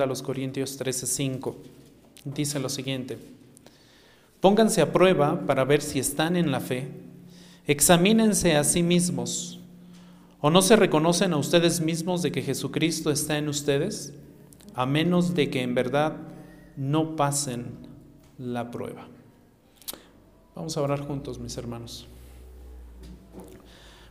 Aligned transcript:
a 0.00 0.06
los 0.06 0.22
Corintios 0.22 0.78
13:5. 0.78 1.56
Dice 2.24 2.58
lo 2.58 2.68
siguiente: 2.68 3.18
Pónganse 4.40 4.80
a 4.80 4.92
prueba 4.92 5.46
para 5.46 5.64
ver 5.64 5.82
si 5.82 5.98
están 5.98 6.36
en 6.36 6.50
la 6.50 6.60
fe. 6.60 6.88
Examínense 7.66 8.56
a 8.56 8.64
sí 8.64 8.82
mismos. 8.82 9.60
¿O 10.40 10.50
no 10.50 10.62
se 10.62 10.76
reconocen 10.76 11.34
a 11.34 11.36
ustedes 11.36 11.80
mismos 11.80 12.22
de 12.22 12.32
que 12.32 12.42
Jesucristo 12.42 13.10
está 13.10 13.36
en 13.36 13.48
ustedes? 13.48 14.14
A 14.74 14.86
menos 14.86 15.34
de 15.34 15.50
que 15.50 15.62
en 15.62 15.74
verdad 15.74 16.16
no 16.76 17.16
pasen 17.16 17.66
la 18.38 18.70
prueba. 18.70 19.08
Vamos 20.54 20.76
a 20.76 20.82
orar 20.82 21.00
juntos, 21.00 21.38
mis 21.38 21.56
hermanos. 21.58 22.08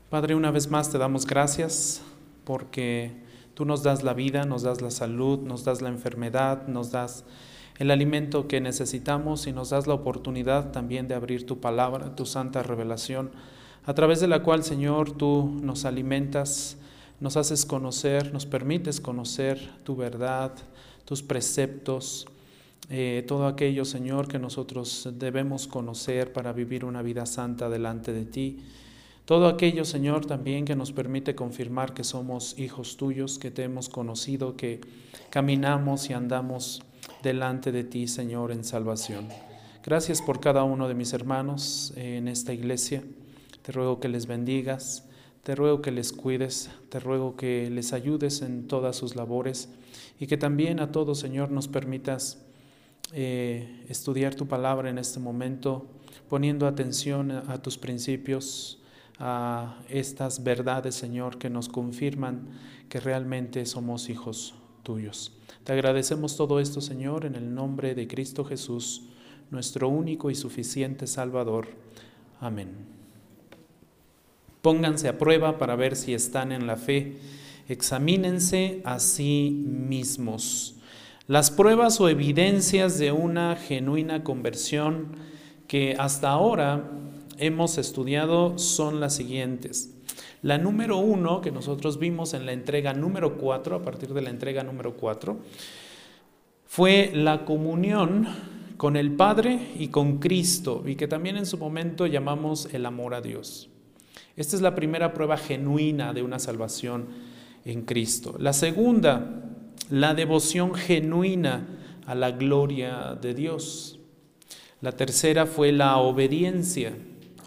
Padre, 0.09 0.35
una 0.35 0.51
vez 0.51 0.69
más 0.69 0.91
te 0.91 0.97
damos 0.97 1.25
gracias 1.25 2.01
porque 2.43 3.27
tú 3.59 3.65
nos 3.65 3.83
das 3.83 4.03
la 4.03 4.13
vida, 4.13 4.45
nos 4.45 4.61
das 4.61 4.81
la 4.81 4.89
salud, 4.89 5.39
nos 5.39 5.65
das 5.65 5.81
la 5.81 5.89
enfermedad, 5.89 6.69
nos 6.69 6.91
das 6.91 7.25
el 7.77 7.91
alimento 7.91 8.47
que 8.47 8.61
necesitamos 8.61 9.47
y 9.47 9.51
nos 9.51 9.71
das 9.71 9.85
la 9.85 9.95
oportunidad 9.95 10.71
también 10.71 11.09
de 11.09 11.15
abrir 11.15 11.45
tu 11.45 11.59
palabra, 11.59 12.15
tu 12.15 12.25
santa 12.25 12.63
revelación, 12.63 13.31
a 13.83 13.93
través 13.93 14.21
de 14.21 14.29
la 14.29 14.43
cual, 14.43 14.63
Señor, 14.63 15.11
tú 15.11 15.59
nos 15.61 15.83
alimentas, 15.83 16.77
nos 17.19 17.35
haces 17.35 17.65
conocer, 17.65 18.31
nos 18.31 18.45
permites 18.45 19.01
conocer 19.01 19.69
tu 19.83 19.97
verdad, 19.97 20.53
tus 21.03 21.21
preceptos, 21.21 22.27
eh, 22.89 23.25
todo 23.27 23.45
aquello, 23.45 23.83
Señor, 23.83 24.29
que 24.29 24.39
nosotros 24.39 25.09
debemos 25.15 25.67
conocer 25.67 26.31
para 26.31 26.53
vivir 26.53 26.85
una 26.85 27.01
vida 27.01 27.25
santa 27.25 27.67
delante 27.67 28.13
de 28.13 28.23
ti. 28.23 28.59
Todo 29.29 29.47
aquello, 29.47 29.85
Señor, 29.85 30.25
también 30.25 30.65
que 30.65 30.75
nos 30.75 30.91
permite 30.91 31.35
confirmar 31.35 31.93
que 31.93 32.03
somos 32.03 32.57
hijos 32.57 32.97
tuyos, 32.97 33.37
que 33.37 33.51
te 33.51 33.61
hemos 33.61 33.87
conocido, 33.87 34.57
que 34.57 34.81
caminamos 35.29 36.09
y 36.09 36.13
andamos 36.13 36.81
delante 37.21 37.71
de 37.71 37.83
ti, 37.83 38.07
Señor, 38.07 38.51
en 38.51 38.63
salvación. 38.63 39.27
Gracias 39.85 40.23
por 40.23 40.39
cada 40.39 40.63
uno 40.63 40.87
de 40.87 40.95
mis 40.95 41.13
hermanos 41.13 41.93
en 41.95 42.27
esta 42.27 42.53
iglesia. 42.53 43.03
Te 43.61 43.71
ruego 43.71 43.99
que 43.99 44.09
les 44.09 44.25
bendigas, 44.25 45.07
te 45.43 45.53
ruego 45.53 45.83
que 45.83 45.91
les 45.91 46.11
cuides, 46.11 46.71
te 46.89 46.99
ruego 46.99 47.35
que 47.35 47.69
les 47.69 47.93
ayudes 47.93 48.41
en 48.41 48.67
todas 48.67 48.95
sus 48.95 49.15
labores 49.15 49.69
y 50.19 50.25
que 50.25 50.37
también 50.37 50.79
a 50.79 50.91
todos, 50.91 51.19
Señor, 51.19 51.51
nos 51.51 51.67
permitas 51.67 52.43
eh, 53.13 53.85
estudiar 53.89 54.33
tu 54.33 54.47
palabra 54.47 54.89
en 54.89 54.97
este 54.97 55.19
momento, 55.19 55.85
poniendo 56.29 56.65
atención 56.65 57.29
a 57.29 57.61
tus 57.61 57.77
principios, 57.77 58.78
a 59.19 59.77
estas 59.89 60.43
verdades, 60.43 60.95
Señor, 60.95 61.37
que 61.37 61.49
nos 61.49 61.67
confirman 61.67 62.47
que 62.87 62.99
realmente 62.99 63.65
somos 63.65 64.09
hijos 64.09 64.55
tuyos. 64.83 65.33
Te 65.65 65.73
agradecemos 65.73 66.37
todo 66.37 66.59
esto, 66.59 66.79
Señor, 66.79 67.25
en 67.25 67.35
el 67.35 67.53
nombre 67.53 67.95
de 67.95 68.07
Cristo 68.07 68.45
Jesús, 68.45 69.03
nuestro 69.51 69.89
único 69.89 70.31
y 70.31 70.35
suficiente 70.35 71.05
Salvador. 71.05 71.67
Amén. 72.39 72.69
Pónganse 74.61 75.07
a 75.09 75.17
prueba 75.17 75.57
para 75.57 75.75
ver 75.75 75.95
si 75.95 76.13
están 76.13 76.51
en 76.51 76.65
la 76.65 76.77
fe. 76.77 77.17
Examínense 77.67 78.81
a 78.83 78.99
sí 78.99 79.51
mismos. 79.67 80.75
Las 81.27 81.51
pruebas 81.51 82.01
o 82.01 82.09
evidencias 82.09 82.97
de 82.97 83.11
una 83.11 83.55
genuina 83.55 84.23
conversión 84.23 85.09
que 85.67 85.95
hasta 85.99 86.29
ahora 86.29 86.89
hemos 87.39 87.77
estudiado 87.77 88.57
son 88.57 88.99
las 88.99 89.15
siguientes. 89.15 89.95
La 90.41 90.57
número 90.57 90.97
uno, 90.97 91.41
que 91.41 91.51
nosotros 91.51 91.99
vimos 91.99 92.33
en 92.33 92.45
la 92.45 92.53
entrega 92.53 92.93
número 92.93 93.37
cuatro, 93.37 93.75
a 93.75 93.81
partir 93.81 94.13
de 94.13 94.21
la 94.21 94.29
entrega 94.29 94.63
número 94.63 94.95
cuatro, 94.95 95.39
fue 96.65 97.11
la 97.13 97.45
comunión 97.45 98.27
con 98.77 98.95
el 98.95 99.11
Padre 99.11 99.59
y 99.77 99.89
con 99.89 100.19
Cristo, 100.19 100.83
y 100.85 100.95
que 100.95 101.07
también 101.07 101.35
en 101.35 101.45
su 101.45 101.57
momento 101.57 102.07
llamamos 102.07 102.73
el 102.73 102.85
amor 102.85 103.13
a 103.13 103.21
Dios. 103.21 103.69
Esta 104.37 104.55
es 104.55 104.61
la 104.61 104.75
primera 104.75 105.13
prueba 105.13 105.35
genuina 105.35 106.13
de 106.13 106.21
una 106.21 106.39
salvación 106.39 107.07
en 107.65 107.81
Cristo. 107.81 108.35
La 108.39 108.53
segunda, 108.53 109.43
la 109.89 110.13
devoción 110.13 110.75
genuina 110.75 111.67
a 112.05 112.15
la 112.15 112.31
gloria 112.31 113.17
de 113.21 113.33
Dios. 113.33 113.99
La 114.79 114.93
tercera 114.93 115.45
fue 115.45 115.73
la 115.73 115.97
obediencia, 115.97 116.95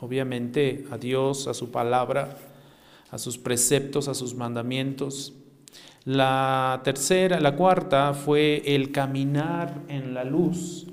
obviamente 0.02 0.84
a 0.90 0.98
Dios, 0.98 1.46
a 1.46 1.54
su 1.54 1.70
palabra, 1.70 2.36
a 3.10 3.18
sus 3.18 3.38
preceptos, 3.38 4.08
a 4.08 4.14
sus 4.14 4.34
mandamientos. 4.34 5.32
La 6.04 6.80
tercera, 6.82 7.38
la 7.38 7.54
cuarta 7.54 8.12
fue 8.12 8.62
el 8.66 8.91
caminar 8.91 9.80
en 9.86 10.12
la 10.12 10.24
luz, 10.24 10.88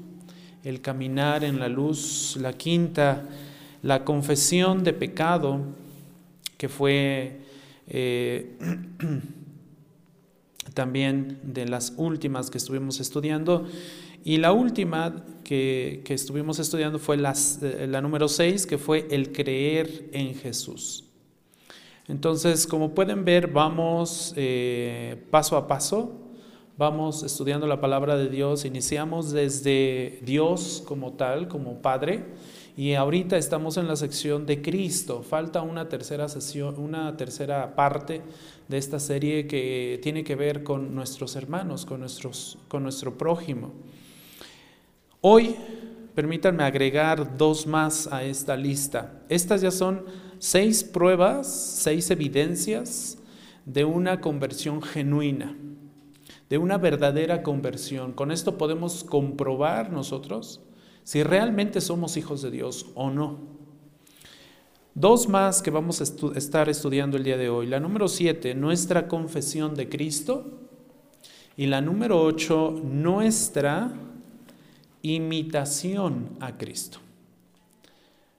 el 0.63 0.81
caminar 0.81 1.43
en 1.43 1.59
la 1.59 1.67
luz. 1.67 2.37
La 2.39 2.53
quinta, 2.53 3.27
la 3.81 4.05
confesión 4.05 4.83
de 4.83 4.93
pecado, 4.93 5.59
que 6.57 6.69
fue 6.69 7.39
eh, 7.87 8.55
también 10.75 11.39
de 11.41 11.67
las 11.67 11.93
últimas 11.97 12.51
que 12.51 12.59
estuvimos 12.59 12.99
estudiando. 12.99 13.67
Y 14.23 14.37
la 14.37 14.51
última 14.51 15.25
que, 15.43 16.03
estuvimos 16.09 16.59
estudiando 16.59 16.99
fue 16.99 17.15
eh, 17.15 17.87
la 17.87 18.01
número 18.01 18.27
6, 18.27 18.65
que 18.67 18.77
fue 18.77 19.07
el 19.09 19.31
creer 19.31 20.09
en 20.11 20.35
Jesús. 20.35 21.05
Entonces, 22.07 22.67
como 22.67 22.93
pueden 22.93 23.23
ver, 23.23 23.47
vamos 23.47 24.33
eh, 24.35 25.23
paso 25.29 25.57
a 25.57 25.67
paso, 25.67 26.11
vamos 26.77 27.23
estudiando 27.23 27.67
la 27.67 27.79
palabra 27.79 28.17
de 28.17 28.29
Dios, 28.29 28.65
iniciamos 28.65 29.31
desde 29.31 30.19
Dios 30.23 30.83
como 30.87 31.13
tal, 31.13 31.47
como 31.47 31.81
Padre, 31.81 32.25
y 32.75 32.93
ahorita 32.93 33.37
estamos 33.37 33.77
en 33.77 33.87
la 33.87 33.95
sección 33.95 34.45
de 34.45 34.61
Cristo. 34.61 35.21
Falta 35.21 35.61
una 35.61 35.89
tercera 35.89 36.29
sesión, 36.29 36.79
una 36.79 37.17
tercera 37.17 37.75
parte 37.75 38.21
de 38.67 38.77
esta 38.77 38.99
serie 38.99 39.47
que 39.47 39.99
tiene 40.01 40.23
que 40.23 40.35
ver 40.35 40.63
con 40.63 40.95
nuestros 40.95 41.35
hermanos, 41.35 41.85
con, 41.85 41.99
nuestros, 41.99 42.57
con 42.67 42.83
nuestro 42.83 43.17
prójimo. 43.17 43.73
Hoy, 45.21 45.57
permítanme 46.15 46.63
agregar 46.63 47.37
dos 47.37 47.67
más 47.67 48.07
a 48.07 48.23
esta 48.23 48.55
lista. 48.55 49.21
Estas 49.27 49.59
ya 49.59 49.69
son 49.69 50.05
seis 50.37 50.81
pruebas, 50.81 51.45
seis 51.45 52.09
evidencias 52.09 53.17
de 53.65 53.83
una 53.83 54.21
conversión 54.21 54.81
genuina, 54.81 55.57
de 56.49 56.57
una 56.57 56.77
verdadera 56.77 57.43
conversión. 57.43 58.13
Con 58.13 58.31
esto 58.31 58.57
podemos 58.57 59.03
comprobar 59.03 59.91
nosotros 59.91 60.61
si 61.03 61.21
realmente 61.21 61.81
somos 61.81 62.15
hijos 62.15 62.41
de 62.41 62.51
Dios 62.51 62.85
o 62.95 63.09
no. 63.09 63.39
Dos 64.95 65.27
más 65.27 65.61
que 65.61 65.69
vamos 65.69 65.99
a 65.99 66.37
estar 66.37 66.69
estudiando 66.69 67.17
el 67.17 67.25
día 67.25 67.35
de 67.35 67.49
hoy. 67.49 67.67
La 67.67 67.81
número 67.81 68.07
siete, 68.07 68.55
nuestra 68.55 69.09
confesión 69.09 69.75
de 69.75 69.89
Cristo. 69.89 70.61
Y 71.57 71.65
la 71.65 71.81
número 71.81 72.23
ocho, 72.23 72.79
nuestra 72.81 73.91
imitación 75.01 76.29
a 76.39 76.57
Cristo. 76.57 76.99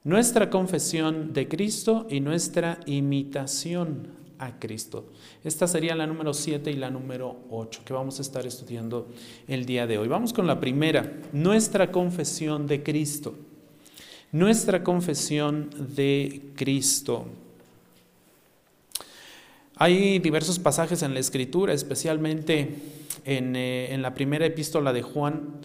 Nuestra 0.02 0.48
confesión 0.48 1.32
de 1.32 1.46
Cristo 1.48 2.06
y 2.08 2.20
nuestra 2.20 2.80
imitación 2.86 4.08
a 4.38 4.58
Cristo. 4.58 5.04
Esta 5.44 5.66
sería 5.66 5.94
la 5.94 6.06
número 6.06 6.32
7 6.32 6.70
y 6.70 6.76
la 6.76 6.90
número 6.90 7.36
8 7.50 7.82
que 7.84 7.92
vamos 7.92 8.18
a 8.18 8.22
estar 8.22 8.46
estudiando 8.46 9.08
el 9.46 9.66
día 9.66 9.86
de 9.86 9.98
hoy. 9.98 10.08
Vamos 10.08 10.32
con 10.32 10.46
la 10.46 10.58
primera, 10.58 11.12
nuestra 11.32 11.92
confesión 11.92 12.66
de 12.66 12.82
Cristo. 12.82 13.34
Nuestra 14.32 14.82
confesión 14.82 15.68
de 15.94 16.52
Cristo. 16.56 17.26
Hay 19.76 20.18
diversos 20.18 20.58
pasajes 20.58 21.02
en 21.02 21.14
la 21.14 21.20
Escritura, 21.20 21.72
especialmente 21.72 22.76
en, 23.24 23.56
eh, 23.56 23.92
en 23.92 24.02
la 24.02 24.14
primera 24.14 24.46
epístola 24.46 24.92
de 24.92 25.02
Juan, 25.02 25.60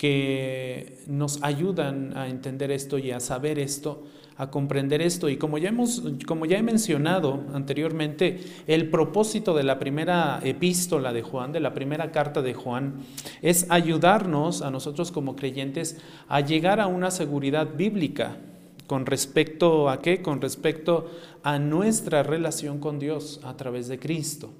que 0.00 0.96
nos 1.08 1.42
ayudan 1.42 2.16
a 2.16 2.28
entender 2.30 2.70
esto 2.70 2.96
y 2.96 3.10
a 3.10 3.20
saber 3.20 3.58
esto 3.58 4.02
a 4.38 4.50
comprender 4.50 5.02
esto. 5.02 5.28
Y 5.28 5.36
como 5.36 5.58
ya, 5.58 5.68
hemos, 5.68 6.02
como 6.26 6.46
ya 6.46 6.56
he 6.56 6.62
mencionado 6.62 7.44
anteriormente, 7.52 8.40
el 8.66 8.88
propósito 8.88 9.54
de 9.54 9.62
la 9.64 9.78
primera 9.78 10.40
epístola 10.42 11.12
de 11.12 11.20
Juan, 11.20 11.52
de 11.52 11.60
la 11.60 11.74
primera 11.74 12.10
carta 12.12 12.40
de 12.40 12.54
Juan, 12.54 12.94
es 13.42 13.66
ayudarnos 13.68 14.62
a 14.62 14.70
nosotros 14.70 15.12
como 15.12 15.36
creyentes 15.36 15.98
a 16.28 16.40
llegar 16.40 16.80
a 16.80 16.86
una 16.86 17.10
seguridad 17.10 17.74
bíblica. 17.76 18.38
¿Con 18.86 19.04
respecto 19.04 19.90
a 19.90 20.00
qué? 20.00 20.22
Con 20.22 20.40
respecto 20.40 21.10
a 21.42 21.58
nuestra 21.58 22.22
relación 22.22 22.78
con 22.78 22.98
Dios 22.98 23.40
a 23.44 23.58
través 23.58 23.88
de 23.88 23.98
Cristo. 23.98 24.54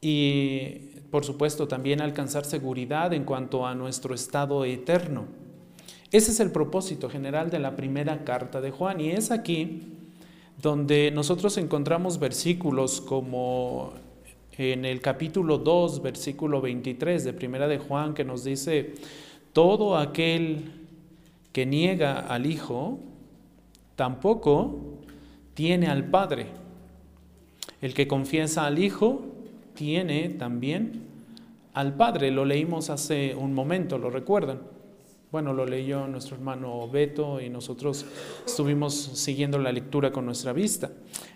Y 0.00 0.90
por 1.10 1.24
supuesto 1.24 1.68
también 1.68 2.00
alcanzar 2.00 2.44
seguridad 2.44 3.12
en 3.12 3.24
cuanto 3.24 3.66
a 3.66 3.74
nuestro 3.74 4.14
estado 4.14 4.64
eterno. 4.64 5.26
Ese 6.12 6.30
es 6.30 6.40
el 6.40 6.50
propósito 6.50 7.08
general 7.08 7.50
de 7.50 7.58
la 7.58 7.76
primera 7.76 8.24
carta 8.24 8.60
de 8.60 8.70
Juan 8.70 9.00
y 9.00 9.10
es 9.10 9.30
aquí 9.30 9.82
donde 10.60 11.10
nosotros 11.10 11.56
encontramos 11.56 12.18
versículos 12.18 13.00
como 13.00 13.92
en 14.58 14.84
el 14.84 15.00
capítulo 15.00 15.58
2, 15.58 16.02
versículo 16.02 16.60
23 16.60 17.24
de 17.24 17.32
Primera 17.32 17.66
de 17.66 17.78
Juan, 17.78 18.12
que 18.12 18.24
nos 18.24 18.44
dice, 18.44 18.94
todo 19.52 19.96
aquel 19.96 20.72
que 21.52 21.64
niega 21.64 22.18
al 22.20 22.44
Hijo, 22.44 22.98
tampoco 23.96 24.98
tiene 25.54 25.86
al 25.86 26.10
Padre. 26.10 26.48
El 27.80 27.94
que 27.94 28.06
confiesa 28.06 28.66
al 28.66 28.78
Hijo, 28.78 29.22
tiene 29.80 30.28
también 30.28 31.06
al 31.72 31.96
Padre. 31.96 32.30
Lo 32.30 32.44
leímos 32.44 32.90
hace 32.90 33.34
un 33.34 33.54
momento, 33.54 33.96
¿lo 33.96 34.10
recuerdan? 34.10 34.60
Bueno, 35.32 35.54
lo 35.54 35.64
leyó 35.64 36.06
nuestro 36.06 36.36
hermano 36.36 36.86
Beto 36.86 37.40
y 37.40 37.48
nosotros 37.48 38.04
estuvimos 38.44 38.94
siguiendo 38.94 39.58
la 39.58 39.72
lectura 39.72 40.12
con 40.12 40.26
nuestra 40.26 40.52
vista. 40.52 40.90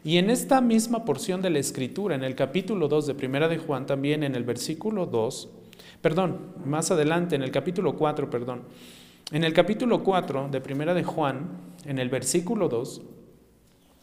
Y 0.05 0.19
en 0.19 0.29
esta 0.29 0.61
misma 0.61 1.07
porción 1.07 1.41
de 1.41 1.49
la 1.49 1.59
escritura, 1.59 2.17
en 2.17 2.23
el 2.23 2.35
capítulo 2.35 2.87
2 2.87 3.07
de 3.07 3.15
Primera 3.15 3.49
de 3.49 3.57
Juan, 3.57 3.87
también 3.87 4.23
en 4.23 4.35
el 4.35 4.45
versículo 4.45 5.07
2, 5.07 5.49
perdón, 6.03 6.53
más 6.67 6.91
adelante, 6.91 7.37
en 7.37 7.43
el 7.45 7.51
capítulo 7.51 7.97
4, 7.97 8.29
perdón, 8.29 8.65
en 9.33 9.45
el 9.45 9.55
capítulo 9.55 10.05
4 10.05 10.49
de 10.53 10.61
Primera 10.61 10.93
de 10.93 11.03
Juan, 11.03 11.49
en 11.87 11.99
el 11.99 12.11
versículo 12.11 12.69
2, 12.69 13.01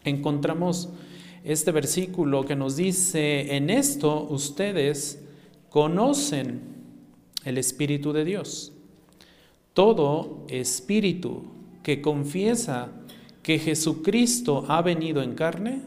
encontramos 0.03 0.89
este 1.43 1.71
versículo 1.71 2.45
que 2.45 2.55
nos 2.55 2.75
dice, 2.75 3.55
en 3.55 3.69
esto 3.69 4.27
ustedes 4.29 5.23
conocen 5.69 6.61
el 7.45 7.57
Espíritu 7.57 8.13
de 8.13 8.25
Dios 8.25 8.73
todo 9.73 10.45
espíritu 10.49 11.43
que 11.83 12.01
confiesa 12.01 12.91
que 13.41 13.57
Jesucristo 13.57 14.65
ha 14.67 14.81
venido 14.81 15.23
en 15.23 15.33
carne, 15.33 15.81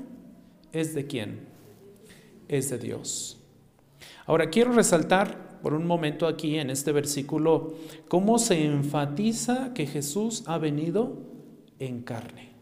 ¿es 0.72 0.94
de 0.94 1.06
quién? 1.06 1.40
Es 2.48 2.70
de 2.70 2.78
Dios. 2.78 3.38
Ahora 4.26 4.50
quiero 4.50 4.72
resaltar 4.72 5.60
por 5.62 5.74
un 5.74 5.86
momento 5.86 6.26
aquí 6.26 6.58
en 6.58 6.70
este 6.70 6.92
versículo 6.92 7.74
cómo 8.08 8.38
se 8.38 8.64
enfatiza 8.64 9.72
que 9.74 9.86
Jesús 9.86 10.42
ha 10.46 10.58
venido 10.58 11.18
en 11.78 12.02
carne. 12.02 12.53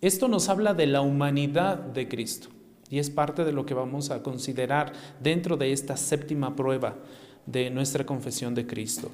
Esto 0.00 0.28
nos 0.28 0.48
habla 0.48 0.72
de 0.72 0.86
la 0.86 1.02
humanidad 1.02 1.76
de 1.76 2.08
Cristo 2.08 2.48
y 2.88 2.98
es 2.98 3.10
parte 3.10 3.44
de 3.44 3.52
lo 3.52 3.66
que 3.66 3.74
vamos 3.74 4.10
a 4.10 4.22
considerar 4.22 4.92
dentro 5.22 5.58
de 5.58 5.72
esta 5.72 5.96
séptima 5.96 6.56
prueba 6.56 6.96
de 7.44 7.68
nuestra 7.70 8.06
confesión 8.06 8.54
de 8.54 8.66
Cristo. 8.66 9.10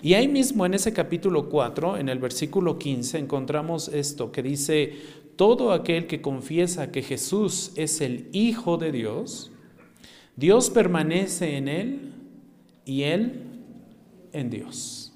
Y 0.00 0.14
ahí 0.14 0.28
mismo 0.28 0.64
en 0.64 0.74
ese 0.74 0.92
capítulo 0.94 1.48
4, 1.50 1.98
en 1.98 2.08
el 2.08 2.18
versículo 2.18 2.78
15, 2.78 3.18
encontramos 3.18 3.88
esto 3.88 4.32
que 4.32 4.42
dice, 4.42 4.94
todo 5.36 5.72
aquel 5.72 6.06
que 6.06 6.22
confiesa 6.22 6.90
que 6.90 7.02
Jesús 7.02 7.72
es 7.76 8.00
el 8.00 8.28
Hijo 8.32 8.78
de 8.78 8.92
Dios, 8.92 9.50
Dios 10.36 10.70
permanece 10.70 11.56
en 11.56 11.68
él 11.68 12.12
y 12.86 13.02
él 13.02 13.42
en 14.32 14.48
Dios. 14.48 15.12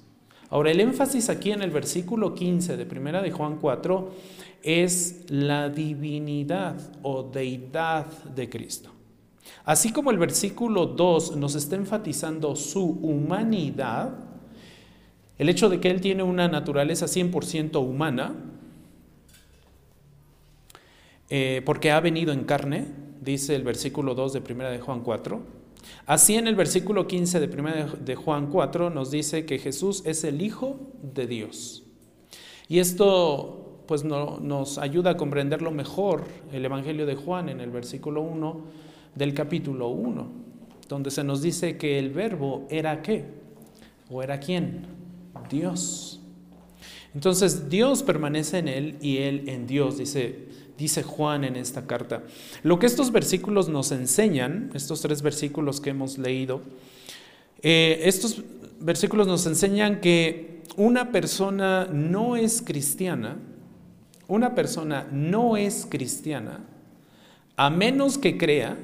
Ahora, 0.49 0.71
el 0.71 0.79
énfasis 0.79 1.29
aquí 1.29 1.51
en 1.51 1.61
el 1.61 1.71
versículo 1.71 2.35
15 2.35 2.77
de 2.77 2.85
Primera 2.85 3.21
de 3.21 3.31
Juan 3.31 3.57
4 3.59 4.11
es 4.65 5.25
la 5.29 5.69
divinidad 5.69 6.75
o 7.03 7.21
deidad 7.21 8.07
de 8.35 8.49
Cristo. 8.49 8.89
Así 9.63 9.93
como 9.93 10.09
el 10.09 10.17
versículo 10.17 10.87
2 10.87 11.37
nos 11.37 11.53
está 11.53 11.75
enfatizando 11.75 12.55
su 12.55 12.83
humanidad, 12.83 14.17
el 15.37 15.49
hecho 15.49 15.69
de 15.69 15.79
que 15.79 15.91
Él 15.91 16.01
tiene 16.01 16.23
una 16.23 16.47
naturaleza 16.47 17.05
100% 17.05 17.79
humana, 17.79 18.35
eh, 21.29 21.61
porque 21.63 21.91
ha 21.91 21.99
venido 21.99 22.33
en 22.33 22.43
carne, 22.43 22.87
dice 23.21 23.55
el 23.55 23.63
versículo 23.63 24.15
2 24.15 24.33
de 24.33 24.53
1 24.53 24.69
de 24.71 24.79
Juan 24.79 25.01
4. 25.01 25.41
Así 26.07 26.35
en 26.35 26.47
el 26.47 26.55
versículo 26.55 27.05
15 27.05 27.39
de 27.39 27.55
1 27.55 27.71
de 28.03 28.15
Juan 28.15 28.47
4 28.47 28.89
nos 28.89 29.11
dice 29.11 29.45
que 29.45 29.59
Jesús 29.59 30.01
es 30.05 30.23
el 30.23 30.41
Hijo 30.41 30.79
de 31.01 31.27
Dios. 31.27 31.83
Y 32.67 32.79
esto 32.79 33.64
pues 33.87 34.03
nos 34.03 34.77
ayuda 34.77 35.11
a 35.11 35.17
comprenderlo 35.17 35.71
mejor 35.71 36.25
el 36.51 36.65
Evangelio 36.65 37.05
de 37.05 37.15
Juan 37.15 37.49
en 37.49 37.61
el 37.61 37.69
versículo 37.69 38.21
1 38.21 38.61
del 39.15 39.33
capítulo 39.33 39.89
1, 39.89 40.27
donde 40.89 41.11
se 41.11 41.23
nos 41.23 41.41
dice 41.41 41.77
que 41.77 41.99
el 41.99 42.09
verbo 42.11 42.67
era 42.69 43.01
qué, 43.01 43.25
o 44.09 44.21
era 44.21 44.39
quién, 44.39 44.85
Dios. 45.49 46.19
Entonces 47.13 47.69
Dios 47.69 48.03
permanece 48.03 48.59
en 48.59 48.67
él 48.67 48.97
y 49.01 49.17
él 49.17 49.47
en 49.47 49.67
Dios, 49.67 49.97
dice, 49.97 50.47
dice 50.77 51.03
Juan 51.03 51.43
en 51.43 51.55
esta 51.55 51.87
carta. 51.87 52.23
Lo 52.63 52.77
que 52.77 52.87
estos 52.87 53.11
versículos 53.11 53.69
nos 53.69 53.91
enseñan, 53.91 54.71
estos 54.73 55.01
tres 55.01 55.21
versículos 55.21 55.79
que 55.79 55.91
hemos 55.91 56.17
leído, 56.17 56.61
eh, 57.61 58.01
estos 58.03 58.43
versículos 58.79 59.27
nos 59.27 59.45
enseñan 59.45 60.01
que 60.01 60.63
una 60.75 61.11
persona 61.11 61.85
no 61.85 62.35
es 62.35 62.61
cristiana, 62.61 63.37
una 64.27 64.55
persona 64.55 65.07
no 65.11 65.57
es 65.57 65.87
cristiana, 65.89 66.61
a 67.55 67.69
menos 67.69 68.17
que 68.17 68.37
crea 68.37 68.77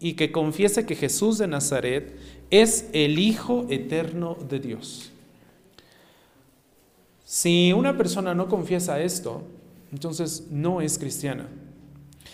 y 0.00 0.14
que 0.14 0.32
confiese 0.32 0.86
que 0.86 0.96
Jesús 0.96 1.38
de 1.38 1.46
Nazaret 1.46 2.16
es 2.50 2.88
el 2.92 3.18
Hijo 3.18 3.66
eterno 3.70 4.36
de 4.48 4.60
Dios. 4.60 5.10
Si 7.24 7.72
una 7.72 7.96
persona 7.96 8.34
no 8.34 8.48
confiesa 8.48 9.00
esto, 9.00 9.42
entonces 9.90 10.48
no 10.50 10.80
es 10.80 10.98
cristiana. 10.98 11.46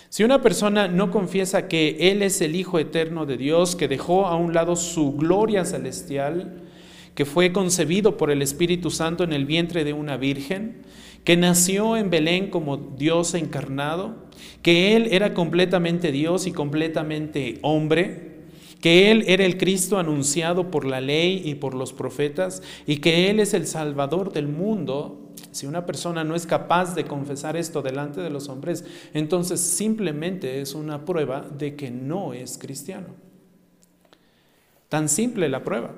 Si 0.08 0.24
una 0.24 0.40
persona 0.40 0.88
no 0.88 1.10
confiesa 1.10 1.68
que 1.68 2.10
Él 2.10 2.22
es 2.22 2.40
el 2.40 2.56
Hijo 2.56 2.78
eterno 2.78 3.26
de 3.26 3.36
Dios, 3.36 3.76
que 3.76 3.88
dejó 3.88 4.26
a 4.26 4.36
un 4.36 4.54
lado 4.54 4.74
su 4.74 5.12
gloria 5.12 5.64
celestial, 5.64 6.62
que 7.14 7.24
fue 7.24 7.52
concebido 7.52 8.16
por 8.16 8.30
el 8.30 8.42
Espíritu 8.42 8.90
Santo 8.90 9.24
en 9.24 9.32
el 9.32 9.44
vientre 9.44 9.84
de 9.84 9.92
una 9.92 10.16
virgen, 10.16 10.82
que 11.28 11.36
nació 11.36 11.98
en 11.98 12.08
Belén 12.08 12.48
como 12.48 12.78
Dios 12.78 13.34
encarnado, 13.34 14.14
que 14.62 14.96
Él 14.96 15.08
era 15.10 15.34
completamente 15.34 16.10
Dios 16.10 16.46
y 16.46 16.52
completamente 16.52 17.58
hombre, 17.60 18.46
que 18.80 19.10
Él 19.10 19.24
era 19.26 19.44
el 19.44 19.58
Cristo 19.58 19.98
anunciado 19.98 20.70
por 20.70 20.86
la 20.86 21.02
ley 21.02 21.42
y 21.44 21.56
por 21.56 21.74
los 21.74 21.92
profetas, 21.92 22.62
y 22.86 23.00
que 23.00 23.28
Él 23.28 23.40
es 23.40 23.52
el 23.52 23.66
Salvador 23.66 24.32
del 24.32 24.48
mundo, 24.48 25.34
si 25.50 25.66
una 25.66 25.84
persona 25.84 26.24
no 26.24 26.34
es 26.34 26.46
capaz 26.46 26.94
de 26.94 27.04
confesar 27.04 27.58
esto 27.58 27.82
delante 27.82 28.22
de 28.22 28.30
los 28.30 28.48
hombres, 28.48 28.86
entonces 29.12 29.60
simplemente 29.60 30.62
es 30.62 30.74
una 30.74 31.04
prueba 31.04 31.42
de 31.42 31.76
que 31.76 31.90
no 31.90 32.32
es 32.32 32.56
cristiano. 32.56 33.08
Tan 34.88 35.10
simple 35.10 35.50
la 35.50 35.62
prueba. 35.62 35.94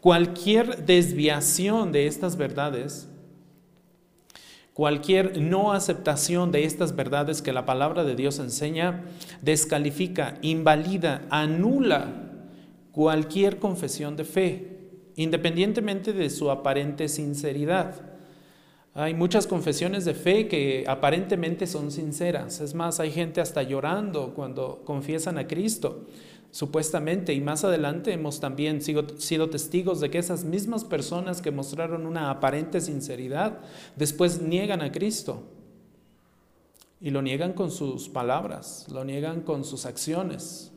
Cualquier 0.00 0.84
desviación 0.86 1.90
de 1.90 2.06
estas 2.06 2.36
verdades 2.36 3.07
Cualquier 4.78 5.40
no 5.40 5.72
aceptación 5.72 6.52
de 6.52 6.62
estas 6.62 6.94
verdades 6.94 7.42
que 7.42 7.52
la 7.52 7.66
palabra 7.66 8.04
de 8.04 8.14
Dios 8.14 8.38
enseña 8.38 9.06
descalifica, 9.42 10.38
invalida, 10.40 11.26
anula 11.30 12.30
cualquier 12.92 13.58
confesión 13.58 14.16
de 14.16 14.22
fe, 14.22 14.78
independientemente 15.16 16.12
de 16.12 16.30
su 16.30 16.48
aparente 16.48 17.08
sinceridad. 17.08 17.96
Hay 18.94 19.14
muchas 19.14 19.48
confesiones 19.48 20.04
de 20.04 20.14
fe 20.14 20.46
que 20.46 20.84
aparentemente 20.86 21.66
son 21.66 21.90
sinceras. 21.90 22.60
Es 22.60 22.72
más, 22.72 23.00
hay 23.00 23.10
gente 23.10 23.40
hasta 23.40 23.64
llorando 23.64 24.32
cuando 24.32 24.84
confiesan 24.84 25.38
a 25.38 25.48
Cristo 25.48 26.06
supuestamente, 26.50 27.34
y 27.34 27.40
más 27.40 27.64
adelante 27.64 28.12
hemos 28.12 28.40
también 28.40 28.80
sido, 28.80 29.50
testigos 29.50 30.00
de 30.00 30.10
que 30.10 30.18
esas 30.18 30.44
mismas 30.44 30.84
personas 30.84 31.42
que 31.42 31.50
mostraron 31.50 32.06
una 32.06 32.30
aparente 32.30 32.80
sinceridad, 32.80 33.58
después 33.96 34.40
niegan 34.40 34.82
a 34.82 34.92
Cristo. 34.92 35.42
Y 37.00 37.10
lo 37.10 37.22
niegan 37.22 37.52
con 37.52 37.70
sus 37.70 38.08
palabras, 38.08 38.86
lo 38.90 39.04
niegan 39.04 39.42
con 39.42 39.64
sus 39.64 39.86
acciones, 39.86 40.72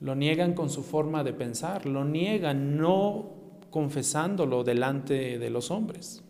lo 0.00 0.16
niegan 0.16 0.54
con 0.54 0.70
su 0.70 0.82
forma 0.82 1.22
de 1.22 1.32
pensar, 1.32 1.86
lo 1.86 2.04
niegan 2.04 2.76
no 2.76 3.30
confesándolo 3.70 4.64
delante 4.64 5.38
de 5.38 5.50
los 5.50 5.70
hombres. 5.70 6.22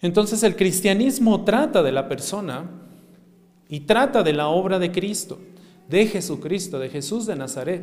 Entonces 0.00 0.42
el 0.42 0.56
cristianismo 0.56 1.44
trata 1.44 1.82
de 1.82 1.92
la 1.92 2.08
persona 2.08 2.70
y 3.68 3.80
trata 3.80 4.22
de 4.22 4.32
la 4.32 4.48
obra 4.48 4.78
de 4.78 4.90
Cristo 4.90 5.38
de 5.92 6.06
Jesucristo, 6.06 6.78
de 6.78 6.88
Jesús 6.88 7.26
de 7.26 7.36
Nazaret. 7.36 7.82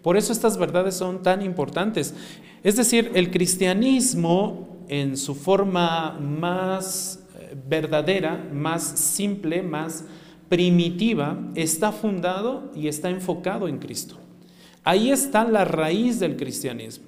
Por 0.00 0.16
eso 0.16 0.32
estas 0.32 0.56
verdades 0.56 0.94
son 0.94 1.24
tan 1.24 1.42
importantes. 1.42 2.14
Es 2.62 2.76
decir, 2.76 3.10
el 3.14 3.32
cristianismo 3.32 4.84
en 4.88 5.16
su 5.16 5.34
forma 5.34 6.12
más 6.20 7.24
eh, 7.36 7.56
verdadera, 7.68 8.48
más 8.52 8.84
simple, 8.84 9.62
más 9.62 10.04
primitiva, 10.48 11.36
está 11.56 11.90
fundado 11.90 12.70
y 12.76 12.86
está 12.86 13.10
enfocado 13.10 13.66
en 13.66 13.78
Cristo. 13.78 14.16
Ahí 14.84 15.10
está 15.10 15.42
la 15.42 15.64
raíz 15.64 16.20
del 16.20 16.36
cristianismo. 16.36 17.06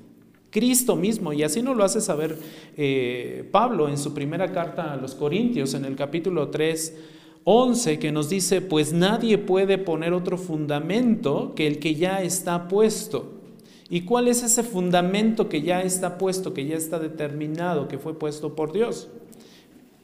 Cristo 0.51 0.97
mismo, 0.97 1.33
y 1.33 1.45
así 1.45 1.63
nos 1.63 1.77
lo 1.77 1.85
hace 1.85 2.01
saber 2.01 2.37
eh, 2.77 3.49
Pablo 3.53 3.89
en 3.89 3.97
su 3.97 4.13
primera 4.13 4.51
carta 4.51 4.93
a 4.93 4.97
los 4.97 5.15
Corintios, 5.15 5.75
en 5.75 5.85
el 5.85 5.95
capítulo 5.95 6.49
3, 6.49 6.97
11 7.45 7.99
que 7.99 8.13
nos 8.13 8.29
dice, 8.29 8.61
pues 8.61 8.93
nadie 8.93 9.39
puede 9.39 9.79
poner 9.79 10.13
otro 10.13 10.37
fundamento 10.37 11.55
que 11.55 11.67
el 11.67 11.79
que 11.79 11.95
ya 11.95 12.23
está 12.23 12.69
puesto. 12.69 13.41
¿Y 13.89 14.03
cuál 14.03 14.29
es 14.29 14.43
ese 14.43 14.63
fundamento 14.63 15.49
que 15.49 15.63
ya 15.63 15.83
está 15.83 16.17
puesto, 16.17 16.55
que 16.55 16.67
ya 16.67 16.77
está 16.77 16.99
determinado, 16.99 17.89
que 17.89 17.99
fue 17.99 18.19
puesto 18.19 18.55
por 18.55 18.73
Dios? 18.73 19.09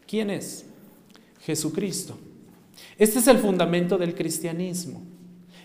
¿Quién 0.06 0.30
es? 0.30 0.66
Jesucristo. 1.40 2.16
Este 2.98 3.20
es 3.20 3.28
el 3.28 3.38
fundamento 3.38 3.98
del 3.98 4.14
cristianismo. 4.14 5.02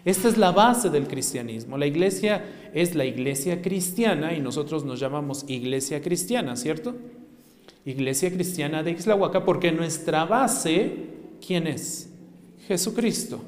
Esta 0.04 0.28
es 0.28 0.38
la 0.38 0.52
base 0.52 0.90
del 0.90 1.08
cristianismo. 1.08 1.78
La 1.78 1.86
iglesia 1.86 2.44
es 2.74 2.96
la 2.96 3.06
iglesia 3.06 3.62
cristiana 3.62 4.34
y 4.34 4.42
nosotros 4.42 4.84
nos 4.84 5.00
llamamos 5.00 5.46
iglesia 5.48 6.02
cristiana, 6.02 6.56
¿cierto? 6.56 6.96
Iglesia 7.86 8.32
cristiana 8.32 8.84
de 8.84 8.92
Ixlahuaca 8.92 9.46
porque 9.46 9.72
nuestra 9.72 10.26
base, 10.26 10.92
¿quién 11.46 11.68
es? 11.68 12.10
Jesucristo. 12.68 13.42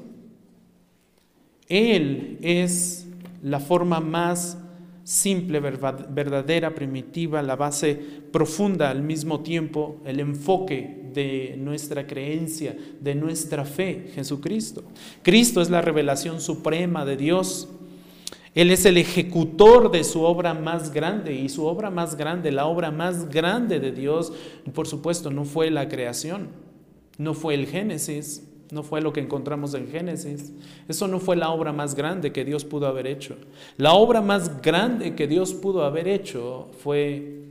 Él 1.68 2.38
es 2.42 3.06
la 3.42 3.60
forma 3.60 4.00
más 4.00 4.58
simple, 5.04 5.60
verdadera, 5.60 6.74
primitiva, 6.74 7.42
la 7.42 7.56
base 7.56 7.94
profunda 8.32 8.90
al 8.90 9.02
mismo 9.02 9.40
tiempo, 9.40 10.00
el 10.04 10.18
enfoque 10.18 11.10
de 11.12 11.54
nuestra 11.58 12.06
creencia, 12.06 12.76
de 13.00 13.14
nuestra 13.14 13.64
fe, 13.64 14.10
Jesucristo. 14.14 14.82
Cristo 15.22 15.60
es 15.60 15.70
la 15.70 15.82
revelación 15.82 16.40
suprema 16.40 17.04
de 17.04 17.16
Dios. 17.16 17.68
Él 18.54 18.70
es 18.70 18.86
el 18.86 18.96
ejecutor 18.96 19.90
de 19.90 20.04
su 20.04 20.22
obra 20.22 20.54
más 20.54 20.92
grande 20.92 21.34
y 21.34 21.48
su 21.48 21.66
obra 21.66 21.90
más 21.90 22.16
grande, 22.16 22.50
la 22.50 22.66
obra 22.66 22.90
más 22.90 23.28
grande 23.28 23.80
de 23.80 23.92
Dios, 23.92 24.32
por 24.72 24.86
supuesto, 24.86 25.30
no 25.30 25.44
fue 25.44 25.70
la 25.70 25.88
creación, 25.88 26.48
no 27.18 27.34
fue 27.34 27.54
el 27.54 27.66
Génesis, 27.66 28.48
no 28.70 28.82
fue 28.82 29.00
lo 29.00 29.12
que 29.12 29.20
encontramos 29.20 29.74
en 29.74 29.88
Génesis. 29.88 30.52
Eso 30.88 31.06
no 31.06 31.20
fue 31.20 31.36
la 31.36 31.50
obra 31.50 31.72
más 31.72 31.94
grande 31.94 32.32
que 32.32 32.44
Dios 32.44 32.64
pudo 32.64 32.86
haber 32.86 33.06
hecho. 33.06 33.36
La 33.76 33.92
obra 33.92 34.20
más 34.20 34.60
grande 34.62 35.14
que 35.14 35.26
Dios 35.28 35.54
pudo 35.54 35.84
haber 35.84 36.08
hecho 36.08 36.68
fue 36.82 37.44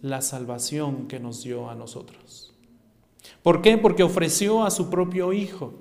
la 0.00 0.20
salvación 0.20 1.06
que 1.06 1.20
nos 1.20 1.44
dio 1.44 1.70
a 1.70 1.74
nosotros. 1.74 2.52
¿Por 3.42 3.62
qué? 3.62 3.78
Porque 3.78 4.02
ofreció 4.02 4.64
a 4.64 4.70
su 4.70 4.90
propio 4.90 5.32
Hijo, 5.32 5.74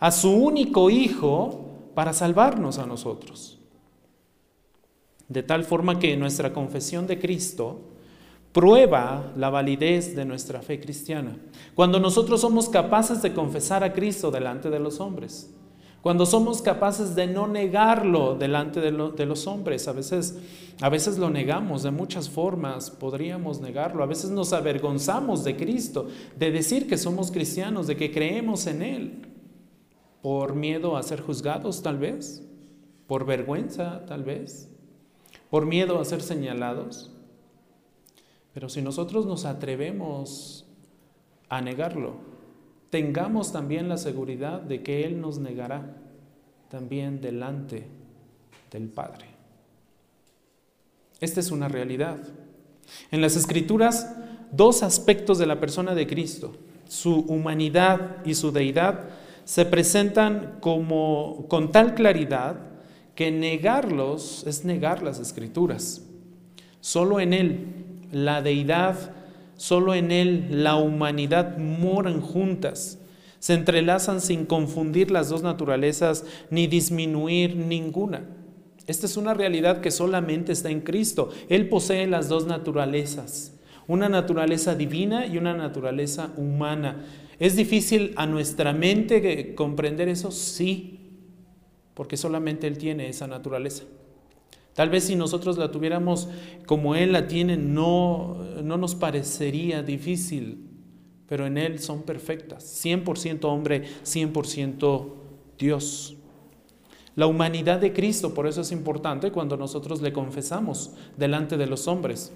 a 0.00 0.10
su 0.10 0.32
único 0.32 0.90
Hijo, 0.90 1.64
para 1.94 2.12
salvarnos 2.12 2.78
a 2.78 2.86
nosotros. 2.86 3.58
De 5.28 5.42
tal 5.42 5.64
forma 5.64 5.98
que 5.98 6.16
nuestra 6.16 6.52
confesión 6.52 7.06
de 7.06 7.18
Cristo 7.18 7.80
prueba 8.58 9.32
la 9.36 9.50
validez 9.50 10.16
de 10.16 10.24
nuestra 10.24 10.62
fe 10.62 10.80
cristiana. 10.80 11.36
Cuando 11.76 12.00
nosotros 12.00 12.40
somos 12.40 12.68
capaces 12.68 13.22
de 13.22 13.32
confesar 13.32 13.84
a 13.84 13.92
Cristo 13.92 14.32
delante 14.32 14.68
de 14.68 14.80
los 14.80 14.98
hombres, 14.98 15.54
cuando 16.02 16.26
somos 16.26 16.60
capaces 16.60 17.14
de 17.14 17.28
no 17.28 17.46
negarlo 17.46 18.34
delante 18.34 18.80
de, 18.80 19.26
los 19.26 19.46
hombres, 19.46 19.86
a 19.86 19.92
veces, 19.92 20.40
a 20.80 20.88
veces 20.88 21.18
lo 21.18 21.30
negamos 21.30 21.84
de 21.84 21.92
muchas 21.92 22.28
formas, 22.28 22.90
podríamos 22.90 23.60
negarlo, 23.60 24.02
a 24.02 24.06
veces 24.06 24.30
nos 24.30 24.52
avergonzamos 24.52 25.44
de 25.44 25.54
Cristo, 25.54 26.08
de 26.36 26.50
decir 26.50 26.88
que 26.88 26.98
somos 26.98 27.30
cristianos, 27.30 27.86
de 27.86 27.96
que 27.96 28.10
creemos 28.10 28.66
en 28.66 28.82
Él, 28.82 29.22
por 30.20 30.56
miedo 30.56 30.96
a 30.96 31.04
ser 31.04 31.20
juzgados 31.20 31.80
tal 31.80 31.98
vez, 31.98 32.44
por 33.06 33.24
vergüenza 33.24 34.04
tal 34.06 34.24
vez, 34.24 34.68
por 35.48 35.64
miedo 35.64 36.00
a 36.00 36.04
ser 36.04 36.22
señalados. 36.22 37.12
Pero 38.54 38.68
si 38.68 38.82
nosotros 38.82 39.26
nos 39.26 39.44
atrevemos 39.44 40.66
a 41.48 41.60
negarlo, 41.60 42.14
tengamos 42.90 43.52
también 43.52 43.88
la 43.88 43.96
seguridad 43.96 44.60
de 44.60 44.82
que 44.82 45.04
Él 45.04 45.20
nos 45.20 45.38
negará 45.38 45.96
también 46.70 47.20
delante 47.20 47.86
del 48.70 48.88
Padre. 48.88 49.26
Esta 51.20 51.40
es 51.40 51.50
una 51.50 51.68
realidad. 51.68 52.18
En 53.10 53.20
las 53.20 53.36
Escrituras, 53.36 54.14
dos 54.52 54.82
aspectos 54.82 55.38
de 55.38 55.46
la 55.46 55.60
persona 55.60 55.94
de 55.94 56.06
Cristo, 56.06 56.54
su 56.88 57.20
humanidad 57.20 58.24
y 58.24 58.34
su 58.34 58.52
deidad, 58.52 59.10
se 59.44 59.64
presentan 59.64 60.58
como 60.60 61.46
con 61.48 61.72
tal 61.72 61.94
claridad 61.94 62.56
que 63.14 63.30
negarlos 63.30 64.44
es 64.46 64.64
negar 64.64 65.02
las 65.02 65.18
Escrituras. 65.18 66.02
Solo 66.80 67.18
en 67.18 67.32
Él 67.32 67.77
la 68.12 68.42
deidad, 68.42 69.12
solo 69.56 69.94
en 69.94 70.10
Él 70.12 70.62
la 70.62 70.76
humanidad 70.76 71.58
moran 71.58 72.20
juntas, 72.20 72.98
se 73.38 73.54
entrelazan 73.54 74.20
sin 74.20 74.46
confundir 74.46 75.10
las 75.10 75.28
dos 75.28 75.42
naturalezas 75.42 76.24
ni 76.50 76.66
disminuir 76.66 77.56
ninguna. 77.56 78.24
Esta 78.86 79.06
es 79.06 79.16
una 79.16 79.34
realidad 79.34 79.80
que 79.80 79.90
solamente 79.90 80.52
está 80.52 80.70
en 80.70 80.80
Cristo. 80.80 81.30
Él 81.48 81.68
posee 81.68 82.06
las 82.06 82.28
dos 82.28 82.46
naturalezas, 82.46 83.54
una 83.86 84.08
naturaleza 84.08 84.74
divina 84.74 85.26
y 85.26 85.38
una 85.38 85.54
naturaleza 85.54 86.32
humana. 86.36 87.04
¿Es 87.38 87.54
difícil 87.54 88.12
a 88.16 88.26
nuestra 88.26 88.72
mente 88.72 89.54
comprender 89.54 90.08
eso? 90.08 90.30
Sí, 90.30 90.98
porque 91.94 92.16
solamente 92.16 92.66
Él 92.66 92.78
tiene 92.78 93.08
esa 93.08 93.26
naturaleza. 93.26 93.84
Tal 94.78 94.90
vez 94.90 95.02
si 95.02 95.16
nosotros 95.16 95.58
la 95.58 95.72
tuviéramos 95.72 96.28
como 96.64 96.94
Él 96.94 97.10
la 97.10 97.26
tiene, 97.26 97.56
no, 97.56 98.36
no 98.62 98.76
nos 98.76 98.94
parecería 98.94 99.82
difícil, 99.82 100.68
pero 101.26 101.48
en 101.48 101.58
Él 101.58 101.80
son 101.80 102.02
perfectas. 102.02 102.80
100% 102.84 103.44
hombre, 103.46 103.82
100% 104.04 105.06
Dios. 105.58 106.16
La 107.16 107.26
humanidad 107.26 107.80
de 107.80 107.92
Cristo, 107.92 108.34
por 108.34 108.46
eso 108.46 108.60
es 108.60 108.70
importante 108.70 109.32
cuando 109.32 109.56
nosotros 109.56 110.00
le 110.00 110.12
confesamos 110.12 110.92
delante 111.16 111.56
de 111.56 111.66
los 111.66 111.88
hombres. 111.88 112.32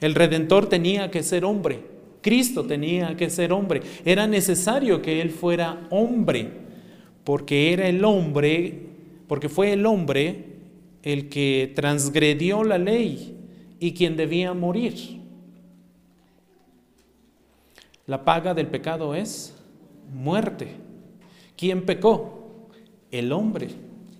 El 0.00 0.14
Redentor 0.14 0.68
tenía 0.68 1.10
que 1.10 1.24
ser 1.24 1.44
hombre, 1.44 1.82
Cristo 2.20 2.66
tenía 2.66 3.16
que 3.16 3.30
ser 3.30 3.52
hombre. 3.52 3.82
Era 4.04 4.28
necesario 4.28 5.02
que 5.02 5.20
Él 5.20 5.30
fuera 5.30 5.88
hombre, 5.90 6.52
porque 7.24 7.72
era 7.72 7.88
el 7.88 8.04
hombre, 8.04 8.90
porque 9.26 9.48
fue 9.48 9.72
el 9.72 9.84
hombre 9.86 10.49
el 11.02 11.28
que 11.28 11.72
transgredió 11.74 12.64
la 12.64 12.78
ley 12.78 13.36
y 13.78 13.94
quien 13.94 14.16
debía 14.16 14.52
morir. 14.54 15.20
La 18.06 18.24
paga 18.24 18.54
del 18.54 18.66
pecado 18.66 19.14
es 19.14 19.54
muerte. 20.12 20.68
¿Quién 21.56 21.86
pecó? 21.86 22.68
El 23.10 23.32
hombre. 23.32 23.68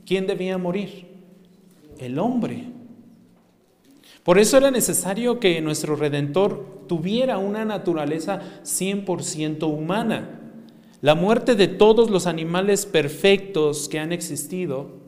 ¿Quién 0.07 0.27
debía 0.27 0.59
morir? 0.59 1.07
El 1.99 2.19
hombre. 2.19 2.65
Por 4.23 4.39
eso 4.39 4.57
era 4.59 4.71
necesario 4.71 5.41
que 5.41 5.61
nuestro 5.61 5.97
Redentor 5.97 6.85
tuviera 6.87 7.39
una 7.39 7.65
naturaleza 7.65 8.41
100% 8.63 9.63
humana. 9.65 10.41
La 11.01 11.15
muerte 11.15 11.55
de 11.55 11.69
todos 11.69 12.11
los 12.11 12.27
animales 12.27 12.85
perfectos 12.87 13.89
que 13.89 13.99
han 13.99 14.13
existido 14.13 15.00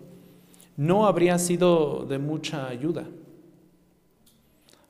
no 0.76 1.07
habría 1.07 1.38
sido 1.38 2.07
de 2.09 2.19
mucha 2.19 2.69
ayuda. 2.69 3.07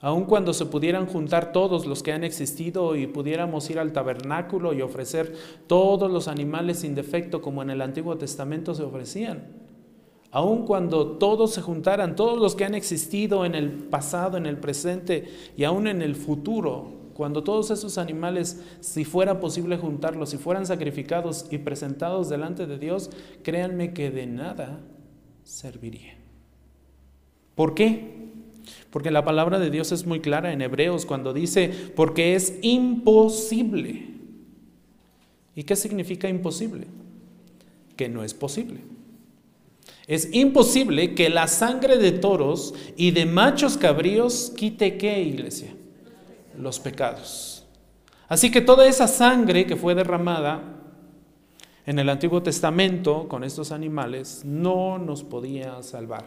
Aun 0.03 0.25
cuando 0.25 0.53
se 0.53 0.67
pudieran 0.67 1.07
juntar 1.07 1.53
todos 1.53 1.87
los 1.87 2.03
que 2.03 2.13
han 2.13 2.25
existido 2.25 2.97
y 2.97 3.07
pudiéramos 3.07 3.71
ir 3.71 3.79
al 3.79 3.93
tabernáculo 3.93 4.73
y 4.73 4.83
ofrecer 4.83 5.33
todos 5.69 6.11
los 6.11 6.27
animales 6.27 6.81
sin 6.81 6.97
defecto 6.97 7.41
como 7.41 7.63
en 7.63 7.71
el 7.71 7.81
Antiguo 7.81 8.17
Testamento 8.19 8.75
se 8.75 8.83
ofrecían. 8.83 9.47
Aun 10.33 10.67
cuando 10.67 11.19
todos 11.19 11.53
se 11.53 11.63
juntaran, 11.63 12.17
todos 12.17 12.39
los 12.41 12.57
que 12.57 12.65
han 12.65 12.75
existido 12.75 13.45
en 13.45 13.55
el 13.55 13.71
pasado, 13.71 14.37
en 14.37 14.47
el 14.47 14.57
presente 14.57 15.29
y 15.57 15.63
aún 15.63 15.87
en 15.87 16.03
el 16.03 16.17
futuro, 16.17 17.03
cuando 17.15 17.45
todos 17.45 17.71
esos 17.71 17.97
animales, 17.97 18.61
si 18.81 19.05
fuera 19.05 19.39
posible 19.39 19.77
juntarlos, 19.77 20.31
si 20.31 20.37
fueran 20.37 20.67
sacrificados 20.67 21.47
y 21.51 21.59
presentados 21.59 22.29
delante 22.29 22.67
de 22.67 22.79
Dios, 22.79 23.11
créanme 23.45 23.93
que 23.93 24.11
de 24.11 24.27
nada 24.27 24.81
serviría. 25.45 26.15
¿Por 27.55 27.75
qué? 27.75 28.23
Porque 28.91 29.11
la 29.11 29.25
palabra 29.25 29.59
de 29.59 29.71
Dios 29.71 29.93
es 29.93 30.07
muy 30.07 30.21
clara 30.21 30.53
en 30.53 30.63
Hebreos 30.63 31.07
cuando 31.07 31.33
dice, 31.33 31.71
porque 31.97 32.35
es 32.35 32.59
imposible. 32.63 34.07
¿Y 35.55 35.65
qué 35.65 35.77
significa 35.77 36.29
imposible? 36.29 36.87
Que 37.97 38.09
no 38.09 38.25
es 38.25 38.35
posible. 38.35 38.81
Es 40.07 40.29
imposible 40.33 41.15
que 41.15 41.29
la 41.29 41.47
sangre 41.47 41.99
de 41.99 42.13
toros 42.13 42.75
y 42.97 43.13
de 43.13 43.27
machos 43.27 43.77
cabríos 43.77 44.53
quite 44.57 44.97
qué, 44.97 45.23
iglesia? 45.23 45.75
Los 46.59 46.81
pecados. 46.81 47.65
Así 48.29 48.51
que 48.51 48.61
toda 48.61 48.87
esa 48.87 49.09
sangre 49.09 49.67
que 49.67 49.77
fue 49.77 49.95
derramada 49.95 50.82
en 51.85 51.99
el 51.99 52.09
Antiguo 52.09 52.43
Testamento 52.43 53.27
con 53.29 53.45
estos 53.45 53.73
animales 53.73 54.43
no 54.45 54.99
nos 54.99 55.23
podía 55.23 55.83
salvar. 55.83 56.27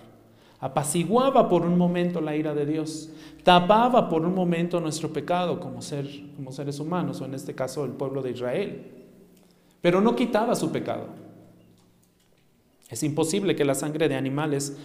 Apaciguaba 0.60 1.48
por 1.48 1.62
un 1.64 1.78
momento 1.78 2.22
la 2.22 2.36
ira 2.36 2.54
de 2.54 2.66
Dios, 2.66 3.10
tapaba 3.44 4.10
por 4.10 4.24
un 4.24 4.34
momento 4.34 4.80
nuestro 4.80 5.14
pecado 5.14 5.60
como, 5.60 5.82
ser, 5.82 6.08
como 6.36 6.52
seres 6.52 6.80
humanos, 6.80 7.22
o 7.22 7.26
en 7.26 7.34
este 7.34 7.54
caso 7.54 7.86
el 7.86 7.92
pueblo 7.92 8.22
de 8.22 8.32
Israel. 8.32 8.92
pero 9.82 10.02
no 10.02 10.16
quitaba 10.16 10.56
su 10.56 10.72
pecado. 10.72 11.06
Es 12.90 13.04
imposible 13.04 13.56
que 13.56 13.66
la 13.66 13.76
sangre 13.76 14.10
de 14.10 14.16
animales 14.16 14.76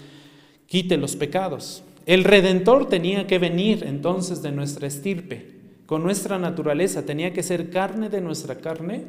quite 0.67 0.99
los 0.99 1.17
pecados. 1.17 1.83
El 2.05 2.25
redentor 2.25 2.87
tenía 2.87 3.27
que 3.27 3.39
venir 3.39 3.85
entonces 3.87 4.43
de 4.43 4.53
nuestra 4.53 4.87
estirpe, 4.87 5.60
con 5.91 6.05
nuestra 6.05 6.39
naturaleza, 6.39 7.05
tenía 7.05 7.33
que 7.33 7.43
ser 7.43 7.69
carne 7.69 8.09
de 8.09 8.21
nuestra 8.21 8.55
carne 8.55 9.07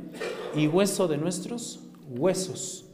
y 0.55 0.65
hueso 0.65 1.07
de 1.07 1.15
nuestros 1.15 1.79
huesos. 2.09 2.85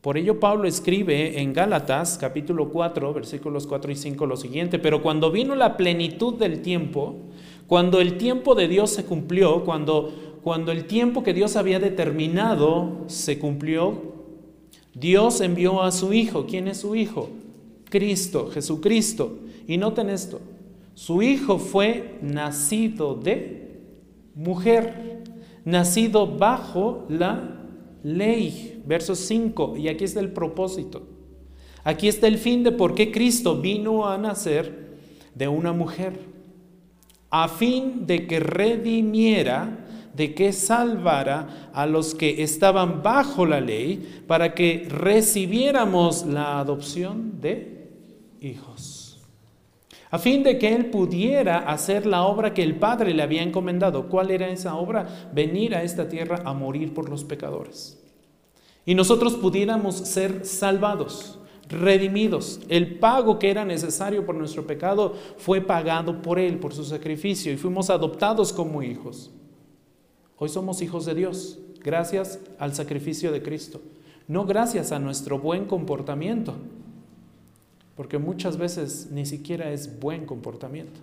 Por 0.00 0.16
ello 0.16 0.40
Pablo 0.40 0.66
escribe 0.66 1.38
en 1.38 1.52
Gálatas 1.52 2.16
capítulo 2.18 2.70
4, 2.70 3.12
versículos 3.12 3.66
4 3.66 3.92
y 3.92 3.96
5 3.96 4.24
lo 4.24 4.38
siguiente, 4.38 4.78
pero 4.78 5.02
cuando 5.02 5.30
vino 5.30 5.54
la 5.54 5.76
plenitud 5.76 6.36
del 6.36 6.62
tiempo, 6.62 7.16
cuando 7.66 8.00
el 8.00 8.16
tiempo 8.16 8.54
de 8.54 8.68
Dios 8.68 8.88
se 8.88 9.04
cumplió, 9.04 9.66
cuando, 9.66 10.38
cuando 10.42 10.72
el 10.72 10.86
tiempo 10.86 11.22
que 11.22 11.34
Dios 11.34 11.56
había 11.56 11.78
determinado 11.78 13.04
se 13.06 13.38
cumplió, 13.38 14.00
Dios 14.94 15.42
envió 15.42 15.82
a 15.82 15.92
su 15.92 16.14
Hijo. 16.14 16.46
¿Quién 16.46 16.68
es 16.68 16.78
su 16.78 16.96
Hijo? 16.96 17.28
Cristo, 17.90 18.48
Jesucristo. 18.50 19.40
Y 19.68 19.76
noten 19.76 20.08
esto, 20.08 20.40
su 20.94 21.22
Hijo 21.22 21.58
fue 21.58 22.18
nacido 22.22 23.14
de 23.14 23.80
mujer, 24.34 25.22
nacido 25.64 26.26
bajo 26.26 27.06
la 27.08 27.60
ley. 28.02 28.82
Verso 28.86 29.14
5, 29.14 29.76
y 29.76 29.88
aquí 29.88 30.04
está 30.04 30.20
el 30.20 30.32
propósito. 30.32 31.06
Aquí 31.84 32.08
está 32.08 32.26
el 32.26 32.38
fin 32.38 32.62
de 32.62 32.72
por 32.72 32.94
qué 32.94 33.10
Cristo 33.10 33.60
vino 33.60 34.06
a 34.06 34.18
nacer 34.18 34.98
de 35.34 35.48
una 35.48 35.72
mujer, 35.72 36.18
a 37.30 37.48
fin 37.48 38.06
de 38.06 38.26
que 38.26 38.40
redimiera, 38.40 39.86
de 40.14 40.34
que 40.34 40.52
salvara 40.52 41.70
a 41.72 41.86
los 41.86 42.14
que 42.14 42.42
estaban 42.42 43.02
bajo 43.02 43.46
la 43.46 43.60
ley, 43.60 44.22
para 44.26 44.54
que 44.54 44.86
recibiéramos 44.90 46.26
la 46.26 46.58
adopción 46.58 47.40
de 47.40 47.88
hijos. 48.40 48.99
A 50.10 50.18
fin 50.18 50.42
de 50.42 50.58
que 50.58 50.74
Él 50.74 50.86
pudiera 50.86 51.58
hacer 51.58 52.04
la 52.04 52.22
obra 52.22 52.52
que 52.52 52.62
el 52.62 52.76
Padre 52.76 53.14
le 53.14 53.22
había 53.22 53.42
encomendado. 53.42 54.08
¿Cuál 54.08 54.30
era 54.30 54.48
esa 54.48 54.74
obra? 54.74 55.30
Venir 55.32 55.74
a 55.74 55.82
esta 55.82 56.08
tierra 56.08 56.42
a 56.44 56.52
morir 56.52 56.92
por 56.92 57.08
los 57.08 57.24
pecadores 57.24 58.00
y 58.90 58.94
nosotros 58.94 59.34
pudiéramos 59.34 59.96
ser 59.96 60.44
salvados, 60.44 61.38
redimidos. 61.68 62.60
El 62.68 62.98
pago 62.98 63.38
que 63.38 63.50
era 63.50 63.64
necesario 63.64 64.24
por 64.24 64.34
nuestro 64.34 64.66
pecado 64.66 65.14
fue 65.36 65.60
pagado 65.60 66.22
por 66.22 66.38
Él, 66.38 66.58
por 66.58 66.74
su 66.74 66.84
sacrificio, 66.84 67.52
y 67.52 67.56
fuimos 67.56 67.90
adoptados 67.90 68.52
como 68.52 68.82
hijos. 68.82 69.30
Hoy 70.38 70.48
somos 70.48 70.82
hijos 70.82 71.04
de 71.04 71.14
Dios, 71.14 71.58
gracias 71.84 72.40
al 72.58 72.74
sacrificio 72.74 73.30
de 73.30 73.42
Cristo, 73.42 73.80
no 74.26 74.46
gracias 74.46 74.90
a 74.90 74.98
nuestro 74.98 75.38
buen 75.38 75.66
comportamiento, 75.66 76.54
porque 78.00 78.16
muchas 78.16 78.56
veces 78.56 79.10
ni 79.12 79.26
siquiera 79.26 79.72
es 79.72 80.00
buen 80.00 80.24
comportamiento. 80.24 80.98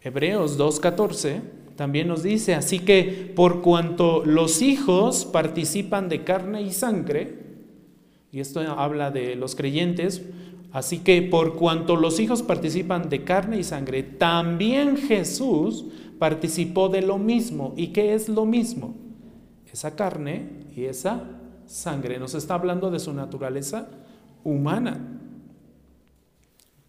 Hebreos 0.00 0.56
2.14 0.56 1.40
también 1.74 2.06
nos 2.06 2.22
dice, 2.22 2.54
así 2.54 2.78
que 2.78 3.32
por 3.34 3.60
cuanto 3.60 4.24
los 4.24 4.62
hijos 4.62 5.24
participan 5.24 6.08
de 6.08 6.22
carne 6.22 6.62
y 6.62 6.70
sangre, 6.70 7.40
y 8.30 8.38
esto 8.38 8.60
habla 8.60 9.10
de 9.10 9.34
los 9.34 9.56
creyentes, 9.56 10.22
así 10.70 11.00
que 11.00 11.22
por 11.22 11.56
cuanto 11.56 11.96
los 11.96 12.20
hijos 12.20 12.44
participan 12.44 13.08
de 13.08 13.24
carne 13.24 13.58
y 13.58 13.64
sangre, 13.64 14.04
también 14.04 14.96
Jesús 14.96 15.86
participó 16.20 16.88
de 16.88 17.02
lo 17.02 17.18
mismo. 17.18 17.74
¿Y 17.76 17.88
qué 17.88 18.14
es 18.14 18.28
lo 18.28 18.44
mismo? 18.46 18.94
Esa 19.72 19.96
carne 19.96 20.50
y 20.76 20.84
esa 20.84 21.24
sangre. 21.66 22.20
Nos 22.20 22.36
está 22.36 22.54
hablando 22.54 22.92
de 22.92 23.00
su 23.00 23.12
naturaleza 23.12 23.88
humana 24.44 25.14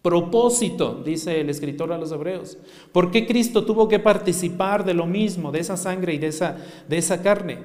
propósito, 0.02 1.02
dice 1.04 1.40
el 1.40 1.50
escritor 1.50 1.92
a 1.92 1.98
los 1.98 2.12
hebreos. 2.12 2.58
¿Por 2.92 3.10
qué 3.10 3.26
Cristo 3.26 3.64
tuvo 3.64 3.88
que 3.88 3.98
participar 3.98 4.84
de 4.84 4.94
lo 4.94 5.06
mismo, 5.06 5.52
de 5.52 5.60
esa 5.60 5.76
sangre 5.76 6.14
y 6.14 6.18
de 6.18 6.28
esa, 6.28 6.56
de 6.88 6.98
esa 6.98 7.22
carne? 7.22 7.58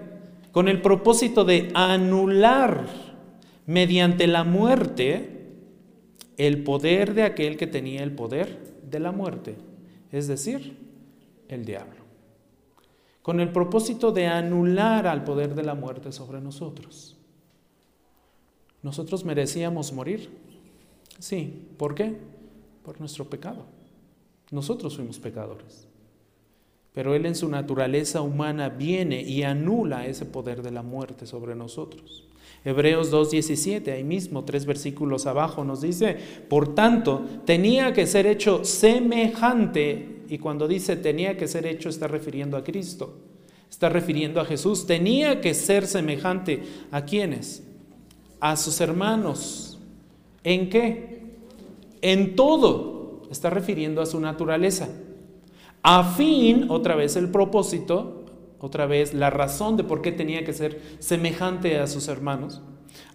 Con 0.51 0.67
el 0.67 0.81
propósito 0.81 1.45
de 1.45 1.71
anular 1.73 2.87
mediante 3.65 4.27
la 4.27 4.43
muerte 4.43 5.33
el 6.37 6.63
poder 6.63 7.13
de 7.13 7.23
aquel 7.23 7.57
que 7.57 7.67
tenía 7.67 8.03
el 8.03 8.13
poder 8.13 8.73
de 8.89 8.99
la 8.99 9.11
muerte, 9.11 9.55
es 10.11 10.27
decir, 10.27 10.77
el 11.47 11.65
diablo. 11.65 12.03
Con 13.21 13.39
el 13.39 13.51
propósito 13.51 14.11
de 14.11 14.27
anular 14.27 15.07
al 15.07 15.23
poder 15.23 15.55
de 15.55 15.63
la 15.63 15.75
muerte 15.75 16.11
sobre 16.11 16.41
nosotros. 16.41 17.17
¿Nosotros 18.81 19.23
merecíamos 19.23 19.93
morir? 19.93 20.29
Sí, 21.19 21.67
¿por 21.77 21.95
qué? 21.95 22.15
por 22.83 22.99
nuestro 22.99 23.25
pecado. 23.25 23.65
Nosotros 24.51 24.95
fuimos 24.95 25.17
pecadores. 25.17 25.87
Pero 26.93 27.15
Él 27.15 27.25
en 27.25 27.35
su 27.35 27.49
naturaleza 27.49 28.21
humana 28.21 28.69
viene 28.69 29.21
y 29.21 29.43
anula 29.43 30.05
ese 30.05 30.25
poder 30.25 30.61
de 30.61 30.71
la 30.71 30.83
muerte 30.83 31.25
sobre 31.25 31.55
nosotros. 31.55 32.27
Hebreos 32.63 33.11
2.17, 33.11 33.91
ahí 33.91 34.03
mismo, 34.03 34.45
tres 34.45 34.65
versículos 34.65 35.25
abajo, 35.25 35.65
nos 35.65 35.81
dice, 35.81 36.17
por 36.49 36.75
tanto, 36.75 37.25
tenía 37.45 37.93
que 37.93 38.05
ser 38.05 38.27
hecho 38.27 38.63
semejante, 38.63 40.21
y 40.29 40.37
cuando 40.37 40.67
dice 40.67 40.95
tenía 40.95 41.35
que 41.35 41.47
ser 41.47 41.65
hecho 41.65 41.89
está 41.89 42.07
refiriendo 42.07 42.55
a 42.55 42.63
Cristo, 42.63 43.17
está 43.69 43.89
refiriendo 43.89 44.39
a 44.39 44.45
Jesús, 44.45 44.85
tenía 44.85 45.41
que 45.41 45.53
ser 45.53 45.87
semejante 45.87 46.63
a 46.91 47.03
quienes, 47.03 47.63
a 48.39 48.55
sus 48.55 48.79
hermanos. 48.79 49.72
¿En 50.43 50.69
qué? 50.69 51.13
en 52.03 52.35
todo, 52.35 53.21
está 53.31 53.49
refiriendo 53.49 54.01
a 54.01 54.05
su 54.05 54.19
naturaleza. 54.19 54.89
A 55.81 56.03
fin, 56.03 56.65
otra 56.69 56.95
vez 56.95 57.15
el 57.15 57.29
propósito, 57.29 58.25
otra 58.59 58.85
vez 58.85 59.13
la 59.13 59.29
razón 59.29 59.77
de 59.77 59.85
por 59.85 60.01
qué 60.01 60.11
tenía 60.11 60.43
que 60.43 60.53
ser 60.53 60.81
semejante 60.99 61.79
a 61.79 61.87
sus 61.87 62.09
hermanos, 62.09 62.61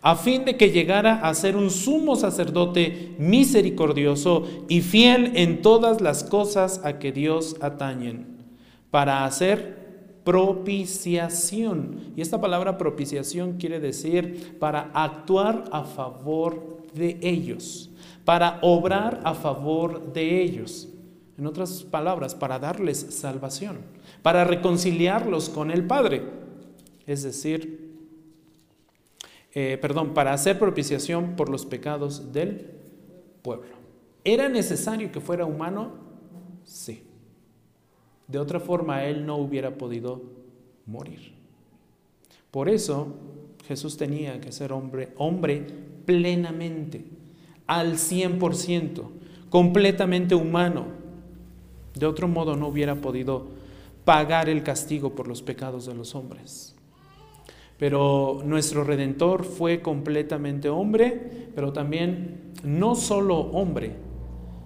a 0.01 0.17
fin 0.17 0.47
de 0.47 0.57
que 0.57 0.71
llegara 0.71 1.21
a 1.21 1.35
ser 1.35 1.55
un 1.55 1.71
sumo 1.71 2.17
sacerdote 2.17 3.14
misericordioso 3.19 4.47
y 4.69 4.81
fiel 4.81 5.33
en 5.35 5.61
todas 5.61 6.01
las 6.01 6.25
cosas 6.25 6.81
a 6.83 6.99
que 6.99 7.12
Dios 7.12 7.57
atañen, 7.61 8.38
para 8.91 9.27
hacer 9.27 9.77
propiciación. 10.25 12.12
Y 12.17 12.23
esta 12.23 12.41
palabra 12.41 12.79
propiciación 12.79 13.59
quiere 13.59 13.81
decir 13.81 14.57
para 14.59 14.91
actuar 14.95 15.64
a 15.73 15.85
favor 15.85 16.78
de 16.99 17.19
ellos 17.23 17.91
para 18.29 18.59
obrar 18.61 19.23
a 19.25 19.33
favor 19.33 20.13
de 20.13 20.43
ellos. 20.43 20.87
En 21.39 21.47
otras 21.47 21.83
palabras, 21.85 22.35
para 22.35 22.59
darles 22.59 22.99
salvación, 22.99 23.79
para 24.21 24.45
reconciliarlos 24.45 25.49
con 25.49 25.71
el 25.71 25.87
Padre. 25.87 26.25
Es 27.07 27.23
decir, 27.23 27.97
eh, 29.55 29.79
perdón, 29.81 30.13
para 30.13 30.35
hacer 30.35 30.59
propiciación 30.59 31.37
por 31.37 31.49
los 31.49 31.65
pecados 31.65 32.33
del 32.33 32.71
pueblo. 33.41 33.79
¿Era 34.25 34.49
necesario 34.51 35.11
que 35.11 35.21
fuera 35.21 35.47
humano? 35.47 35.93
Sí. 36.65 37.05
De 38.27 38.39
otra 38.39 38.61
forma, 38.61 39.05
él 39.07 39.25
no 39.25 39.37
hubiera 39.37 39.79
podido 39.79 40.21
morir. 40.85 41.33
Por 42.51 42.69
eso 42.69 43.09
Jesús 43.67 43.97
tenía 43.97 44.39
que 44.39 44.53
ser 44.53 44.73
hombre, 44.73 45.15
hombre 45.17 45.67
plenamente 46.09 47.05
al 47.66 47.97
100%, 47.97 49.03
completamente 49.51 50.35
humano. 50.35 50.87
De 51.94 52.07
otro 52.07 52.29
modo 52.29 52.57
no 52.57 52.68
hubiera 52.68 52.94
podido 52.94 53.49
pagar 54.07 54.49
el 54.49 54.62
castigo 54.62 55.14
por 55.14 55.29
los 55.29 55.42
pecados 55.42 55.85
de 55.85 55.94
los 55.94 56.14
hombres. 56.14 56.75
Pero 57.79 58.40
nuestro 58.42 58.85
redentor 58.85 59.44
fue 59.44 59.83
completamente 59.83 60.71
hombre, 60.71 61.51
pero 61.55 61.75
también 61.75 62.53
no 62.64 62.94
solo 62.94 63.37
hombre, 63.38 63.92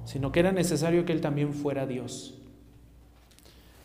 sino 0.04 0.30
que 0.30 0.38
era 0.38 0.52
necesario 0.52 1.04
que 1.04 1.12
él 1.12 1.20
también 1.20 1.54
fuera 1.54 1.88
Dios. 1.88 2.38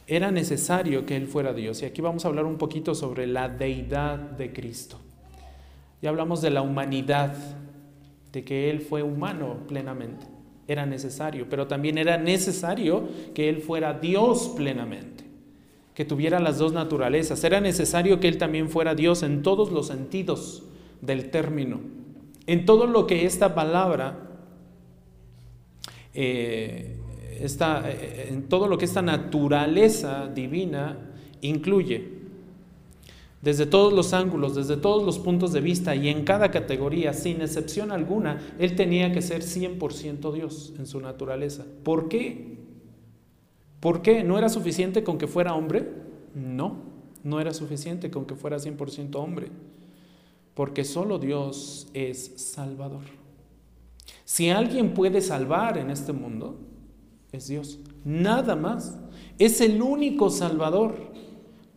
Era 0.06 0.30
necesario 0.30 1.08
que 1.08 1.16
él 1.16 1.26
fuera 1.26 1.54
Dios. 1.54 1.82
Y 1.82 1.86
aquí 1.86 2.02
vamos 2.02 2.24
a 2.24 2.28
hablar 2.28 2.46
un 2.46 2.60
poquito 2.60 2.94
sobre 2.94 3.26
la 3.26 3.50
deidad 3.50 4.20
de 4.20 4.54
Cristo. 4.54 5.00
Ya 6.02 6.10
hablamos 6.10 6.42
de 6.42 6.52
la 6.52 6.62
humanidad 6.62 7.36
de 8.32 8.44
que 8.44 8.70
Él 8.70 8.82
fue 8.82 9.04
humano 9.04 9.58
plenamente. 9.68 10.28
Era 10.68 10.86
necesario, 10.86 11.48
pero 11.50 11.68
también 11.68 11.98
era 11.98 12.18
necesario 12.18 13.08
que 13.34 13.50
Él 13.50 13.62
fuera 13.62 13.94
Dios 13.94 14.54
plenamente, 14.56 15.24
que 15.94 16.06
tuviera 16.06 16.40
las 16.40 16.58
dos 16.58 16.74
naturalezas. 16.74 17.44
Era 17.44 17.62
necesario 17.62 18.20
que 18.20 18.28
Él 18.28 18.38
también 18.38 18.70
fuera 18.70 18.94
Dios 18.94 19.24
en 19.24 19.42
todos 19.42 19.72
los 19.72 19.88
sentidos 19.88 20.64
del 21.02 21.30
término, 21.30 21.80
en 22.46 22.66
todo 22.66 22.86
lo 22.86 23.08
que 23.08 23.26
esta 23.26 23.56
palabra, 23.56 24.20
eh, 26.14 26.98
eh, 27.40 28.28
en 28.30 28.50
todo 28.50 28.68
lo 28.68 28.78
que 28.78 28.86
esta 28.86 29.02
naturaleza 29.02 30.28
divina 30.28 30.98
incluye. 31.42 32.17
Desde 33.42 33.66
todos 33.66 33.94
los 33.94 34.14
ángulos, 34.14 34.56
desde 34.56 34.78
todos 34.78 35.04
los 35.04 35.20
puntos 35.20 35.54
de 35.54 35.62
vista 35.62 35.96
y 35.96 36.10
en 36.10 36.24
cada 36.24 36.52
categoría, 36.52 37.14
sin 37.14 37.42
excepción 37.42 37.92
alguna, 37.92 38.42
Él 38.60 38.76
tenía 38.76 39.12
que 39.12 39.22
ser 39.22 39.44
100% 39.44 40.34
Dios 40.34 40.74
en 40.78 40.88
su 40.88 41.00
naturaleza. 41.00 41.66
¿Por 41.84 42.10
qué? 42.10 42.58
¿Por 43.80 44.02
qué? 44.02 44.24
¿No 44.24 44.38
era 44.38 44.50
suficiente 44.50 45.04
con 45.04 45.18
que 45.18 45.28
fuera 45.28 45.54
hombre? 45.54 45.88
No, 46.34 46.78
no 47.24 47.40
era 47.40 47.54
suficiente 47.54 48.10
con 48.10 48.26
que 48.26 48.36
fuera 48.36 48.58
100% 48.58 49.16
hombre, 49.16 49.48
porque 50.56 50.84
solo 50.84 51.20
Dios 51.20 51.88
es 51.94 52.34
Salvador. 52.38 53.04
Si 54.26 54.50
alguien 54.50 54.94
puede 54.94 55.22
salvar 55.22 55.78
en 55.78 55.90
este 55.90 56.12
mundo, 56.12 56.60
es 57.32 57.48
Dios. 57.48 57.80
Nada 58.04 58.56
más. 58.56 58.98
Es 59.40 59.62
el 59.62 59.82
único 59.82 60.30
Salvador. 60.30 60.96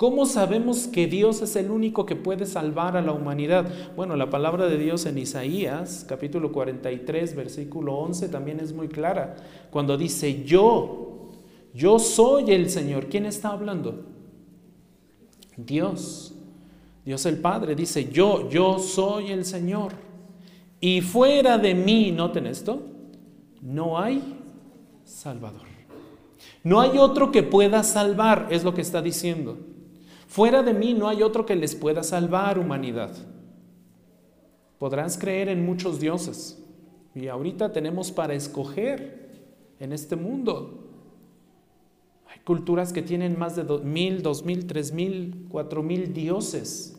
¿Cómo 0.00 0.24
sabemos 0.24 0.86
que 0.86 1.06
Dios 1.06 1.42
es 1.42 1.56
el 1.56 1.70
único 1.70 2.06
que 2.06 2.16
puede 2.16 2.46
salvar 2.46 2.96
a 2.96 3.02
la 3.02 3.12
humanidad? 3.12 3.70
Bueno, 3.94 4.16
la 4.16 4.30
palabra 4.30 4.66
de 4.66 4.78
Dios 4.78 5.04
en 5.04 5.18
Isaías, 5.18 6.06
capítulo 6.08 6.52
43, 6.52 7.36
versículo 7.36 7.96
11, 7.96 8.30
también 8.30 8.60
es 8.60 8.72
muy 8.72 8.88
clara. 8.88 9.36
Cuando 9.70 9.98
dice, 9.98 10.42
yo, 10.42 11.28
yo 11.74 11.98
soy 11.98 12.50
el 12.50 12.70
Señor. 12.70 13.08
¿Quién 13.10 13.26
está 13.26 13.50
hablando? 13.50 14.06
Dios. 15.58 16.32
Dios 17.04 17.26
el 17.26 17.36
Padre 17.36 17.74
dice, 17.74 18.08
yo, 18.10 18.48
yo 18.48 18.78
soy 18.78 19.32
el 19.32 19.44
Señor. 19.44 19.92
Y 20.80 21.02
fuera 21.02 21.58
de 21.58 21.74
mí, 21.74 22.10
noten 22.10 22.46
esto, 22.46 22.80
no 23.60 23.98
hay 23.98 24.22
Salvador. 25.04 25.68
No 26.64 26.80
hay 26.80 26.96
otro 26.96 27.30
que 27.30 27.42
pueda 27.42 27.82
salvar, 27.82 28.48
es 28.50 28.64
lo 28.64 28.72
que 28.72 28.80
está 28.80 29.02
diciendo. 29.02 29.58
Fuera 30.30 30.62
de 30.62 30.72
mí 30.72 30.94
no 30.94 31.08
hay 31.08 31.24
otro 31.24 31.44
que 31.44 31.56
les 31.56 31.74
pueda 31.74 32.04
salvar, 32.04 32.56
humanidad. 32.56 33.10
Podrás 34.78 35.18
creer 35.18 35.48
en 35.48 35.66
muchos 35.66 35.98
dioses. 35.98 36.64
Y 37.16 37.26
ahorita 37.26 37.72
tenemos 37.72 38.12
para 38.12 38.34
escoger 38.34 39.28
en 39.80 39.92
este 39.92 40.14
mundo. 40.14 40.88
Hay 42.28 42.38
culturas 42.44 42.92
que 42.92 43.02
tienen 43.02 43.36
más 43.40 43.56
de 43.56 43.64
mil, 43.82 44.22
dos 44.22 44.44
mil, 44.44 44.68
tres 44.68 44.92
mil, 44.92 45.46
cuatro 45.48 45.82
mil 45.82 46.14
dioses. 46.14 46.96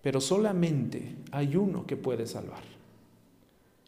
Pero 0.00 0.22
solamente 0.22 1.14
hay 1.30 1.56
uno 1.56 1.86
que 1.86 1.98
puede 1.98 2.26
salvar. 2.26 2.62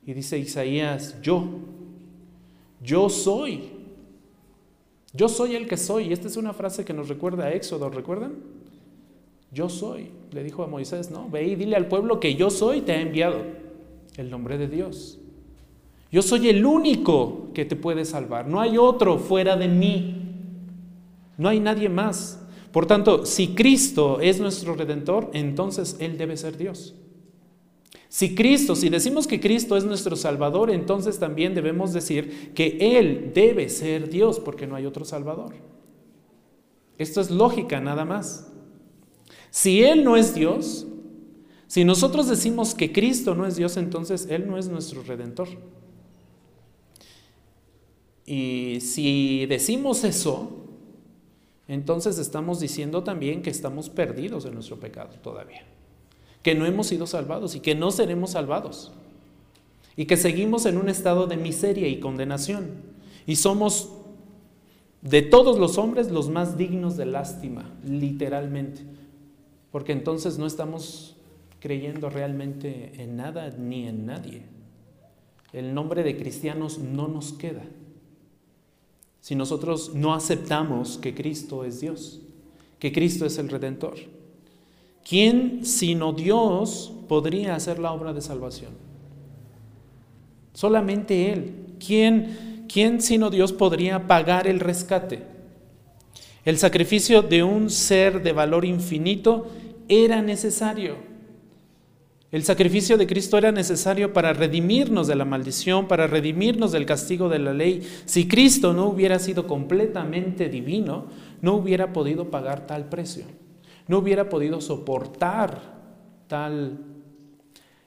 Y 0.05 0.13
dice 0.13 0.39
Isaías, 0.39 1.23
yo, 1.23 1.49
yo 2.83 3.09
soy 3.09 3.78
yo 5.13 5.29
soy 5.29 5.57
el 5.57 5.69
que 5.69 5.77
soy. 5.77 6.09
Y 6.09 6.13
esta 6.13 6.29
es 6.29 6.37
una 6.37 6.53
frase 6.53 6.85
que 6.85 6.93
nos 6.93 7.09
recuerda 7.09 7.45
a 7.45 7.53
Éxodo, 7.53 7.91
¿recuerdan? 7.91 8.35
Yo 9.51 9.69
soy, 9.69 10.11
le 10.33 10.45
dijo 10.45 10.63
a 10.63 10.67
Moisés, 10.67 11.11
¿no? 11.11 11.29
Ve 11.31 11.47
y 11.47 11.55
dile 11.55 11.77
al 11.77 11.89
pueblo 11.89 12.21
que 12.21 12.35
yo 12.35 12.51
soy, 12.51 12.83
te 12.83 12.93
ha 12.93 13.01
enviado 13.01 13.43
el 14.17 14.31
nombre 14.31 14.59
de 14.59 14.69
Dios. 14.69 15.19
Yo 16.11 16.23
soy 16.23 16.49
el 16.49 16.65
único 16.65 17.49
que 17.55 17.65
te 17.65 17.77
puede 17.77 18.05
salvar. 18.05 18.47
No 18.47 18.61
hay 18.61 18.79
otro 18.79 19.19
fuera 19.19 19.57
de 19.57 19.69
mí. 19.69 20.15
No 21.37 21.49
hay 21.49 21.61
nadie 21.61 21.89
más. 21.89 22.41
Por 22.73 22.87
tanto, 22.87 23.25
si 23.25 23.49
Cristo 23.49 24.21
es 24.21 24.41
nuestro 24.41 24.75
redentor, 24.75 25.31
entonces 25.33 25.97
Él 26.01 26.19
debe 26.19 26.37
ser 26.37 26.57
Dios. 26.57 26.95
Si 28.09 28.35
Cristo, 28.35 28.75
si 28.75 28.89
decimos 28.89 29.27
que 29.27 29.39
Cristo 29.39 29.77
es 29.77 29.85
nuestro 29.85 30.17
Salvador, 30.17 30.71
entonces 30.71 31.19
también 31.19 31.55
debemos 31.55 31.93
decir 31.93 32.53
que 32.55 32.79
Él 32.81 33.33
debe 33.35 33.69
ser 33.69 34.09
Dios 34.09 34.41
porque 34.41 34.67
no 34.67 34.77
hay 34.77 34.87
otro 34.87 35.05
Salvador. 35.05 35.55
Esto 36.97 37.21
es 37.21 37.31
lógica 37.31 37.81
nada 37.81 38.07
más. 38.07 38.51
Si 39.51 39.85
Él 39.85 40.05
no 40.05 40.17
es 40.17 40.35
Dios, 40.35 40.87
si 41.67 41.85
nosotros 41.85 42.29
decimos 42.29 42.75
que 42.75 42.93
Cristo 42.93 43.35
no 43.35 43.47
es 43.47 43.57
Dios, 43.57 43.77
entonces 43.77 44.27
Él 44.31 44.49
no 44.49 44.57
es 44.57 44.69
nuestro 44.69 45.03
redentor. 45.03 45.49
Y 48.25 48.79
si 48.81 49.45
decimos 49.47 50.05
eso, 50.05 50.65
entonces 51.67 52.19
estamos 52.19 52.59
diciendo 52.59 53.05
también 53.05 53.43
que 53.43 53.51
estamos 53.51 53.91
perdidos 53.91 54.47
en 54.47 54.55
nuestro 54.55 54.81
pecado 54.81 55.11
todavía 55.23 55.78
que 56.43 56.55
no 56.55 56.67
hemos 56.67 56.87
sido 56.87 57.07
salvados 57.07 57.55
y 57.55 57.61
que 57.61 57.75
no 57.75 57.91
seremos 57.91 58.31
salvados. 58.31 58.93
Y 59.97 60.07
que 60.07 60.17
seguimos 60.17 60.67
en 60.67 60.79
un 60.79 60.89
estado 60.89 61.27
de 61.27 61.37
miseria 61.37 61.89
y 61.89 62.01
condenación. 62.01 62.71
Y 63.27 63.37
somos 63.37 63.91
de 65.03 65.23
todos 65.23 65.59
los 65.59 65.79
hombres 65.79 66.11
los 66.11 66.29
más 66.29 66.57
dignos 66.57 66.97
de 66.97 67.07
lástima, 67.07 67.75
literalmente. 67.85 68.83
Porque 69.71 69.93
entonces 69.93 70.39
no 70.39 70.47
estamos 70.47 71.17
creyendo 71.61 72.11
realmente 72.11 72.93
en 73.03 73.17
nada 73.17 73.51
ni 73.51 73.87
en 73.87 74.07
nadie. 74.07 74.43
El 75.53 75.75
nombre 75.75 76.03
de 76.03 76.17
cristianos 76.17 76.79
no 76.79 77.09
nos 77.09 77.33
queda. 77.33 77.63
Si 79.21 79.35
nosotros 79.35 79.95
no 79.95 80.15
aceptamos 80.15 80.99
que 80.99 81.15
Cristo 81.15 81.65
es 81.65 81.81
Dios, 81.81 82.21
que 82.79 82.93
Cristo 82.93 83.27
es 83.27 83.39
el 83.39 83.49
Redentor. 83.49 83.97
¿Quién 85.09 85.65
sino 85.65 86.13
Dios 86.13 86.93
podría 87.09 87.55
hacer 87.55 87.79
la 87.79 87.93
obra 87.93 88.13
de 88.13 88.21
salvación? 88.21 88.73
Solamente 90.53 91.33
Él. 91.33 91.55
¿Quién, 91.85 92.67
quién 92.71 93.01
sino 93.01 93.31
Dios 93.31 93.55
podría 93.55 94.07
pagar 94.07 94.47
el 94.47 94.61
rescate? 94.61 95.23
El 96.45 96.59
sacrificio 96.59 97.23
de 97.23 97.43
un 97.43 97.71
ser 97.71 98.23
de 98.23 98.33
valor 98.33 98.67
infinito 98.67 99.47
era 99.89 100.21
necesario. 100.21 100.97
El 102.31 102.45
sacrificio 102.45 102.99
de 102.99 103.07
Cristo 103.07 103.39
era 103.39 103.51
necesario 103.51 104.13
para 104.13 104.35
redimirnos 104.35 105.07
de 105.07 105.15
la 105.17 105.25
maldición, 105.25 105.89
para 105.89 106.07
redimirnos 106.07 106.73
del 106.73 106.85
castigo 106.85 107.31
de 107.31 107.39
la 107.39 107.55
ley. 107.55 107.81
Si 108.05 108.29
Cristo 108.29 108.75
no 108.75 108.85
hubiera 108.89 109.19
sido 109.19 109.47
completamente 109.47 110.51
divino, 110.51 111.07
no 111.41 111.55
hubiera 111.55 111.95
podido 111.95 112.31
pagar 112.31 112.67
tal 112.67 112.91
precio 112.91 113.25
no 113.89 113.99
hubiera 113.99 114.29
podido 114.29 114.61
soportar 114.61 115.61
tal 116.29 116.79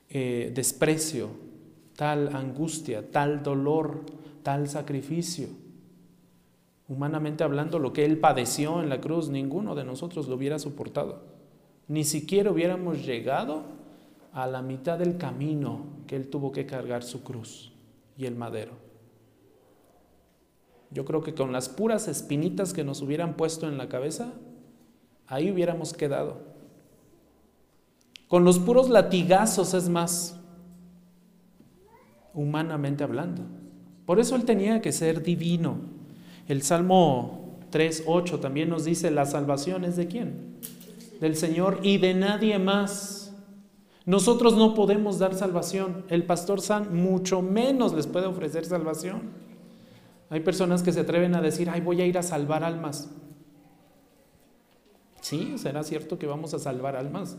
eh, 0.09 0.51
desprecio, 0.53 1.29
tal 1.95 2.35
angustia, 2.35 3.09
tal 3.11 3.43
dolor, 3.43 4.01
tal 4.43 4.67
sacrificio. 4.67 5.47
Humanamente 6.87 7.43
hablando, 7.43 7.79
lo 7.79 7.93
que 7.93 8.03
Él 8.03 8.17
padeció 8.17 8.81
en 8.81 8.89
la 8.89 8.99
cruz, 8.99 9.29
ninguno 9.29 9.75
de 9.75 9.85
nosotros 9.85 10.27
lo 10.27 10.35
hubiera 10.35 10.59
soportado. 10.59 11.21
Ni 11.87 12.03
siquiera 12.03 12.51
hubiéramos 12.51 13.05
llegado 13.05 13.63
a 14.33 14.47
la 14.47 14.61
mitad 14.61 14.97
del 14.97 15.17
camino 15.17 15.85
que 16.07 16.15
Él 16.15 16.29
tuvo 16.29 16.51
que 16.51 16.65
cargar 16.65 17.03
su 17.03 17.23
cruz 17.23 17.71
y 18.17 18.25
el 18.25 18.35
madero. 18.35 18.73
Yo 20.89 21.05
creo 21.05 21.21
que 21.21 21.33
con 21.33 21.53
las 21.53 21.69
puras 21.69 22.07
espinitas 22.07 22.73
que 22.73 22.83
nos 22.83 23.01
hubieran 23.01 23.37
puesto 23.37 23.67
en 23.67 23.77
la 23.77 23.87
cabeza, 23.87 24.33
ahí 25.32 25.50
hubiéramos 25.50 25.94
quedado. 25.94 26.39
Con 28.28 28.44
los 28.44 28.60
puros 28.60 28.89
latigazos 28.89 29.74
es 29.74 29.88
más, 29.88 30.38
humanamente 32.34 33.04
hablando. 33.04 33.44
Por 34.06 34.20
eso 34.20 34.36
Él 34.36 34.44
tenía 34.44 34.82
que 34.82 34.91
ser 34.91 35.24
divino. 35.24 35.78
El 36.50 36.62
Salmo 36.63 37.60
3.8 37.72 38.41
también 38.41 38.70
nos 38.70 38.84
dice, 38.84 39.10
la 39.10 39.26
salvación 39.26 39.86
es 39.86 39.96
de 39.96 40.08
quién? 40.08 40.58
Del 41.22 41.38
Señor 41.38 41.80
y 41.82 41.98
de 41.98 42.13
nadie 42.13 42.60
más. 42.60 43.34
Nosotros 44.06 44.58
no 44.58 44.74
podemos 44.74 45.17
dar 45.17 45.34
salvación. 45.34 46.04
El 46.10 46.26
pastor 46.26 46.60
San 46.60 46.94
mucho 46.94 47.41
menos 47.41 47.94
les 47.94 48.06
puede 48.06 48.26
ofrecer 48.26 48.65
salvación. 48.65 49.32
Hay 50.30 50.41
personas 50.41 50.84
que 50.84 50.91
se 50.91 51.02
atreven 51.02 51.36
a 51.36 51.41
decir, 51.41 51.70
ay, 51.70 51.80
voy 51.80 52.02
a 52.02 52.06
ir 52.06 52.17
a 52.17 52.24
salvar 52.24 52.65
almas. 52.65 53.10
Sí, 55.21 55.53
será 55.57 55.84
cierto 55.84 56.19
que 56.19 56.25
vamos 56.25 56.53
a 56.53 56.60
salvar 56.60 56.95
almas. 56.95 57.38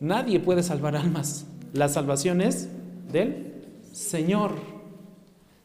Nadie 0.00 0.38
puede 0.38 0.62
salvar 0.62 0.96
almas. 0.96 1.46
La 1.72 1.88
salvación 1.88 2.40
es 2.40 2.68
del 3.10 3.64
Señor. 3.92 4.52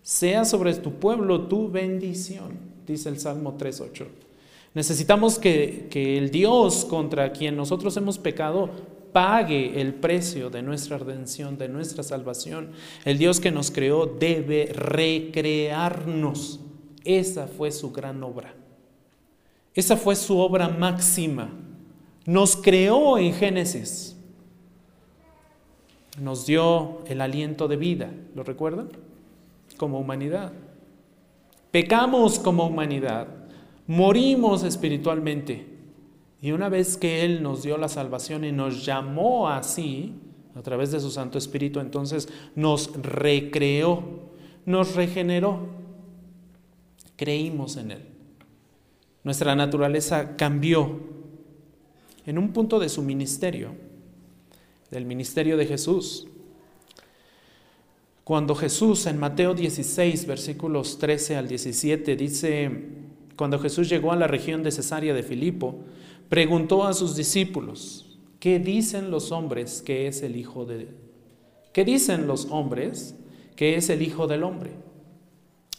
Sea 0.01 0.45
sobre 0.45 0.73
tu 0.75 0.93
pueblo 0.93 1.47
tu 1.47 1.69
bendición, 1.69 2.57
dice 2.87 3.09
el 3.09 3.19
Salmo 3.19 3.57
3.8. 3.57 4.05
Necesitamos 4.73 5.37
que, 5.37 5.87
que 5.89 6.17
el 6.17 6.31
Dios 6.31 6.85
contra 6.85 7.31
quien 7.31 7.57
nosotros 7.57 7.95
hemos 7.97 8.17
pecado 8.17 8.69
pague 9.11 9.81
el 9.81 9.93
precio 9.95 10.49
de 10.49 10.61
nuestra 10.61 10.97
redención, 10.97 11.57
de 11.57 11.67
nuestra 11.67 12.03
salvación. 12.03 12.71
El 13.05 13.17
Dios 13.17 13.39
que 13.39 13.51
nos 13.51 13.71
creó 13.71 14.05
debe 14.05 14.71
recrearnos. 14.73 16.59
Esa 17.03 17.47
fue 17.47 17.71
su 17.71 17.91
gran 17.91 18.23
obra. 18.23 18.53
Esa 19.73 19.97
fue 19.97 20.15
su 20.15 20.37
obra 20.37 20.67
máxima. 20.67 21.49
Nos 22.25 22.55
creó 22.55 23.17
en 23.17 23.33
Génesis. 23.33 24.15
Nos 26.21 26.45
dio 26.45 26.99
el 27.07 27.21
aliento 27.21 27.67
de 27.67 27.77
vida, 27.77 28.11
¿lo 28.35 28.43
recuerdan? 28.43 28.89
Como 29.77 29.99
humanidad. 29.99 30.51
Pecamos 31.71 32.39
como 32.39 32.67
humanidad. 32.67 33.27
morimos 33.87 34.63
espiritualmente. 34.63 35.65
Y 36.41 36.51
una 36.51 36.69
vez 36.69 36.95
que 36.95 37.25
Él 37.25 37.41
nos 37.41 37.63
dio 37.63 37.77
la 37.77 37.89
salvación 37.89 38.43
y 38.43 38.51
nos 38.51 38.85
llamó 38.85 39.49
así, 39.49 40.13
a 40.55 40.61
través 40.61 40.91
de 40.91 40.99
su 40.99 41.09
Santo 41.09 41.37
Espíritu, 41.37 41.79
entonces 41.79 42.29
nos 42.55 42.91
recreó, 43.01 44.03
nos 44.65 44.95
regeneró. 44.95 45.67
Creímos 47.15 47.77
en 47.77 47.91
Él. 47.91 48.08
Nuestra 49.29 49.55
naturaleza 49.55 50.35
cambió 50.35 51.01
en 52.25 52.39
un 52.39 52.51
punto 52.51 52.79
de 52.79 52.89
su 52.89 53.03
ministerio, 53.03 53.75
del 54.89 55.05
ministerio 55.05 55.55
de 55.55 55.67
Jesús. 55.67 56.25
Cuando 58.23 58.55
Jesús 58.55 59.05
en 59.05 59.19
Mateo 59.19 59.53
16, 59.53 60.25
versículos 60.25 60.97
13 60.97 61.35
al 61.35 61.47
17, 61.47 62.15
dice, 62.15 62.71
cuando 63.35 63.59
Jesús 63.59 63.87
llegó 63.87 64.11
a 64.11 64.15
la 64.15 64.25
región 64.25 64.63
de 64.63 64.71
Cesarea 64.71 65.13
de 65.13 65.21
Filipo, 65.21 65.75
preguntó 66.27 66.87
a 66.87 66.95
sus 66.95 67.15
discípulos, 67.15 68.17
¿qué 68.39 68.57
dicen 68.57 69.11
los 69.11 69.31
hombres 69.31 69.83
que 69.83 70.07
es 70.07 70.23
el 70.23 70.37
Hijo 70.37 70.65
de... 70.65 70.87
¿Qué 71.71 71.85
dicen 71.85 72.25
los 72.25 72.47
hombres 72.49 73.13
que 73.55 73.75
es 73.75 73.91
el 73.91 74.01
Hijo 74.01 74.25
del 74.25 74.41
Hombre? 74.41 74.71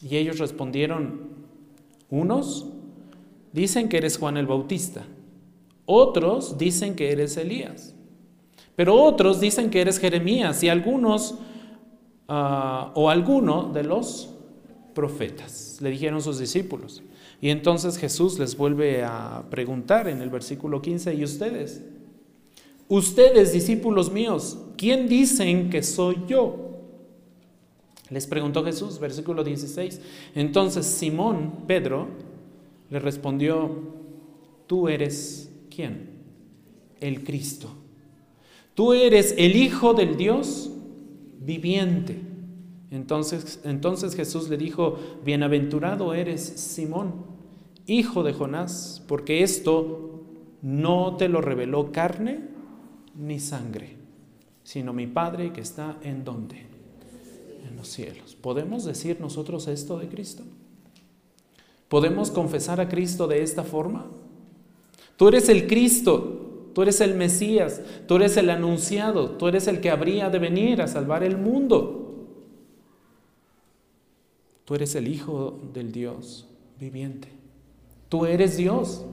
Y 0.08 0.18
ellos 0.18 0.38
respondieron, 0.38 1.30
unos 2.10 2.74
dicen 3.52 3.88
que 3.88 3.98
eres 3.98 4.18
Juan 4.18 4.36
el 4.36 4.46
Bautista, 4.46 5.04
otros 5.86 6.58
dicen 6.58 6.94
que 6.94 7.12
eres 7.12 7.36
Elías, 7.36 7.94
pero 8.76 8.94
otros 8.94 9.40
dicen 9.40 9.70
que 9.70 9.80
eres 9.80 9.98
Jeremías 9.98 10.62
y 10.62 10.68
algunos 10.68 11.34
Ah, 12.32 12.92
o 12.94 13.10
alguno 13.10 13.72
de 13.74 13.82
los 13.82 14.30
profetas, 14.94 15.78
le 15.80 15.90
dijeron 15.90 16.22
sus 16.22 16.38
discípulos. 16.38 17.02
Y 17.40 17.48
entonces 17.50 17.98
Jesús 17.98 18.38
les 18.38 18.56
vuelve 18.56 19.02
a 19.02 19.42
preguntar 19.50 20.06
en 20.06 20.22
el 20.22 20.30
versículo 20.30 20.80
15, 20.80 21.12
¿y 21.12 21.24
ustedes? 21.24 21.82
Ustedes, 22.86 23.52
discípulos 23.52 24.12
míos, 24.12 24.58
¿quién 24.76 25.08
dicen 25.08 25.70
que 25.70 25.82
soy 25.82 26.18
yo? 26.28 26.70
Les 28.10 28.28
preguntó 28.28 28.64
Jesús, 28.64 29.00
versículo 29.00 29.42
16. 29.42 30.00
Entonces 30.36 30.86
Simón, 30.86 31.64
Pedro, 31.66 32.06
le 32.90 32.98
respondió, 32.98 33.70
tú 34.66 34.88
eres 34.88 35.50
quién? 35.74 36.10
El 37.00 37.24
Cristo. 37.24 37.70
Tú 38.74 38.92
eres 38.92 39.34
el 39.38 39.56
Hijo 39.56 39.94
del 39.94 40.16
Dios 40.16 40.70
viviente. 41.40 42.20
Entonces, 42.90 43.60
entonces 43.64 44.16
Jesús 44.16 44.48
le 44.48 44.56
dijo, 44.56 44.98
bienaventurado 45.24 46.12
eres 46.12 46.42
Simón, 46.42 47.14
hijo 47.86 48.22
de 48.24 48.32
Jonás, 48.32 49.02
porque 49.06 49.42
esto 49.42 50.24
no 50.62 51.16
te 51.16 51.28
lo 51.28 51.40
reveló 51.40 51.92
carne 51.92 52.40
ni 53.16 53.38
sangre, 53.38 53.96
sino 54.64 54.92
mi 54.92 55.06
Padre 55.06 55.52
que 55.52 55.60
está 55.60 55.98
en 56.02 56.24
donde? 56.24 56.56
En 57.68 57.76
los 57.76 57.88
cielos. 57.88 58.34
¿Podemos 58.34 58.84
decir 58.84 59.20
nosotros 59.20 59.68
esto 59.68 59.98
de 59.98 60.08
Cristo? 60.08 60.42
¿Podemos 61.90 62.30
confesar 62.30 62.80
a 62.80 62.88
Cristo 62.88 63.26
de 63.26 63.42
esta 63.42 63.64
forma? 63.64 64.06
Tú 65.18 65.28
eres 65.28 65.50
el 65.50 65.66
Cristo, 65.66 66.40
Tú 66.74 66.82
eres 66.82 67.00
el 67.00 67.14
Mesías, 67.14 67.80
tú 68.06 68.16
eres 68.16 68.36
el 68.36 68.48
anunciado, 68.48 69.30
tú 69.32 69.48
eres 69.48 69.66
el 69.66 69.80
que 69.80 69.90
habría 69.90 70.30
de 70.30 70.38
venir 70.38 70.80
a 70.80 70.88
salvar 70.88 71.24
el 71.24 71.36
mundo. 71.36 72.26
Tú 74.64 74.74
eres 74.74 74.94
el 74.94 75.08
Hijo 75.08 75.58
del 75.74 75.90
Dios 75.90 76.46
viviente. 76.78 77.28
Tú 78.08 78.24
eres 78.24 78.56
Dios, 78.56 79.04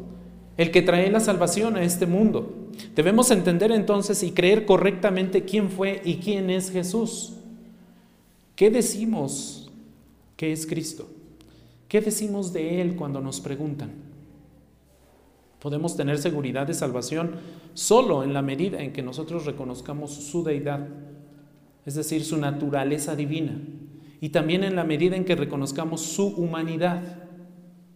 el 0.55 0.71
que 0.71 0.83
trae 0.83 1.09
la 1.11 1.19
salvación 1.19 1.77
a 1.77 1.83
este 1.83 2.05
mundo. 2.05 2.69
Debemos 2.95 3.31
entender 3.31 3.71
entonces 3.71 4.21
y 4.21 4.31
creer 4.31 4.65
correctamente 4.65 5.43
quién 5.43 5.71
fue 5.71 6.01
y 6.05 6.17
quién 6.17 6.51
es 6.51 6.69
Jesús. 6.69 7.33
¿Qué 8.55 8.69
decimos 8.69 9.71
que 10.35 10.51
es 10.51 10.67
Cristo? 10.67 11.07
¿Qué 11.87 12.01
decimos 12.01 12.51
de 12.51 12.81
Él 12.81 12.95
cuando 12.95 13.21
nos 13.21 13.39
preguntan? 13.39 13.91
Podemos 15.59 15.95
tener 15.95 16.17
seguridad 16.17 16.67
de 16.67 16.73
salvación 16.73 17.35
solo 17.73 18.23
en 18.23 18.33
la 18.33 18.41
medida 18.41 18.81
en 18.81 18.93
que 18.93 19.01
nosotros 19.01 19.45
reconozcamos 19.45 20.13
su 20.13 20.43
deidad, 20.43 20.87
es 21.85 21.95
decir, 21.95 22.25
su 22.25 22.37
naturaleza 22.37 23.15
divina, 23.15 23.59
y 24.19 24.29
también 24.29 24.63
en 24.63 24.75
la 24.75 24.83
medida 24.83 25.15
en 25.15 25.25
que 25.25 25.35
reconozcamos 25.35 26.01
su 26.01 26.27
humanidad, 26.27 27.01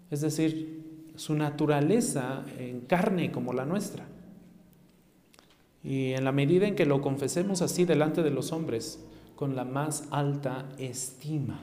es 0.10 0.22
decir, 0.22 1.12
su 1.16 1.36
naturaleza 1.36 2.46
en 2.58 2.82
carne 2.82 3.32
como 3.32 3.54
la 3.54 3.66
nuestra. 3.66 4.06
Y 5.84 6.14
en 6.14 6.24
la 6.24 6.32
medida 6.32 6.68
en 6.68 6.76
que 6.76 6.86
lo 6.86 7.02
confesemos 7.02 7.62
así 7.62 7.86
delante 7.86 8.24
de 8.24 8.32
los 8.32 8.52
hombres, 8.52 9.04
con 9.36 9.56
la 9.56 9.66
más 9.66 10.08
alta 10.12 10.70
estima. 10.78 11.60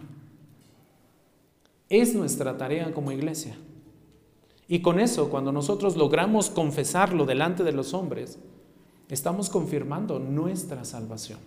Es 1.88 2.14
nuestra 2.14 2.56
tarea 2.56 2.92
como 2.92 3.12
iglesia. 3.12 3.56
Y 4.68 4.80
con 4.80 5.00
eso, 5.00 5.30
cuando 5.30 5.50
nosotros 5.50 5.96
logramos 5.96 6.50
confesarlo 6.50 7.24
delante 7.24 7.64
de 7.64 7.72
los 7.72 7.94
hombres, 7.94 8.38
estamos 9.08 9.48
confirmando 9.48 10.18
nuestra 10.18 10.84
salvación. 10.84 11.38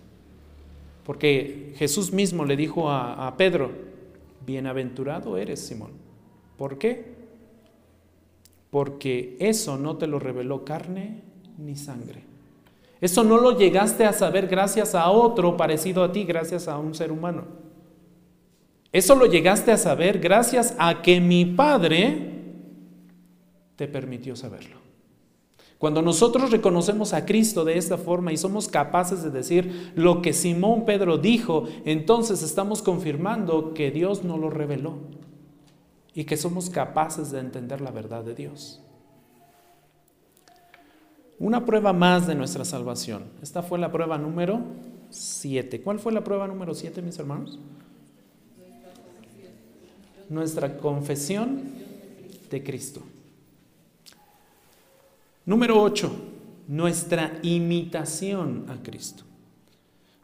Porque 1.04 1.72
Jesús 1.76 2.12
mismo 2.12 2.44
le 2.44 2.56
dijo 2.56 2.90
a, 2.90 3.34
Pedro, 3.36 3.70
bienaventurado 4.44 5.36
eres 5.36 5.60
Simón. 5.60 5.92
¿Por 6.56 6.78
qué? 6.78 7.14
Porque 8.70 9.36
eso 9.38 9.76
no 9.76 9.96
te 9.96 10.06
lo 10.06 10.18
reveló 10.18 10.64
carne 10.64 11.22
ni 11.58 11.76
sangre. 11.76 12.22
Eso 13.00 13.24
no 13.24 13.38
lo 13.38 13.58
llegaste 13.58 14.04
a 14.04 14.12
saber 14.12 14.46
gracias 14.46 14.94
a 14.94 15.10
otro 15.10 15.56
parecido 15.56 16.04
a 16.04 16.12
ti, 16.12 16.24
gracias 16.24 16.68
a 16.68 16.78
un 16.78 16.94
ser 16.94 17.10
humano. 17.12 17.44
Eso 18.92 19.16
lo 19.16 19.26
llegaste 19.26 19.72
a 19.72 19.78
saber 19.78 20.18
gracias 20.18 20.74
a 20.78 21.00
que 21.00 21.20
mi 21.20 21.46
Padre 21.46 22.30
te 23.76 23.88
permitió 23.88 24.36
saberlo. 24.36 24.82
Cuando 25.78 26.00
nosotros 26.00 26.52
reconocemos 26.52 27.12
a 27.12 27.26
Cristo 27.26 27.64
de 27.64 27.76
esta 27.76 27.98
forma 27.98 28.32
y 28.32 28.36
somos 28.36 28.68
capaces 28.68 29.24
de 29.24 29.30
decir 29.30 29.92
lo 29.96 30.22
que 30.22 30.32
Simón 30.32 30.84
Pedro 30.84 31.18
dijo, 31.18 31.64
entonces 31.84 32.42
estamos 32.42 32.82
confirmando 32.82 33.74
que 33.74 33.90
Dios 33.90 34.22
no 34.22 34.38
lo 34.38 34.48
reveló 34.48 34.98
y 36.14 36.22
que 36.22 36.36
somos 36.36 36.70
capaces 36.70 37.32
de 37.32 37.40
entender 37.40 37.80
la 37.80 37.90
verdad 37.90 38.22
de 38.22 38.34
Dios. 38.36 38.80
Una 41.40 41.64
prueba 41.64 41.92
más 41.92 42.28
de 42.28 42.36
nuestra 42.36 42.64
salvación. 42.64 43.24
Esta 43.42 43.64
fue 43.64 43.80
la 43.80 43.90
prueba 43.90 44.18
número 44.18 44.60
7. 45.10 45.82
¿Cuál 45.82 45.98
fue 45.98 46.12
la 46.12 46.22
prueba 46.22 46.46
número 46.46 46.74
7, 46.74 47.02
mis 47.02 47.18
hermanos? 47.18 47.58
Nuestra 50.32 50.78
confesión 50.78 51.60
de 52.50 52.62
Cristo. 52.62 53.02
Número 55.44 55.82
8, 55.82 56.10
nuestra 56.68 57.38
imitación 57.42 58.64
a 58.70 58.82
Cristo. 58.82 59.24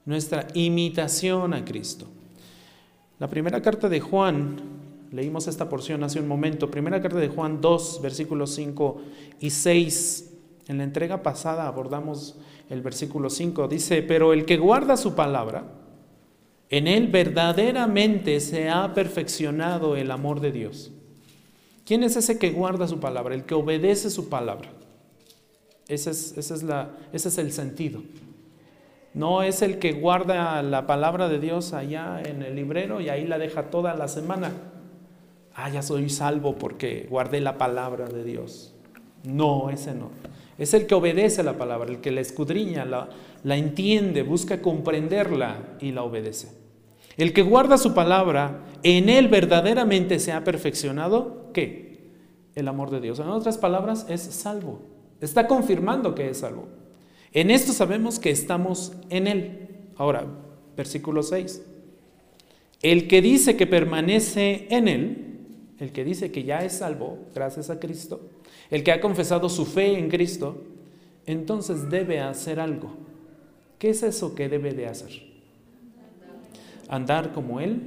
Nuestra 0.07 0.49
imitación 0.55 1.53
a 1.53 1.62
Cristo. 1.62 2.07
La 3.18 3.29
primera 3.29 3.61
carta 3.61 3.90
de 3.90 4.01
Juan, 4.01 4.57
leímos 5.12 5.47
esta 5.47 5.68
porción 5.68 6.03
hace 6.03 6.21
un 6.21 6.27
momento, 6.27 6.71
primera 6.71 7.03
carta 7.03 7.18
de 7.18 7.29
Juan 7.29 7.61
2, 7.61 8.01
versículos 8.01 8.55
5 8.55 9.03
y 9.40 9.51
6. 9.51 10.33
En 10.68 10.79
la 10.79 10.85
entrega 10.85 11.23
pasada 11.23 11.66
abordamos 11.66 12.38
el 12.71 12.81
versículo 12.81 13.29
5. 13.29 13.68
Dice, 13.68 14.01
pero 14.01 14.33
el 14.33 14.47
que 14.47 14.57
guarda 14.57 14.97
su 14.97 15.14
palabra, 15.14 15.64
en 16.70 16.87
él 16.87 17.09
verdaderamente 17.09 18.40
se 18.40 18.68
ha 18.68 18.92
perfeccionado 18.94 19.96
el 19.96 20.11
amor 20.11 20.40
de 20.40 20.52
Dios. 20.52 20.92
¿Quién 21.87 22.02
es 22.02 22.16
ese 22.16 22.38
que 22.38 22.50
guarda 22.50 22.87
su 22.87 23.00
palabra? 23.00 23.35
El 23.35 23.44
que 23.44 23.54
obedece 23.54 24.11
su 24.11 24.28
palabra. 24.28 24.68
Ese 25.88 26.11
es, 26.11 26.62
la, 26.62 26.90
ese 27.14 27.28
es 27.28 27.38
el 27.38 27.50
sentido. 27.50 28.02
No 29.14 29.42
es 29.42 29.62
el 29.62 29.78
que 29.78 29.92
guarda 29.92 30.62
la 30.62 30.87
palabra 30.87 31.31
de 31.31 31.40
Dios 31.40 31.72
allá 31.72 32.20
en 32.22 32.42
el 32.42 32.54
librero 32.54 33.00
y 33.00 33.09
ahí 33.09 33.26
la 33.26 33.38
deja 33.38 33.70
toda 33.70 33.94
la 33.94 34.07
semana. 34.07 34.52
Ah, 35.54 35.70
ya 35.70 35.81
soy 35.81 36.11
salvo 36.11 36.57
porque 36.57 37.07
guardé 37.09 37.40
la 37.40 37.57
palabra 37.57 38.07
de 38.07 38.22
Dios. 38.22 38.74
No, 39.24 39.70
ese 39.70 39.94
no. 39.94 40.11
Es 40.59 40.74
el 40.74 40.87
que 40.87 40.94
obedece 40.94 41.42
la 41.42 41.57
palabra, 41.57 41.88
el 41.90 42.00
que 42.00 42.11
la 42.11 42.20
escudriña, 42.20 42.85
la, 42.85 43.09
la 43.44 43.57
entiende, 43.57 44.22
busca 44.22 44.61
comprenderla 44.61 45.76
y 45.81 45.92
la 45.92 46.02
obedece. 46.02 46.58
El 47.18 47.33
que 47.33 47.42
guarda 47.42 47.76
su 47.78 47.94
palabra, 47.94 48.64
en 48.85 49.09
él 49.09 49.26
verdaderamente 49.28 50.20
se 50.20 50.33
ha 50.33 50.44
perfeccionado, 50.44 51.50
¿qué? 51.52 52.12
El 52.54 52.68
amor 52.68 52.90
de 52.90 53.00
Dios. 53.00 53.18
En 53.18 53.28
otras 53.28 53.59
palabras, 53.59 54.07
es 54.09 54.22
salvo. 54.22 54.81
Está 55.20 55.48
confirmando 55.48 56.14
que 56.14 56.31
es 56.31 56.38
salvo. 56.38 56.68
En 57.33 57.50
esto 57.50 57.72
sabemos 57.72 58.20
que 58.20 58.31
estamos 58.31 58.92
en 59.11 59.26
Él. 59.26 59.68
Ahora, 59.96 60.26
versículo 60.76 61.24
6. 61.24 61.62
El 62.83 63.09
que 63.09 63.20
dice 63.20 63.57
que 63.57 63.66
permanece 63.66 64.68
en 64.70 64.87
Él, 64.87 65.38
el 65.81 65.90
que 65.90 66.04
dice 66.04 66.31
que 66.31 66.44
ya 66.44 66.64
es 66.64 66.74
salvo 66.74 67.18
gracias 67.35 67.68
a 67.68 67.81
Cristo, 67.81 68.20
el 68.70 68.85
que 68.85 68.92
ha 68.92 69.00
confesado 69.00 69.48
su 69.48 69.66
fe 69.66 69.98
en 69.98 70.09
Cristo, 70.09 70.62
entonces 71.26 71.90
debe 71.90 72.20
hacer 72.20 72.61
algo. 72.61 72.92
¿Qué 73.78 73.90
es 73.90 74.04
eso 74.04 74.37
que 74.37 74.48
debe 74.48 74.72
de 74.72 74.87
hacer? 74.87 75.27
Andar 76.88 77.33
como 77.33 77.61
Él 77.61 77.83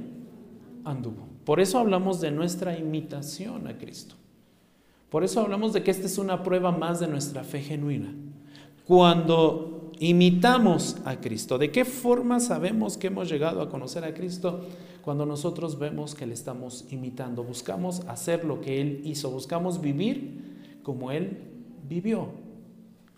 anduvo. 0.84 1.26
Por 1.44 1.60
eso 1.60 1.78
hablamos 1.78 2.20
de 2.20 2.30
nuestra 2.30 2.78
imitación 2.78 3.66
a 3.66 3.76
Cristo. 3.76 4.14
Por 5.10 5.24
eso 5.24 5.40
hablamos 5.40 5.72
de 5.72 5.82
que 5.82 5.90
esta 5.90 6.06
es 6.06 6.18
una 6.18 6.42
prueba 6.42 6.72
más 6.72 7.00
de 7.00 7.08
nuestra 7.08 7.44
fe 7.44 7.60
genuina. 7.60 8.14
Cuando 8.86 9.92
imitamos 9.98 10.96
a 11.04 11.20
Cristo, 11.20 11.58
¿de 11.58 11.70
qué 11.70 11.84
forma 11.84 12.40
sabemos 12.40 12.96
que 12.96 13.08
hemos 13.08 13.28
llegado 13.28 13.60
a 13.60 13.68
conocer 13.68 14.04
a 14.04 14.14
Cristo? 14.14 14.64
Cuando 15.02 15.26
nosotros 15.26 15.78
vemos 15.78 16.14
que 16.14 16.26
le 16.26 16.34
estamos 16.34 16.86
imitando, 16.90 17.44
buscamos 17.44 18.00
hacer 18.08 18.44
lo 18.44 18.60
que 18.60 18.80
Él 18.80 19.02
hizo, 19.04 19.30
buscamos 19.30 19.80
vivir 19.80 20.78
como 20.82 21.10
Él 21.10 21.38
vivió, 21.88 22.28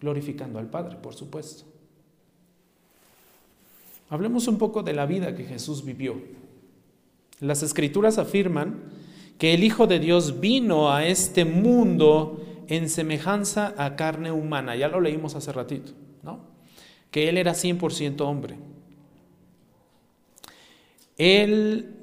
glorificando 0.01 0.59
al 0.59 0.71
Padre, 0.71 0.97
por 0.97 1.15
supuesto. 1.15 1.65
Hablemos 4.09 4.49
un 4.49 4.59
poco 4.59 4.83
de 4.83 4.93
la 4.93 5.07
vida 5.07 5.35
que 5.35 5.45
Jesús 5.45 5.85
vivió. 5.85 6.21
Las 7.41 7.63
escrituras 7.63 8.19
afirman 8.19 8.83
que 9.39 9.55
el 9.55 9.65
Hijo 9.65 9.87
de 9.87 9.99
Dios 9.99 10.41
vino 10.41 10.93
a 10.93 11.07
este 11.07 11.45
mundo 11.45 12.65
en 12.69 12.89
semejanza 12.89 13.75
a 13.77 13.97
carne 13.97 14.31
humana. 14.31 14.77
Ya 14.77 14.89
lo 14.89 15.01
leímos 15.01 15.35
hace 15.35 15.53
ratito, 15.53 15.93
¿no? 16.23 16.41
Que 17.11 17.29
Él 17.29 17.39
era 17.39 17.53
100% 17.53 18.21
hombre. 18.21 18.57
Él 21.17 21.97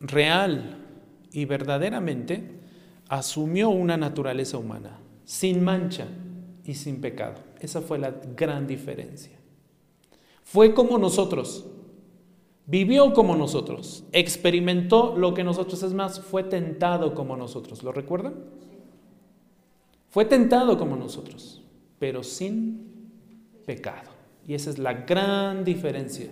real 0.00 0.78
y 1.32 1.44
verdaderamente 1.44 2.60
asumió 3.08 3.70
una 3.70 3.96
naturaleza 3.96 4.58
humana, 4.58 4.98
sin 5.24 5.62
mancha 5.62 6.06
y 6.64 6.74
sin 6.74 7.00
pecado. 7.00 7.42
Esa 7.60 7.80
fue 7.80 7.98
la 7.98 8.14
gran 8.36 8.66
diferencia. 8.66 9.32
Fue 10.44 10.72
como 10.74 10.98
nosotros, 10.98 11.64
Vivió 12.66 13.12
como 13.12 13.36
nosotros, 13.36 14.04
experimentó 14.12 15.14
lo 15.16 15.34
que 15.34 15.44
nosotros, 15.44 15.82
es 15.82 15.92
más, 15.92 16.18
fue 16.20 16.42
tentado 16.42 17.14
como 17.14 17.36
nosotros. 17.36 17.82
¿Lo 17.82 17.92
recuerdan? 17.92 18.34
Fue 20.08 20.24
tentado 20.24 20.78
como 20.78 20.96
nosotros, 20.96 21.62
pero 21.98 22.22
sin 22.22 23.10
pecado. 23.66 24.10
Y 24.48 24.54
esa 24.54 24.70
es 24.70 24.78
la 24.78 24.94
gran 24.94 25.62
diferencia. 25.62 26.30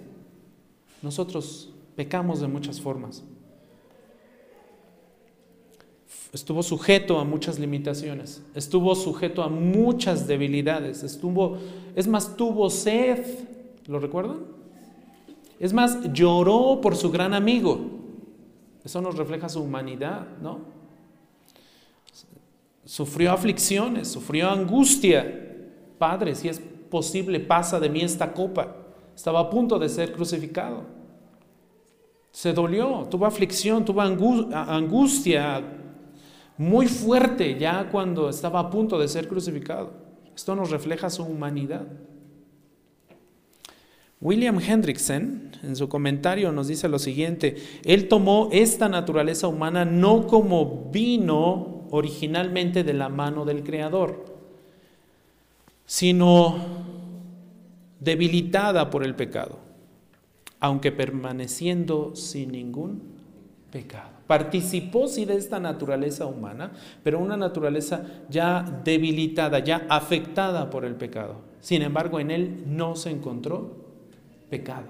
Nosotros 1.03 1.71
pecamos 1.97 2.41
de 2.41 2.49
muchas 2.49 2.81
formas. 2.81 3.23
Estuvo 6.33 6.63
sujeto 6.63 7.19
a 7.19 7.25
muchas 7.25 7.59
limitaciones, 7.59 8.43
estuvo 8.55 8.95
sujeto 8.95 9.43
a 9.43 9.51
muchas 9.51 10.27
debilidades, 10.27 11.03
estuvo, 11.03 11.59
es 11.95 12.09
más, 12.09 12.39
tuvo 12.39 12.71
sed. 12.71 13.23
¿Lo 13.87 13.99
recuerdan? 13.99 14.41
Es 15.59 15.73
más, 15.73 16.13
lloró 16.13 16.81
por 16.81 16.97
su 16.97 17.11
gran 17.11 17.35
amigo. 17.35 17.81
Eso 18.85 19.01
nos 19.01 19.17
refleja 19.17 19.49
su 19.49 19.63
humanidad, 19.63 20.27
¿no? 20.41 20.61
Sufrió 22.85 23.33
aflicciones, 23.33 24.09
sufrió 24.09 24.51
angustia. 24.51 25.51
Padre, 25.99 26.35
si 26.35 26.49
es 26.49 26.61
posible, 26.91 27.39
pasa 27.39 27.79
de 27.79 27.89
mí 27.89 28.01
esta 28.01 28.33
copa. 28.33 28.75
Estaba 29.15 29.41
a 29.41 29.51
punto 29.51 29.79
de 29.79 29.89
ser 29.89 30.13
crucificado. 30.13 30.83
Se 32.33 32.53
dolió, 32.53 33.07
tuvo 33.11 33.27
aflicción, 33.27 33.85
tuvo 33.85 34.01
angustia 34.01 35.63
muy 36.59 36.87
fuerte 36.87 37.59
ya 37.59 37.89
cuando 37.91 38.29
estaba 38.29 38.61
a 38.61 38.71
punto 38.71 38.99
de 38.99 39.07
ser 39.07 39.29
crucificado. 39.29 39.93
Esto 40.35 40.57
nos 40.57 40.71
refleja 40.71 41.11
su 41.11 41.23
humanidad. 41.23 41.87
William 44.23 44.61
Hendrickson, 44.61 45.51
en 45.65 45.75
su 45.75 45.89
comentario, 45.89 46.53
nos 46.53 46.69
dice 46.69 46.89
lo 46.89 47.01
siguiente, 47.01 47.57
él 47.85 48.07
tomó 48.07 48.49
esta 48.53 48.89
naturaleza 48.89 49.49
humana 49.49 49.85
no 49.85 50.29
como 50.29 50.91
vino 50.93 51.89
originalmente 51.91 52.85
de 52.85 52.95
la 52.95 53.09
mano 53.09 53.45
del 53.45 53.65
Creador, 53.65 54.25
sino 55.87 56.57
debilitada 57.99 58.91
por 58.91 59.05
el 59.05 59.17
pecado, 59.17 59.59
aunque 60.61 60.93
permaneciendo 60.93 62.15
sin 62.15 62.53
ningún 62.53 63.03
pecado. 63.73 64.11
Participó 64.29 65.09
sí 65.09 65.25
de 65.25 65.35
esta 65.35 65.59
naturaleza 65.59 66.27
humana, 66.27 66.71
pero 67.03 67.19
una 67.19 67.37
naturaleza 67.37 68.05
ya 68.31 68.83
debilitada, 68.85 69.59
ya 69.59 69.85
afectada 69.89 70.71
por 70.71 70.85
el 70.85 70.95
pecado. 70.95 71.41
Sin 71.61 71.83
embargo, 71.83 72.21
en 72.21 72.31
él 72.31 72.63
no 72.67 72.95
se 72.95 73.11
encontró 73.11 73.82
pecado. 74.53 74.89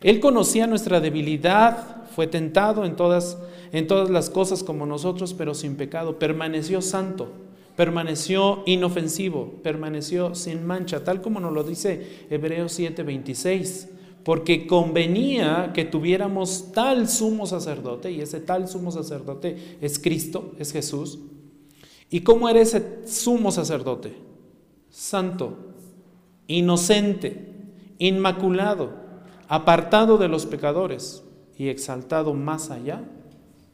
Él 0.00 0.20
conocía 0.20 0.66
nuestra 0.66 1.00
debilidad, 1.00 2.06
fue 2.14 2.26
tentado 2.26 2.86
en 2.86 2.96
todas, 2.96 3.36
en 3.72 3.86
todas 3.86 4.08
las 4.08 4.30
cosas 4.30 4.64
como 4.64 4.86
nosotros, 4.86 5.34
pero 5.34 5.52
sin 5.52 5.76
pecado. 5.76 6.18
Permaneció 6.18 6.80
santo, 6.80 7.28
permaneció 7.76 8.62
inofensivo, 8.64 9.60
permaneció 9.62 10.34
sin 10.34 10.64
mancha, 10.64 11.04
tal 11.04 11.20
como 11.20 11.40
nos 11.40 11.52
lo 11.52 11.62
dice 11.62 12.26
Hebreos 12.30 12.72
7:26, 12.72 13.88
porque 14.24 14.66
convenía 14.66 15.72
que 15.74 15.84
tuviéramos 15.84 16.72
tal 16.72 17.06
sumo 17.06 17.46
sacerdote, 17.46 18.10
y 18.10 18.22
ese 18.22 18.40
tal 18.40 18.68
sumo 18.68 18.90
sacerdote 18.92 19.76
es 19.82 19.98
Cristo, 19.98 20.52
es 20.58 20.72
Jesús. 20.72 21.18
¿Y 22.08 22.20
cómo 22.20 22.48
era 22.48 22.60
ese 22.60 23.06
sumo 23.06 23.52
sacerdote? 23.52 24.14
Santo, 24.90 25.56
inocente, 26.46 27.51
inmaculado, 28.06 28.92
apartado 29.48 30.18
de 30.18 30.28
los 30.28 30.46
pecadores 30.46 31.22
y 31.56 31.68
exaltado 31.68 32.34
más 32.34 32.70
allá 32.70 33.02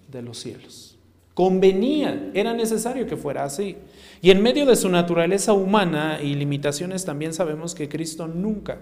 de 0.09 0.23
los 0.23 0.38
cielos. 0.38 0.99
Convenía, 1.35 2.31
era 2.35 2.53
necesario 2.53 3.07
que 3.07 3.17
fuera 3.17 3.45
así. 3.45 3.77
Y 4.21 4.31
en 4.31 4.43
medio 4.43 4.67
de 4.67 4.77
su 4.77 4.88
naturaleza 4.88 5.53
humana 5.53 6.19
y 6.23 6.35
limitaciones 6.35 7.05
también 7.05 7.33
sabemos 7.33 7.75
que 7.75 7.88
Cristo 7.88 8.27
nunca, 8.27 8.81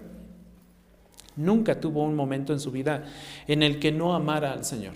nunca 1.36 1.78
tuvo 1.78 2.02
un 2.02 2.16
momento 2.16 2.52
en 2.52 2.60
su 2.60 2.70
vida 2.70 3.04
en 3.46 3.62
el 3.62 3.78
que 3.78 3.92
no 3.92 4.14
amara 4.14 4.52
al 4.52 4.64
Señor 4.64 4.94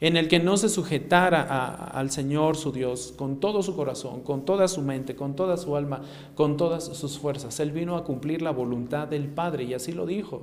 en 0.00 0.16
el 0.16 0.28
que 0.28 0.38
no 0.38 0.56
se 0.56 0.68
sujetara 0.68 1.42
al 1.42 2.10
Señor 2.10 2.56
su 2.56 2.72
Dios 2.72 3.12
con 3.16 3.40
todo 3.40 3.62
su 3.62 3.74
corazón, 3.74 4.22
con 4.22 4.44
toda 4.44 4.68
su 4.68 4.82
mente, 4.82 5.16
con 5.16 5.34
toda 5.34 5.56
su 5.56 5.76
alma, 5.76 6.02
con 6.34 6.56
todas 6.56 6.84
sus 6.84 7.18
fuerzas. 7.18 7.58
Él 7.60 7.72
vino 7.72 7.96
a 7.96 8.04
cumplir 8.04 8.42
la 8.42 8.52
voluntad 8.52 9.08
del 9.08 9.28
Padre 9.28 9.64
y 9.64 9.74
así 9.74 9.92
lo 9.92 10.06
dijo 10.06 10.42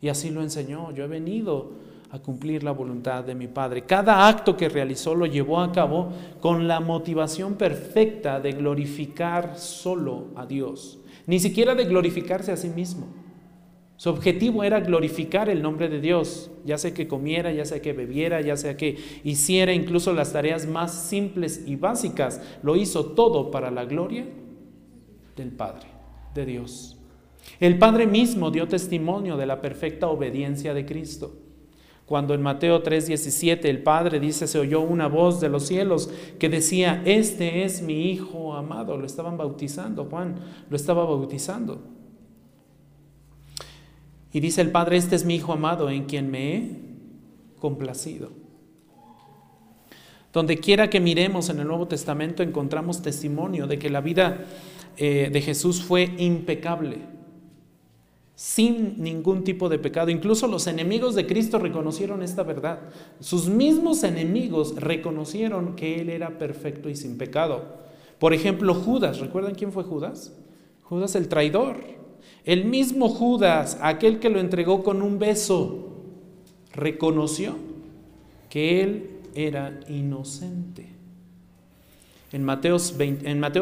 y 0.00 0.08
así 0.08 0.30
lo 0.30 0.42
enseñó. 0.42 0.92
Yo 0.92 1.04
he 1.04 1.08
venido 1.08 1.72
a 2.10 2.18
cumplir 2.18 2.64
la 2.64 2.72
voluntad 2.72 3.24
de 3.24 3.34
mi 3.34 3.48
Padre. 3.48 3.84
Cada 3.84 4.28
acto 4.28 4.56
que 4.56 4.68
realizó 4.68 5.14
lo 5.14 5.26
llevó 5.26 5.60
a 5.60 5.72
cabo 5.72 6.08
con 6.40 6.66
la 6.66 6.80
motivación 6.80 7.54
perfecta 7.54 8.40
de 8.40 8.52
glorificar 8.52 9.58
solo 9.58 10.28
a 10.36 10.46
Dios, 10.46 10.98
ni 11.26 11.38
siquiera 11.38 11.74
de 11.74 11.84
glorificarse 11.84 12.52
a 12.52 12.56
sí 12.56 12.70
mismo. 12.70 13.06
Su 13.98 14.10
objetivo 14.10 14.62
era 14.62 14.78
glorificar 14.78 15.48
el 15.48 15.60
nombre 15.60 15.88
de 15.88 16.00
Dios, 16.00 16.52
ya 16.64 16.78
sea 16.78 16.94
que 16.94 17.08
comiera, 17.08 17.50
ya 17.50 17.64
sea 17.64 17.82
que 17.82 17.92
bebiera, 17.92 18.40
ya 18.40 18.56
sea 18.56 18.76
que 18.76 18.96
hiciera 19.24 19.72
incluso 19.72 20.12
las 20.12 20.32
tareas 20.32 20.68
más 20.68 20.94
simples 20.94 21.64
y 21.66 21.74
básicas. 21.74 22.40
Lo 22.62 22.76
hizo 22.76 23.06
todo 23.06 23.50
para 23.50 23.72
la 23.72 23.84
gloria 23.86 24.24
del 25.34 25.50
Padre, 25.50 25.88
de 26.32 26.46
Dios. 26.46 26.96
El 27.58 27.76
Padre 27.76 28.06
mismo 28.06 28.52
dio 28.52 28.68
testimonio 28.68 29.36
de 29.36 29.46
la 29.46 29.60
perfecta 29.60 30.06
obediencia 30.06 30.74
de 30.74 30.86
Cristo. 30.86 31.34
Cuando 32.06 32.34
en 32.34 32.42
Mateo 32.42 32.84
3:17 32.84 33.68
el 33.68 33.82
Padre 33.82 34.20
dice, 34.20 34.46
se 34.46 34.60
oyó 34.60 34.80
una 34.80 35.08
voz 35.08 35.40
de 35.40 35.48
los 35.48 35.66
cielos 35.66 36.08
que 36.38 36.48
decía, 36.48 37.02
este 37.04 37.64
es 37.64 37.82
mi 37.82 38.12
Hijo 38.12 38.54
amado, 38.54 38.96
lo 38.96 39.06
estaban 39.06 39.36
bautizando, 39.36 40.04
Juan 40.04 40.36
lo 40.70 40.76
estaba 40.76 41.04
bautizando. 41.04 41.97
Y 44.32 44.40
dice 44.40 44.60
el 44.60 44.70
Padre, 44.70 44.96
este 44.96 45.16
es 45.16 45.24
mi 45.24 45.36
Hijo 45.36 45.52
amado 45.52 45.90
en 45.90 46.04
quien 46.04 46.30
me 46.30 46.54
he 46.54 46.70
complacido. 47.58 48.30
Donde 50.32 50.58
quiera 50.58 50.90
que 50.90 51.00
miremos 51.00 51.48
en 51.48 51.60
el 51.60 51.66
Nuevo 51.66 51.88
Testamento 51.88 52.42
encontramos 52.42 53.02
testimonio 53.02 53.66
de 53.66 53.78
que 53.78 53.90
la 53.90 54.00
vida 54.00 54.44
eh, 54.96 55.30
de 55.32 55.40
Jesús 55.40 55.82
fue 55.82 56.14
impecable, 56.18 56.98
sin 58.34 59.02
ningún 59.02 59.42
tipo 59.42 59.68
de 59.68 59.78
pecado. 59.78 60.10
Incluso 60.10 60.46
los 60.46 60.66
enemigos 60.66 61.14
de 61.14 61.26
Cristo 61.26 61.58
reconocieron 61.58 62.22
esta 62.22 62.42
verdad. 62.42 62.80
Sus 63.20 63.48
mismos 63.48 64.04
enemigos 64.04 64.76
reconocieron 64.76 65.74
que 65.74 66.00
Él 66.00 66.10
era 66.10 66.36
perfecto 66.38 66.88
y 66.88 66.94
sin 66.94 67.16
pecado. 67.16 67.78
Por 68.18 68.34
ejemplo, 68.34 68.74
Judas, 68.74 69.20
¿recuerdan 69.20 69.54
quién 69.54 69.72
fue 69.72 69.84
Judas? 69.84 70.32
Judas 70.82 71.14
el 71.16 71.28
traidor. 71.28 71.97
El 72.48 72.64
mismo 72.64 73.10
Judas, 73.10 73.76
aquel 73.82 74.20
que 74.20 74.30
lo 74.30 74.40
entregó 74.40 74.82
con 74.82 75.02
un 75.02 75.18
beso, 75.18 75.90
reconoció 76.72 77.54
que 78.48 78.80
él 78.80 79.10
era 79.34 79.78
inocente. 79.86 80.86
En, 82.32 82.44
Mateo 82.44 82.78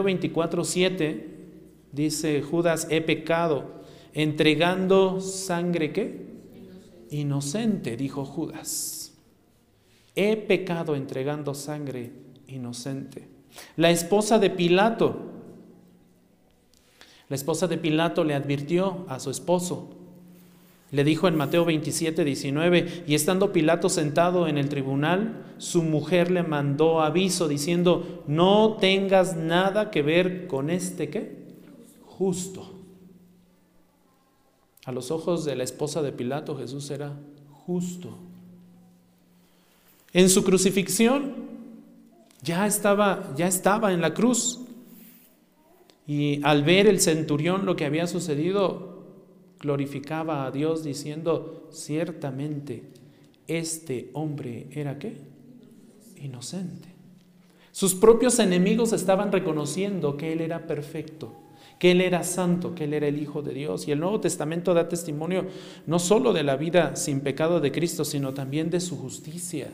24, 0.04 0.62
7 0.62 1.26
dice 1.90 2.42
Judas, 2.42 2.86
he 2.88 3.00
pecado, 3.00 3.82
entregando 4.14 5.20
sangre 5.20 5.92
qué? 5.92 6.20
Inocente, 7.10 7.96
dijo 7.96 8.24
Judas. 8.24 9.14
He 10.14 10.36
pecado 10.36 10.94
entregando 10.94 11.54
sangre 11.54 12.12
inocente. 12.46 13.26
La 13.76 13.90
esposa 13.90 14.38
de 14.38 14.50
Pilato, 14.50 15.35
la 17.28 17.36
esposa 17.36 17.66
de 17.66 17.78
Pilato 17.78 18.24
le 18.24 18.34
advirtió 18.34 19.04
a 19.08 19.18
su 19.20 19.30
esposo, 19.30 19.90
le 20.92 21.02
dijo 21.02 21.26
en 21.26 21.36
Mateo 21.36 21.64
27, 21.64 22.24
19, 22.24 23.04
y 23.06 23.14
estando 23.14 23.52
Pilato 23.52 23.88
sentado 23.88 24.46
en 24.46 24.56
el 24.56 24.68
tribunal, 24.68 25.54
su 25.58 25.82
mujer 25.82 26.30
le 26.30 26.42
mandó 26.42 27.00
aviso 27.00 27.48
diciendo, 27.48 28.22
no 28.26 28.76
tengas 28.80 29.36
nada 29.36 29.90
que 29.90 30.02
ver 30.02 30.46
con 30.46 30.70
este 30.70 31.10
qué? 31.10 31.44
Justo. 32.04 32.72
A 34.84 34.92
los 34.92 35.10
ojos 35.10 35.44
de 35.44 35.56
la 35.56 35.64
esposa 35.64 36.02
de 36.02 36.12
Pilato 36.12 36.56
Jesús 36.56 36.88
era 36.90 37.12
justo. 37.66 38.16
En 40.12 40.30
su 40.30 40.44
crucifixión 40.44 41.34
ya 42.42 42.66
estaba, 42.66 43.34
ya 43.36 43.48
estaba 43.48 43.92
en 43.92 44.00
la 44.00 44.14
cruz. 44.14 44.60
Y 46.06 46.40
al 46.44 46.62
ver 46.62 46.86
el 46.86 47.00
centurión 47.00 47.66
lo 47.66 47.76
que 47.76 47.84
había 47.84 48.06
sucedido, 48.06 49.04
glorificaba 49.60 50.46
a 50.46 50.50
Dios 50.50 50.84
diciendo, 50.84 51.68
ciertamente 51.72 52.84
este 53.46 54.10
hombre 54.12 54.68
era 54.70 54.98
qué? 54.98 55.16
Inocente. 56.22 56.88
Sus 57.72 57.94
propios 57.94 58.38
enemigos 58.38 58.92
estaban 58.92 59.32
reconociendo 59.32 60.16
que 60.16 60.32
Él 60.32 60.40
era 60.40 60.66
perfecto, 60.66 61.34
que 61.78 61.90
Él 61.90 62.00
era 62.00 62.22
santo, 62.22 62.74
que 62.74 62.84
Él 62.84 62.94
era 62.94 63.06
el 63.06 63.20
Hijo 63.20 63.42
de 63.42 63.52
Dios. 63.52 63.86
Y 63.86 63.92
el 63.92 64.00
Nuevo 64.00 64.20
Testamento 64.20 64.72
da 64.72 64.88
testimonio 64.88 65.46
no 65.86 65.98
solo 65.98 66.32
de 66.32 66.42
la 66.42 66.56
vida 66.56 66.96
sin 66.96 67.20
pecado 67.20 67.60
de 67.60 67.72
Cristo, 67.72 68.04
sino 68.04 68.32
también 68.32 68.70
de 68.70 68.80
su 68.80 68.96
justicia, 68.96 69.68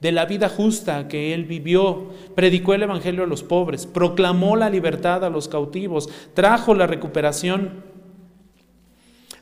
de 0.00 0.12
la 0.12 0.26
vida 0.26 0.48
justa 0.48 1.08
que 1.08 1.32
Él 1.34 1.44
vivió, 1.44 2.10
predicó 2.34 2.74
el 2.74 2.82
Evangelio 2.82 3.24
a 3.24 3.26
los 3.26 3.42
pobres, 3.42 3.86
proclamó 3.86 4.56
la 4.56 4.70
libertad 4.70 5.24
a 5.24 5.30
los 5.30 5.48
cautivos, 5.48 6.08
trajo 6.34 6.74
la 6.74 6.86
recuperación 6.86 7.96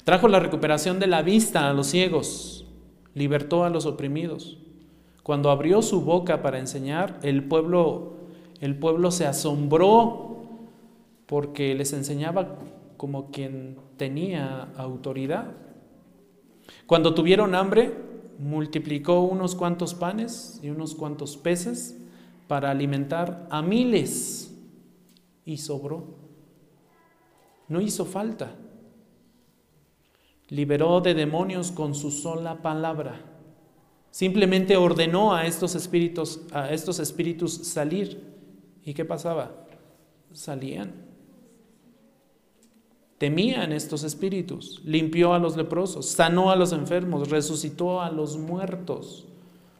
Trajo 0.04 0.28
la 0.28 0.38
recuperación 0.38 1.00
de 1.00 1.06
la 1.06 1.22
vista 1.22 1.68
a 1.68 1.72
los 1.72 1.86
ciegos, 1.86 2.66
libertó 3.14 3.64
a 3.64 3.70
los 3.70 3.86
oprimidos. 3.86 4.58
Cuando 5.22 5.50
abrió 5.50 5.80
su 5.80 6.02
boca 6.02 6.42
para 6.42 6.58
enseñar, 6.58 7.18
el 7.22 7.44
pueblo, 7.44 8.12
el 8.60 8.76
pueblo 8.76 9.10
se 9.10 9.26
asombró 9.26 10.42
porque 11.24 11.74
les 11.74 11.94
enseñaba 11.94 12.58
como 12.98 13.30
quien 13.30 13.78
tenía 13.96 14.68
autoridad. 14.76 15.52
Cuando 16.84 17.14
tuvieron 17.14 17.54
hambre, 17.54 17.94
multiplicó 18.38 19.20
unos 19.22 19.54
cuantos 19.54 19.94
panes 19.94 20.60
y 20.62 20.70
unos 20.70 20.94
cuantos 20.94 21.36
peces 21.36 21.96
para 22.48 22.70
alimentar 22.70 23.46
a 23.50 23.62
miles 23.62 24.54
y 25.44 25.58
sobró. 25.58 26.04
No 27.68 27.80
hizo 27.80 28.04
falta 28.04 28.54
liberó 30.48 31.00
de 31.00 31.14
demonios 31.14 31.72
con 31.72 31.94
su 31.94 32.10
sola 32.10 32.62
palabra. 32.62 33.20
Simplemente 34.10 34.76
ordenó 34.76 35.34
a 35.34 35.46
estos 35.46 35.74
espíritus, 35.74 36.40
a 36.52 36.72
estos 36.72 37.00
espíritus 37.00 37.52
salir. 37.52 38.22
¿Y 38.84 38.94
qué 38.94 39.04
pasaba? 39.04 39.66
Salían. 40.32 41.03
Temían 43.18 43.72
estos 43.72 44.02
espíritus, 44.02 44.82
limpió 44.84 45.34
a 45.34 45.38
los 45.38 45.56
leprosos, 45.56 46.06
sanó 46.06 46.50
a 46.50 46.56
los 46.56 46.72
enfermos, 46.72 47.30
resucitó 47.30 48.00
a 48.00 48.10
los 48.10 48.36
muertos, 48.36 49.26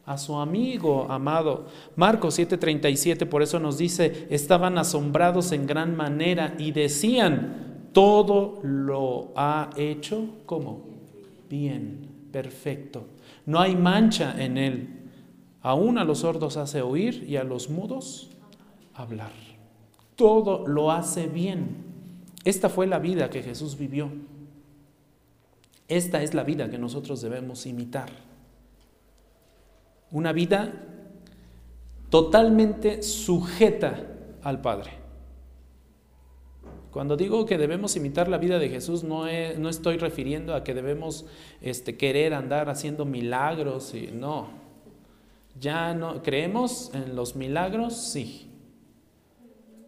a 0.05 0.17
su 0.17 0.35
amigo 0.37 1.07
amado. 1.09 1.65
Marcos 1.95 2.39
7:37 2.39 3.25
por 3.25 3.43
eso 3.43 3.59
nos 3.59 3.77
dice, 3.77 4.27
estaban 4.29 4.77
asombrados 4.77 5.51
en 5.51 5.67
gran 5.67 5.95
manera 5.95 6.55
y 6.57 6.71
decían, 6.71 7.89
todo 7.91 8.59
lo 8.63 9.31
ha 9.35 9.69
hecho 9.77 10.27
como 10.45 10.83
bien, 11.49 12.09
perfecto. 12.31 13.05
No 13.45 13.59
hay 13.59 13.75
mancha 13.75 14.35
en 14.37 14.57
él. 14.57 14.89
Aún 15.61 15.97
a 15.97 16.03
los 16.03 16.19
sordos 16.19 16.57
hace 16.57 16.81
oír 16.81 17.25
y 17.27 17.37
a 17.37 17.43
los 17.43 17.69
mudos 17.69 18.31
hablar. 18.93 19.31
Todo 20.15 20.67
lo 20.67 20.91
hace 20.91 21.27
bien. 21.27 21.84
Esta 22.45 22.69
fue 22.69 22.87
la 22.87 22.99
vida 22.99 23.29
que 23.29 23.43
Jesús 23.43 23.77
vivió. 23.77 24.09
Esta 25.87 26.23
es 26.23 26.33
la 26.33 26.43
vida 26.43 26.69
que 26.69 26.77
nosotros 26.77 27.21
debemos 27.21 27.65
imitar. 27.65 28.09
Una 30.11 30.31
vida 30.31 30.73
totalmente 32.09 33.03
sujeta 33.03 33.99
al 34.41 34.61
Padre. 34.61 34.91
Cuando 36.91 37.17
digo 37.17 37.45
que 37.45 37.57
debemos 37.57 37.97
imitar 37.97 38.29
la 38.29 38.37
vida 38.37 38.57
de 38.57 38.69
Jesús, 38.69 39.03
no, 39.03 39.27
estoy 39.27 39.97
refiriendo 39.97 40.55
a 40.55 40.63
que 40.63 40.73
debemos 40.73 41.25
este, 41.59 41.97
querer 41.97 42.33
andar 42.33 42.69
haciendo 42.69 43.03
milagros, 43.03 43.93
y, 43.93 44.11
no. 44.13 44.47
Ya 45.59 45.93
no, 45.93 46.23
¿creemos 46.23 46.91
en 46.93 47.15
los 47.15 47.35
milagros? 47.35 47.97
Sí. 47.97 48.49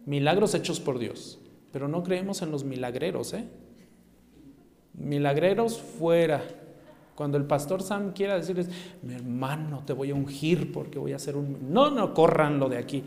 Milagros 0.04 0.54
hechos 0.54 0.80
por 0.80 0.98
Dios, 0.98 1.37
pero 1.72 1.88
no 1.88 2.02
creemos 2.02 2.42
en 2.42 2.50
los 2.50 2.64
milagreros, 2.64 3.34
¿eh? 3.34 3.48
Milagreros 4.94 5.80
fuera. 5.80 6.42
Cuando 7.14 7.36
el 7.36 7.44
pastor 7.44 7.82
Sam 7.82 8.12
quiera 8.12 8.36
decirles, 8.36 8.68
mi 9.02 9.14
hermano, 9.14 9.82
te 9.84 9.92
voy 9.92 10.10
a 10.10 10.14
ungir 10.14 10.72
porque 10.72 10.98
voy 10.98 11.12
a 11.12 11.16
hacer 11.16 11.36
un... 11.36 11.72
No, 11.72 11.90
no, 11.90 12.14
córranlo 12.14 12.68
de 12.68 12.78
aquí 12.78 13.04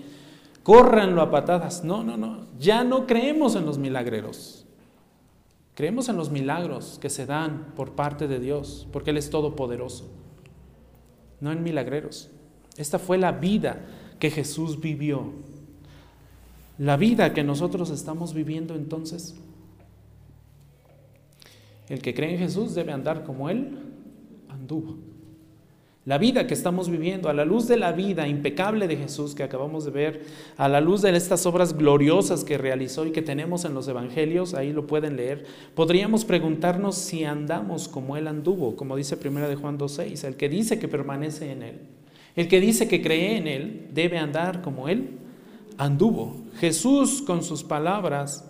córranlo 0.63 1.21
a 1.21 1.31
patadas. 1.31 1.83
No, 1.83 2.03
no, 2.03 2.17
no. 2.17 2.45
Ya 2.59 2.83
no 2.83 3.07
creemos 3.07 3.55
en 3.55 3.65
los 3.65 3.77
milagreros. 3.77 4.65
Creemos 5.75 6.09
en 6.09 6.17
los 6.17 6.29
milagros 6.29 6.99
que 7.01 7.09
se 7.09 7.25
dan 7.25 7.73
por 7.75 7.93
parte 7.93 8.27
de 8.27 8.39
Dios, 8.39 8.87
porque 8.91 9.11
Él 9.11 9.17
es 9.17 9.29
todopoderoso. 9.29 10.09
No 11.39 11.51
en 11.51 11.63
milagreros. 11.63 12.29
Esta 12.77 12.99
fue 12.99 13.17
la 13.17 13.31
vida 13.31 13.85
que 14.19 14.29
Jesús 14.29 14.79
vivió. 14.79 15.31
La 16.81 16.97
vida 16.97 17.31
que 17.31 17.43
nosotros 17.43 17.91
estamos 17.91 18.33
viviendo 18.33 18.73
entonces. 18.73 19.35
El 21.87 22.01
que 22.01 22.15
cree 22.15 22.31
en 22.31 22.39
Jesús 22.39 22.73
debe 22.73 22.91
andar 22.91 23.23
como 23.23 23.51
Él 23.51 23.77
anduvo. 24.49 24.97
La 26.05 26.17
vida 26.17 26.47
que 26.47 26.55
estamos 26.55 26.89
viviendo, 26.89 27.29
a 27.29 27.33
la 27.33 27.45
luz 27.45 27.67
de 27.67 27.77
la 27.77 27.91
vida 27.91 28.27
impecable 28.27 28.87
de 28.87 28.97
Jesús 28.97 29.35
que 29.35 29.43
acabamos 29.43 29.85
de 29.85 29.91
ver, 29.91 30.25
a 30.57 30.67
la 30.67 30.81
luz 30.81 31.03
de 31.03 31.15
estas 31.15 31.45
obras 31.45 31.77
gloriosas 31.77 32.43
que 32.43 32.57
realizó 32.57 33.05
y 33.05 33.11
que 33.11 33.21
tenemos 33.21 33.63
en 33.63 33.75
los 33.75 33.87
evangelios, 33.87 34.55
ahí 34.55 34.73
lo 34.73 34.87
pueden 34.87 35.17
leer, 35.17 35.45
podríamos 35.75 36.25
preguntarnos 36.25 36.95
si 36.95 37.25
andamos 37.25 37.87
como 37.87 38.17
Él 38.17 38.27
anduvo, 38.27 38.75
como 38.75 38.95
dice 38.95 39.17
primera 39.17 39.47
de 39.47 39.55
Juan 39.55 39.77
2.6, 39.77 40.23
el 40.23 40.35
que 40.35 40.49
dice 40.49 40.79
que 40.79 40.87
permanece 40.87 41.51
en 41.51 41.61
Él, 41.61 41.75
el 42.35 42.47
que 42.47 42.59
dice 42.59 42.87
que 42.87 43.03
cree 43.03 43.37
en 43.37 43.45
Él, 43.45 43.87
debe 43.93 44.17
andar 44.17 44.63
como 44.63 44.89
Él 44.89 45.19
anduvo. 45.77 46.40
Jesús 46.61 47.23
con 47.23 47.43
sus 47.43 47.63
palabras 47.63 48.47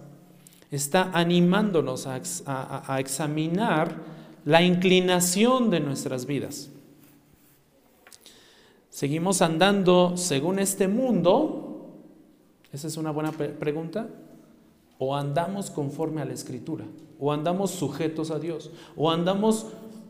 está 0.69 1.11
animándonos 1.13 2.07
a, 2.07 2.99
examinar 2.99 3.95
la 4.43 4.61
inclinación 4.63 5.69
de 5.69 5.79
nuestras 5.79 6.25
vidas. 6.25 6.69
¿Seguimos 8.89 9.41
andando 9.41 10.17
según 10.17 10.59
este 10.59 10.89
mundo? 10.89 11.87
Esa 12.73 12.87
es 12.87 12.97
una 12.97 13.11
buena 13.11 13.31
pregunta. 13.31 14.09
¿O 14.99 15.15
andamos 15.15 15.71
conforme 15.71 16.21
a 16.21 16.25
la 16.25 16.33
escritura? 16.33 16.83
¿O 17.17 17.31
andamos 17.31 17.71
sujetos 17.71 18.29
a 18.29 18.39
Dios? 18.39 18.71
¿O 18.97 19.09
andamos 19.09 19.67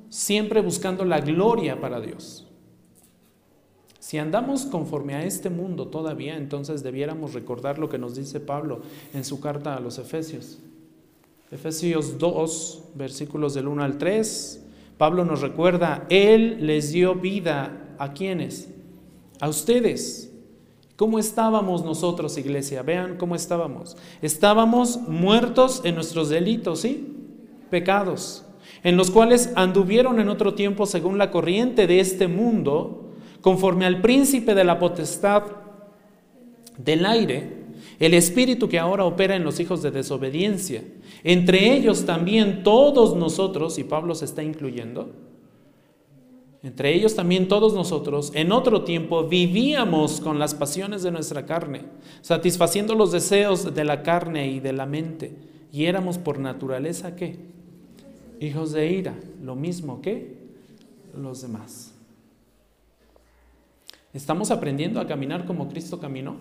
siempre 0.10 0.62
buscando 0.62 1.06
la 1.06 1.20
gloria 1.20 1.80
para 1.80 2.02
Dios? 2.02 2.48
Si 4.02 4.18
andamos 4.18 4.66
conforme 4.66 5.16
a 5.16 5.24
este 5.24 5.50
mundo 5.50 5.88
todavía, 5.88 6.36
entonces 6.36 6.84
debiéramos 6.84 7.34
recordar 7.34 7.80
lo 7.80 7.88
que 7.88 7.98
nos 7.98 8.18
dice 8.18 8.42
Pablo 8.42 8.82
en 9.14 9.24
su 9.24 9.40
carta 9.40 9.78
a 9.78 9.80
los 9.80 9.98
Efesios. 9.98 10.60
Efesios 11.52 12.18
2, 12.18 12.84
versículos 12.96 13.54
del 13.54 13.70
1 13.70 13.82
al 13.82 13.98
3, 13.98 14.66
Pablo 14.98 15.24
nos 15.24 15.40
recuerda, 15.40 16.06
Él 16.10 16.66
les 16.68 16.92
dio 16.92 17.16
vida 17.16 17.96
a 17.98 18.12
quienes? 18.12 18.68
a 19.42 19.50
ustedes. 19.50 20.32
¿Cómo 20.96 21.20
estábamos 21.20 21.84
nosotros, 21.84 22.38
iglesia? 22.38 22.84
Vean 22.84 23.18
cómo 23.18 23.36
estábamos. 23.36 23.98
Estábamos 24.22 25.02
muertos 25.08 25.82
en 25.84 25.96
nuestros 25.96 26.30
delitos, 26.30 26.82
¿sí? 26.82 27.18
Pecados, 27.72 28.46
en 28.84 28.98
los 28.98 29.10
cuales 29.10 29.52
anduvieron 29.56 30.20
en 30.20 30.30
otro 30.30 30.54
tiempo 30.54 30.86
según 30.86 31.18
la 31.18 31.32
corriente 31.32 31.88
de 31.88 32.00
este 32.00 32.28
mundo, 32.28 33.01
conforme 33.42 33.86
al 33.86 34.02
príncipe 34.02 34.56
de 34.56 34.64
la 34.64 34.80
potestad 34.80 35.44
del 36.78 37.06
aire, 37.06 37.62
el 38.00 38.14
espíritu 38.14 38.68
que 38.68 38.80
ahora 38.80 39.06
opera 39.06 39.36
en 39.36 39.44
los 39.44 39.60
hijos 39.60 39.82
de 39.84 39.92
desobediencia. 39.92 40.84
Entre 41.24 41.76
ellos 41.76 42.06
también 42.06 42.64
todos 42.64 43.16
nosotros, 43.16 43.78
y 43.78 43.84
Pablo 43.84 44.16
se 44.16 44.26
está 44.26 44.42
incluyendo, 44.42 45.12
entre 46.64 46.94
ellos 46.94 47.16
también 47.16 47.48
todos 47.48 47.74
nosotros, 47.74 48.32
en 48.36 48.52
otro 48.52 48.84
tiempo 48.84 49.24
vivíamos 49.28 50.20
con 50.20 50.38
las 50.38 50.54
pasiones 50.54 51.02
de 51.02 51.12
nuestra 51.12 51.46
carne, 51.46 51.82
satisfaciendo 52.22 52.94
los 52.94 53.12
deseos 53.12 53.74
de 53.74 53.84
la 53.84 54.04
carne 54.04 54.52
y 54.52 54.60
de 54.60 54.74
la 54.74 54.86
mente, 54.86 55.36
y 55.72 55.86
éramos 55.86 56.18
por 56.18 56.40
naturaleza 56.40 57.16
qué? 57.16 57.38
Hijos 58.40 58.72
de 58.72 58.92
ira, 58.92 59.16
lo 59.44 59.56
mismo 59.56 60.02
que 60.02 60.38
los 61.16 61.42
demás. 61.42 61.91
¿Estamos 64.14 64.52
aprendiendo 64.52 65.00
a 65.00 65.08
caminar 65.08 65.46
como 65.46 65.70
Cristo 65.70 66.00
caminó? 66.00 66.36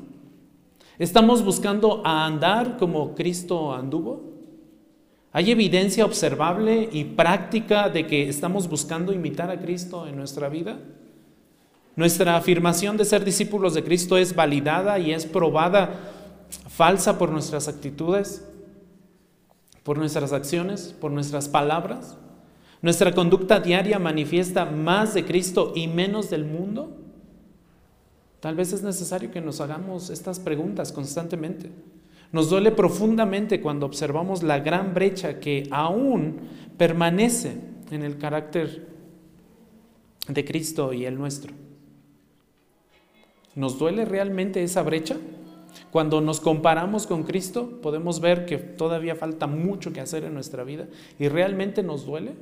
¿Estamos 0.98 1.44
buscando 1.44 2.02
a 2.04 2.26
andar 2.26 2.76
como 2.76 3.14
Cristo 3.14 3.72
anduvo? 3.72 4.30
¿Hay 5.32 5.50
evidencia 5.50 6.04
observable 6.04 6.88
y 6.90 7.04
práctica 7.04 7.88
de 7.88 8.06
que 8.06 8.28
estamos 8.28 8.68
buscando 8.68 9.12
imitar 9.12 9.50
a 9.50 9.60
Cristo 9.60 10.08
en 10.08 10.16
nuestra 10.16 10.48
vida? 10.48 10.78
¿Nuestra 11.94 12.36
afirmación 12.36 12.96
de 12.96 13.04
ser 13.04 13.24
discípulos 13.24 13.74
de 13.74 13.84
Cristo 13.84 14.16
es 14.16 14.34
validada 14.34 14.98
y 14.98 15.12
es 15.12 15.24
probada 15.24 15.90
falsa 16.68 17.16
por 17.18 17.30
nuestras 17.30 17.68
actitudes, 17.68 18.44
por 19.84 19.98
nuestras 19.98 20.32
acciones, 20.32 20.94
por 21.00 21.12
nuestras 21.12 21.48
palabras? 21.48 22.16
¿Nuestra 22.82 23.12
conducta 23.12 23.60
diaria 23.60 23.98
manifiesta 23.98 24.64
más 24.64 25.14
de 25.14 25.24
Cristo 25.24 25.72
y 25.76 25.86
menos 25.86 26.30
del 26.30 26.44
mundo? 26.44 26.99
Tal 28.40 28.54
vez 28.54 28.72
es 28.72 28.82
necesario 28.82 29.30
que 29.30 29.40
nos 29.40 29.60
hagamos 29.60 30.08
estas 30.08 30.40
preguntas 30.40 30.92
constantemente. 30.92 31.70
Nos 32.32 32.48
duele 32.48 32.70
profundamente 32.70 33.60
cuando 33.60 33.86
observamos 33.86 34.42
la 34.42 34.60
gran 34.60 34.94
brecha 34.94 35.40
que 35.40 35.68
aún 35.70 36.40
permanece 36.76 37.60
en 37.90 38.02
el 38.02 38.18
carácter 38.18 38.88
de 40.28 40.44
Cristo 40.44 40.92
y 40.92 41.04
el 41.04 41.18
nuestro. 41.18 41.52
¿Nos 43.54 43.78
duele 43.78 44.04
realmente 44.04 44.62
esa 44.62 44.82
brecha? 44.82 45.16
Cuando 45.90 46.20
nos 46.20 46.40
comparamos 46.40 47.06
con 47.06 47.24
Cristo, 47.24 47.80
podemos 47.82 48.20
ver 48.20 48.46
que 48.46 48.58
todavía 48.58 49.16
falta 49.16 49.46
mucho 49.46 49.92
que 49.92 50.00
hacer 50.00 50.24
en 50.24 50.34
nuestra 50.34 50.64
vida 50.64 50.88
y 51.18 51.28
realmente 51.28 51.82
nos 51.82 52.06
duele. 52.06 52.34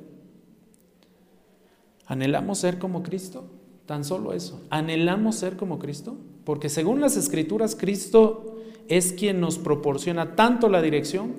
¿Anhelamos 2.06 2.58
ser 2.58 2.78
como 2.78 3.02
Cristo? 3.02 3.44
Tan 3.88 4.04
solo 4.04 4.34
eso. 4.34 4.60
¿Anhelamos 4.68 5.36
ser 5.36 5.56
como 5.56 5.78
Cristo? 5.78 6.14
Porque 6.44 6.68
según 6.68 7.00
las 7.00 7.16
escrituras, 7.16 7.74
Cristo 7.74 8.58
es 8.86 9.14
quien 9.14 9.40
nos 9.40 9.56
proporciona 9.56 10.36
tanto 10.36 10.68
la 10.68 10.82
dirección 10.82 11.32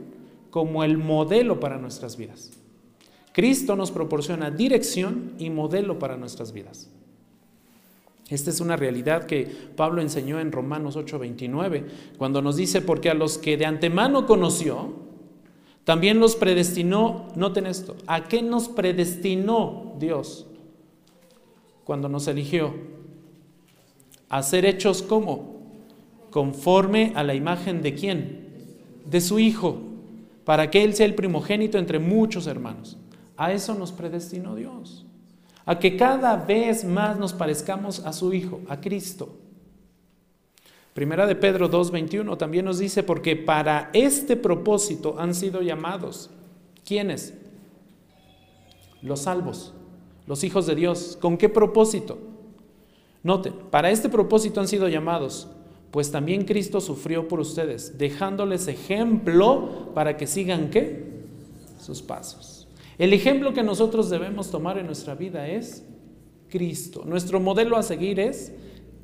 como 0.49 0.83
el 0.83 0.97
modelo 0.97 1.59
para 1.59 1.77
nuestras 1.77 2.17
vidas. 2.17 2.49
Cristo 3.33 3.75
nos 3.75 3.91
proporciona 3.91 4.49
dirección 4.49 5.33
y 5.37 5.51
modelo 5.51 5.99
para 5.99 6.17
nuestras 6.17 6.51
vidas. 6.51 6.89
Esta 8.29 8.49
es 8.49 8.59
una 8.61 8.75
realidad 8.75 9.27
que 9.27 9.45
Pablo 9.75 10.01
enseñó 10.01 10.39
en 10.39 10.51
Romanos 10.51 10.95
8:29, 10.95 11.85
cuando 12.17 12.41
nos 12.41 12.55
dice, 12.55 12.81
porque 12.81 13.11
a 13.11 13.13
los 13.13 13.37
que 13.37 13.57
de 13.57 13.67
antemano 13.67 14.25
conoció, 14.25 14.95
también 15.83 16.19
los 16.19 16.35
predestinó, 16.35 17.27
noten 17.35 17.67
esto, 17.67 17.95
¿a 18.07 18.27
qué 18.27 18.41
nos 18.41 18.69
predestinó 18.69 19.93
Dios? 19.99 20.47
Cuando 21.89 22.07
nos 22.07 22.27
eligió 22.27 22.71
a 24.29 24.43
ser 24.43 24.63
hechos 24.65 25.01
como 25.01 25.59
conforme 26.29 27.13
a 27.15 27.23
la 27.23 27.33
imagen 27.33 27.81
de 27.81 27.95
quién? 27.95 28.47
De 29.07 29.19
su 29.19 29.39
Hijo, 29.39 29.79
para 30.45 30.69
que 30.69 30.83
Él 30.83 30.93
sea 30.93 31.07
el 31.07 31.15
primogénito 31.15 31.79
entre 31.79 31.97
muchos 31.97 32.45
hermanos. 32.45 32.95
A 33.37 33.53
eso 33.53 33.73
nos 33.73 33.91
predestinó 33.91 34.53
Dios, 34.53 35.07
a 35.65 35.79
que 35.79 35.97
cada 35.97 36.35
vez 36.35 36.85
más 36.85 37.17
nos 37.17 37.33
parezcamos 37.33 38.05
a 38.05 38.13
su 38.13 38.35
Hijo, 38.35 38.61
a 38.69 38.79
Cristo. 38.79 39.35
Primera 40.93 41.25
de 41.25 41.33
Pedro 41.33 41.71
2.21 41.71 42.37
también 42.37 42.65
nos 42.65 42.77
dice, 42.77 43.01
porque 43.01 43.35
para 43.35 43.89
este 43.93 44.35
propósito 44.35 45.15
han 45.17 45.33
sido 45.33 45.63
llamados. 45.63 46.29
¿Quiénes? 46.85 47.33
Los 49.01 49.21
salvos 49.21 49.73
los 50.29 50.43
hijos 50.43 50.67
de 50.67 50.75
Dios. 50.75 51.17
¿Con 51.19 51.37
qué 51.37 51.49
propósito? 51.49 52.19
Noten, 53.23 53.53
para 53.71 53.89
este 53.89 54.07
propósito 54.07 54.61
han 54.61 54.67
sido 54.67 54.87
llamados, 54.87 55.47
pues 55.91 56.11
también 56.11 56.45
Cristo 56.45 56.79
sufrió 56.79 57.27
por 57.27 57.39
ustedes, 57.39 57.97
dejándoles 57.97 58.67
ejemplo 58.67 59.89
para 59.95 60.15
que 60.15 60.27
sigan 60.27 60.69
qué? 60.69 61.25
Sus 61.81 62.03
pasos. 62.03 62.67
El 62.99 63.11
ejemplo 63.11 63.53
que 63.53 63.63
nosotros 63.63 64.09
debemos 64.09 64.51
tomar 64.51 64.77
en 64.77 64.85
nuestra 64.85 65.15
vida 65.15 65.47
es 65.47 65.83
Cristo. 66.47 67.03
Nuestro 67.05 67.39
modelo 67.39 67.75
a 67.75 67.81
seguir 67.81 68.19
es 68.19 68.53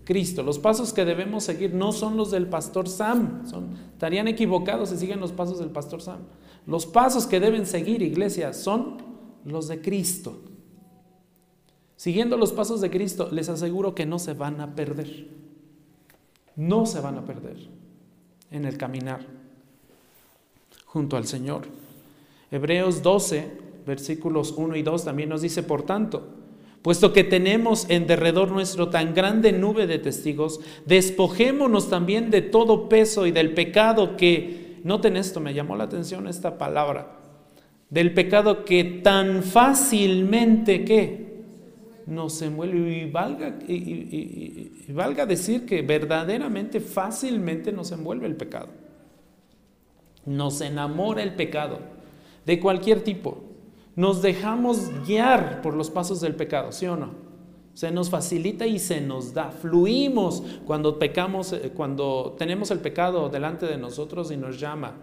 Cristo. 0.03 0.43
Los 0.43 0.59
pasos 0.59 0.93
que 0.93 1.05
debemos 1.05 1.43
seguir 1.43 1.73
no 1.73 1.91
son 1.91 2.17
los 2.17 2.29
del 2.29 2.45
pastor 2.47 2.87
Sam, 2.87 3.49
son, 3.49 3.69
estarían 3.93 4.27
equivocados 4.27 4.89
si 4.89 4.97
siguen 4.97 5.19
los 5.19 5.31
pasos 5.31 5.57
del 5.57 5.71
pastor 5.71 6.03
Sam. 6.03 6.19
Los 6.67 6.85
pasos 6.85 7.25
que 7.25 7.39
deben 7.39 7.65
seguir, 7.65 8.03
iglesia, 8.03 8.53
son 8.53 8.97
los 9.43 9.67
de 9.67 9.81
Cristo. 9.81 10.39
Siguiendo 11.97 12.37
los 12.37 12.51
pasos 12.51 12.81
de 12.81 12.89
Cristo, 12.89 13.29
les 13.31 13.49
aseguro 13.49 13.95
que 13.95 14.05
no 14.05 14.19
se 14.19 14.33
van 14.33 14.59
a 14.59 14.75
perder. 14.75 15.27
No 16.55 16.85
se 16.85 16.99
van 16.99 17.17
a 17.17 17.25
perder 17.25 17.57
en 18.51 18.65
el 18.65 18.77
caminar 18.77 19.21
junto 20.85 21.17
al 21.17 21.25
Señor. 21.25 21.63
Hebreos 22.51 23.01
12, 23.01 23.51
versículos 23.85 24.53
1 24.55 24.77
y 24.77 24.81
2 24.81 25.03
también 25.03 25.27
nos 25.27 25.41
dice, 25.41 25.61
por 25.61 25.83
tanto, 25.83 26.25
puesto 26.81 27.11
que 27.11 27.25
tenemos 27.25 27.85
en 27.89 28.07
derredor 28.07 28.51
nuestro 28.51 28.89
tan 28.89 29.13
grande 29.13 29.51
nube 29.51 29.87
de 29.87 29.99
testigos, 29.99 30.61
despojémonos 30.85 31.89
también 31.89 32.29
de 32.29 32.41
todo 32.41 32.87
peso 32.87 33.25
y 33.25 33.31
del 33.31 33.53
pecado 33.53 34.15
que, 34.15 34.79
noten 34.83 35.17
esto, 35.17 35.41
me 35.41 35.53
llamó 35.53 35.75
la 35.75 35.83
atención 35.83 36.27
esta 36.27 36.57
palabra, 36.57 37.19
del 37.89 38.13
pecado 38.13 38.63
que 38.63 38.83
tan 39.03 39.43
fácilmente 39.43 40.85
que 40.85 41.34
nos 42.05 42.41
envuelve 42.41 42.97
y 42.97 43.09
valga, 43.09 43.57
y, 43.67 44.85
valga 44.89 45.25
decir 45.25 45.65
que 45.65 45.81
verdaderamente 45.81 46.79
fácilmente 46.79 47.71
nos 47.71 47.91
envuelve 47.91 48.27
el 48.27 48.35
pecado. 48.35 48.69
Nos 50.25 50.61
enamora 50.61 51.23
el 51.23 51.35
pecado 51.35 51.79
de 52.45 52.59
cualquier 52.59 53.03
tipo. 53.03 53.43
Nos 53.95 54.21
dejamos 54.21 54.91
guiar 55.05 55.61
por 55.61 55.73
los 55.73 55.89
pasos 55.89 56.21
del 56.21 56.35
pecado, 56.35 56.71
¿sí 56.71 56.85
o 56.85 56.95
no? 56.95 57.25
Se 57.73 57.91
nos 57.91 58.09
facilita 58.09 58.65
y 58.65 58.79
se 58.79 59.01
nos 59.01 59.33
da. 59.33 59.51
Fluimos 59.51 60.43
cuando 60.65 60.97
pecamos, 60.97 61.53
eh, 61.53 61.71
cuando 61.75 62.35
tenemos 62.37 62.71
el 62.71 62.79
pecado 62.79 63.29
delante 63.29 63.65
de 63.65 63.77
nosotros 63.77 64.31
y 64.31 64.37
nos 64.37 64.59
llama. 64.59 64.95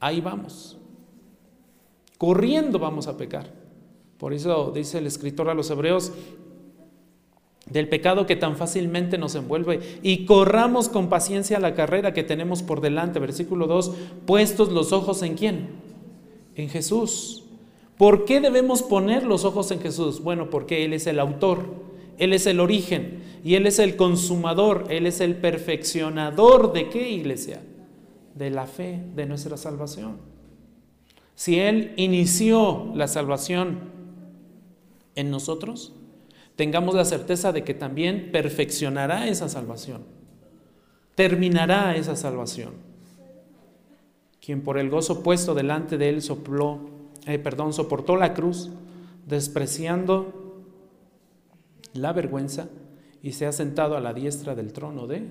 Ahí 0.00 0.20
vamos. 0.20 0.78
Corriendo 2.18 2.78
vamos 2.78 3.06
a 3.06 3.16
pecar. 3.16 3.61
Por 4.22 4.32
eso 4.32 4.70
dice 4.72 4.98
el 4.98 5.08
escritor 5.08 5.50
a 5.50 5.54
los 5.54 5.68
hebreos, 5.70 6.12
del 7.66 7.88
pecado 7.88 8.24
que 8.24 8.36
tan 8.36 8.56
fácilmente 8.56 9.18
nos 9.18 9.34
envuelve 9.34 9.80
y 10.00 10.26
corramos 10.26 10.88
con 10.88 11.08
paciencia 11.08 11.58
la 11.58 11.74
carrera 11.74 12.14
que 12.14 12.22
tenemos 12.22 12.62
por 12.62 12.80
delante. 12.80 13.18
Versículo 13.18 13.66
2, 13.66 13.92
puestos 14.24 14.70
los 14.70 14.92
ojos 14.92 15.24
en 15.24 15.34
quién? 15.34 15.70
En 16.54 16.68
Jesús. 16.68 17.42
¿Por 17.98 18.24
qué 18.24 18.40
debemos 18.40 18.84
poner 18.84 19.24
los 19.24 19.44
ojos 19.44 19.72
en 19.72 19.80
Jesús? 19.80 20.22
Bueno, 20.22 20.50
porque 20.50 20.84
Él 20.84 20.92
es 20.92 21.08
el 21.08 21.18
autor, 21.18 21.64
Él 22.16 22.32
es 22.32 22.46
el 22.46 22.60
origen 22.60 23.24
y 23.42 23.56
Él 23.56 23.66
es 23.66 23.80
el 23.80 23.96
consumador, 23.96 24.84
Él 24.88 25.08
es 25.08 25.20
el 25.20 25.34
perfeccionador 25.34 26.72
de 26.72 26.90
qué 26.90 27.10
iglesia? 27.10 27.60
De 28.36 28.50
la 28.50 28.68
fe, 28.68 29.02
de 29.16 29.26
nuestra 29.26 29.56
salvación. 29.56 30.18
Si 31.34 31.58
Él 31.58 31.92
inició 31.96 32.92
la 32.94 33.08
salvación, 33.08 33.91
en 35.14 35.30
nosotros, 35.30 35.92
tengamos 36.56 36.94
la 36.94 37.04
certeza 37.04 37.52
de 37.52 37.64
que 37.64 37.74
también 37.74 38.30
perfeccionará 38.32 39.28
esa 39.28 39.48
salvación, 39.48 40.02
terminará 41.14 41.96
esa 41.96 42.16
salvación. 42.16 42.72
Quien 44.40 44.62
por 44.62 44.78
el 44.78 44.90
gozo 44.90 45.22
puesto 45.22 45.54
delante 45.54 45.98
de 45.98 46.08
él 46.08 46.22
sopló, 46.22 46.80
eh, 47.26 47.38
perdón, 47.38 47.72
soportó 47.72 48.16
la 48.16 48.34
cruz, 48.34 48.70
despreciando 49.26 50.64
la 51.94 52.12
vergüenza 52.12 52.68
y 53.22 53.32
se 53.32 53.46
ha 53.46 53.52
sentado 53.52 53.96
a 53.96 54.00
la 54.00 54.12
diestra 54.12 54.54
del 54.54 54.72
trono 54.72 55.06
de 55.06 55.30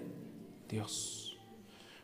Dios. 0.70 1.38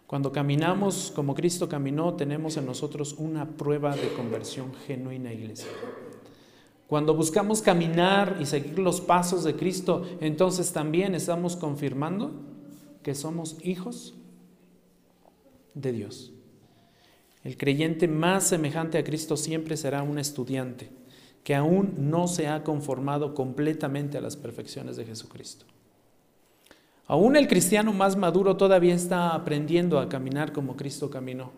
Cuando 0.05 0.31
caminamos 0.31 1.11
como 1.15 1.33
Cristo 1.33 1.69
caminó, 1.69 2.15
tenemos 2.15 2.57
en 2.57 2.65
nosotros 2.65 3.15
una 3.17 3.45
prueba 3.57 3.95
de 3.95 4.11
conversión 4.13 4.73
genuina, 4.85 5.31
iglesia 5.31 5.67
Cuando 6.87 7.13
buscamos 7.13 7.61
caminar 7.61 8.37
y 8.39 8.45
seguir 8.45 8.79
los 8.79 9.01
pasos 9.01 9.43
de 9.43 9.55
Cristo, 9.55 10.05
entonces 10.21 10.71
también 10.71 11.15
estamos 11.15 11.57
confirmando 11.57 12.31
que 13.03 13.13
somos 13.13 13.57
hijos 13.61 14.15
de 15.73 15.91
Dios. 15.91 16.31
El 17.43 17.57
creyente 17.57 18.07
más 18.07 18.45
semejante 18.45 18.97
a 18.97 19.03
Cristo 19.03 19.37
siempre 19.37 19.77
será 19.77 20.01
un 20.01 20.17
estudiante 20.17 20.89
que 21.43 21.55
aún 21.55 21.93
no 21.97 22.27
se 22.27 22.47
ha 22.47 22.63
conformado 22.63 23.33
completamente 23.33 24.17
a 24.17 24.21
las 24.21 24.35
perfecciones 24.35 24.97
de 24.97 25.05
Jesucristo. 25.05 25.65
Aún 27.05 27.37
el 27.37 27.47
cristiano 27.47 27.93
más 27.93 28.17
maduro 28.17 28.57
todavía 28.57 28.93
está 28.93 29.29
aprendiendo 29.29 29.99
a 29.99 30.09
caminar 30.09 30.51
como 30.51 30.75
Cristo 30.75 31.09
caminó. 31.09 31.51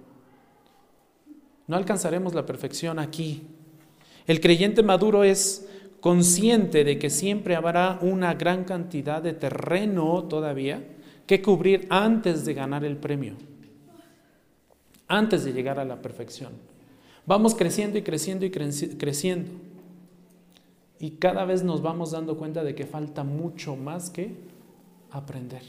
No 1.65 1.75
alcanzaremos 1.75 2.35
la 2.35 2.45
perfección 2.45 2.99
aquí. 2.99 3.47
El 4.29 4.41
creyente 4.41 4.83
maduro 4.83 5.23
es 5.23 5.67
consciente 6.01 6.83
de 6.83 6.99
que 6.99 7.09
siempre 7.09 7.55
habrá 7.55 7.97
una 8.03 8.35
gran 8.35 8.63
cantidad 8.63 9.23
de 9.23 9.33
terreno 9.33 10.25
todavía 10.25 10.85
que 11.25 11.41
cubrir 11.41 11.87
antes 11.89 12.45
de 12.45 12.53
ganar 12.53 12.85
el 12.85 12.95
premio, 12.95 13.33
antes 15.07 15.45
de 15.45 15.51
llegar 15.51 15.79
a 15.79 15.83
la 15.83 16.03
perfección. 16.03 16.51
Vamos 17.25 17.55
creciendo 17.55 17.97
y 17.97 18.03
creciendo 18.03 18.45
y 18.45 18.51
creciendo. 18.51 19.49
Y 20.99 21.09
cada 21.13 21.43
vez 21.45 21.63
nos 21.63 21.81
vamos 21.81 22.11
dando 22.11 22.37
cuenta 22.37 22.63
de 22.63 22.75
que 22.75 22.85
falta 22.85 23.23
mucho 23.23 23.75
más 23.75 24.11
que 24.11 24.35
aprender. 25.09 25.63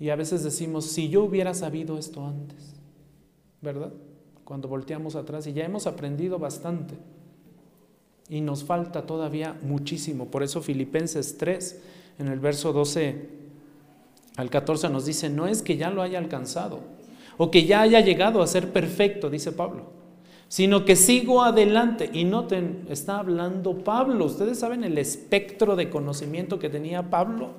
Y 0.00 0.08
a 0.08 0.16
veces 0.16 0.42
decimos, 0.42 0.86
si 0.86 1.08
yo 1.08 1.22
hubiera 1.22 1.54
sabido 1.54 1.96
esto 1.96 2.26
antes, 2.26 2.74
¿verdad? 3.62 3.92
Cuando 4.44 4.68
volteamos 4.68 5.16
atrás 5.16 5.46
y 5.46 5.52
ya 5.52 5.64
hemos 5.64 5.86
aprendido 5.86 6.38
bastante. 6.38 6.94
Y 8.28 8.40
nos 8.40 8.64
falta 8.64 9.06
todavía 9.06 9.58
muchísimo. 9.62 10.26
Por 10.26 10.42
eso 10.42 10.62
Filipenses 10.62 11.36
3, 11.38 11.82
en 12.18 12.28
el 12.28 12.40
verso 12.40 12.72
12 12.72 13.28
al 14.36 14.50
14 14.50 14.88
nos 14.88 15.06
dice, 15.06 15.30
no 15.30 15.46
es 15.46 15.62
que 15.62 15.76
ya 15.76 15.90
lo 15.90 16.02
haya 16.02 16.18
alcanzado 16.18 16.80
o 17.36 17.50
que 17.50 17.66
ya 17.66 17.82
haya 17.82 18.00
llegado 18.00 18.42
a 18.42 18.46
ser 18.46 18.72
perfecto, 18.72 19.30
dice 19.30 19.52
Pablo 19.52 19.94
sino 20.54 20.84
que 20.84 20.94
sigo 20.94 21.42
adelante. 21.42 22.10
Y 22.12 22.22
noten, 22.22 22.86
está 22.88 23.18
hablando 23.18 23.78
Pablo. 23.78 24.26
¿Ustedes 24.26 24.60
saben 24.60 24.84
el 24.84 24.98
espectro 24.98 25.74
de 25.74 25.90
conocimiento 25.90 26.60
que 26.60 26.70
tenía 26.70 27.10
Pablo? 27.10 27.50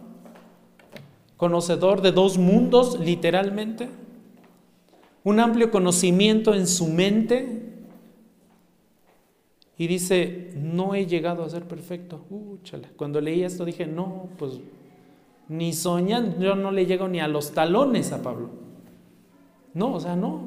Conocedor 1.35 2.01
de 2.01 2.13
dos 2.13 2.37
mundos, 2.37 2.97
literalmente. 2.99 3.89
Un 5.25 5.41
amplio 5.41 5.69
conocimiento 5.71 6.53
en 6.53 6.65
su 6.65 6.87
mente. 6.87 7.73
Y 9.77 9.87
dice, 9.87 10.53
no 10.55 10.95
he 10.95 11.05
llegado 11.05 11.43
a 11.43 11.49
ser 11.49 11.63
perfecto. 11.65 12.21
Cuando 12.95 13.19
leí 13.19 13.43
esto 13.43 13.65
dije, 13.65 13.85
no, 13.85 14.29
pues 14.37 14.53
ni 15.49 15.73
soñan, 15.73 16.39
yo 16.39 16.55
no 16.55 16.71
le 16.71 16.85
llego 16.85 17.09
ni 17.09 17.19
a 17.19 17.27
los 17.27 17.51
talones 17.51 18.13
a 18.13 18.23
Pablo. 18.23 18.51
No, 19.73 19.95
o 19.95 19.99
sea, 19.99 20.15
no. 20.15 20.43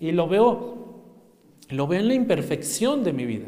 Y 0.00 0.10
lo 0.10 0.26
veo 0.26 0.74
lo 1.70 1.86
veo 1.86 2.00
en 2.00 2.08
la 2.08 2.14
imperfección 2.14 3.04
de 3.04 3.12
mi 3.12 3.24
vida. 3.24 3.46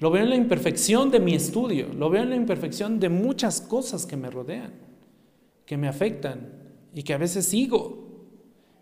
Lo 0.00 0.10
veo 0.10 0.22
en 0.22 0.30
la 0.30 0.36
imperfección 0.36 1.10
de 1.10 1.20
mi 1.20 1.34
estudio. 1.34 1.86
Lo 1.96 2.10
veo 2.10 2.22
en 2.22 2.30
la 2.30 2.36
imperfección 2.36 3.00
de 3.00 3.08
muchas 3.08 3.60
cosas 3.60 4.06
que 4.06 4.16
me 4.16 4.30
rodean, 4.30 4.72
que 5.66 5.76
me 5.76 5.88
afectan 5.88 6.52
y 6.94 7.02
que 7.02 7.14
a 7.14 7.18
veces 7.18 7.46
sigo. 7.46 8.07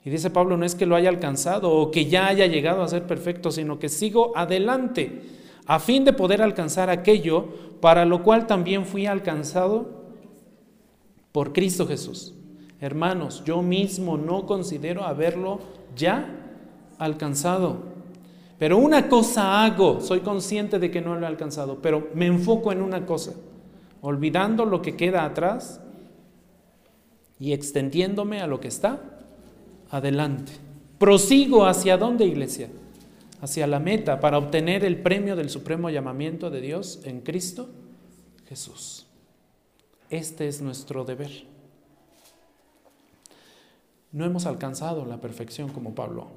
Y 0.07 0.11
dice 0.11 0.31
Pablo, 0.31 0.57
no 0.57 0.65
es 0.65 0.77
que 0.77 0.87
lo 0.87 0.95
haya 0.95 1.09
alcanzado 1.09 1.69
o 1.73 1.91
que 1.91 2.07
ya 2.07 2.29
haya 2.29 2.47
llegado 2.47 2.81
a 2.81 2.87
ser 2.87 3.09
perfecto, 3.09 3.51
sino 3.51 3.81
que 3.81 3.89
sigo 3.89 4.31
adelante 4.37 5.21
a 5.67 5.81
fin 5.81 6.05
de 6.05 6.13
poder 6.13 6.43
alcanzar 6.43 6.91
aquello 6.91 7.49
para 7.81 8.05
lo 8.05 8.23
cual 8.23 8.47
también 8.47 8.87
fui 8.87 9.07
alcanzado 9.07 10.05
por 11.33 11.53
Cristo 11.53 11.89
Jesús. 11.89 12.37
Hermanos, 12.81 13.43
yo 13.45 13.63
mismo 13.63 14.17
no 14.17 14.47
considero 14.47 15.03
haberlo 15.03 15.59
ya 15.97 16.29
alcanzado. 16.99 17.79
Pero 18.61 18.79
una 18.79 19.09
cosa 19.09 19.65
hago, 19.65 20.01
soy 20.01 20.21
consciente 20.21 20.79
de 20.79 20.89
que 20.89 21.01
no 21.01 21.17
lo 21.17 21.25
he 21.25 21.27
alcanzado, 21.29 21.83
pero 21.83 22.11
me 22.15 22.27
enfoco 22.27 22.71
en 22.71 22.81
una 22.81 23.07
cosa, 23.07 23.33
olvidando 24.03 24.67
lo 24.67 24.83
que 24.83 24.95
queda 24.95 25.25
atrás 25.25 25.81
y 27.41 27.53
extendiéndome 27.53 28.41
a 28.41 28.47
lo 28.47 28.61
que 28.61 28.69
está 28.69 29.16
adelante. 29.91 30.53
Prosigo 30.99 31.67
hacia 31.67 31.97
dónde, 31.97 32.27
iglesia? 32.27 32.69
Hacia 33.41 33.67
la 33.67 33.79
meta 33.79 34.21
para 34.21 34.39
obtener 34.39 34.85
el 34.85 34.99
premio 34.99 35.37
del 35.37 35.51
supremo 35.51 35.91
llamamiento 35.91 36.51
de 36.51 36.61
Dios 36.61 37.01
en 37.05 37.21
Cristo 37.21 37.69
Jesús. 38.49 39.07
Este 40.09 40.49
es 40.49 40.63
nuestro 40.63 41.05
deber. 41.05 41.45
No 44.13 44.25
hemos 44.25 44.47
alcanzado 44.47 45.05
la 45.05 45.21
perfección 45.21 45.71
como 45.71 45.95
Pablo 45.95 46.29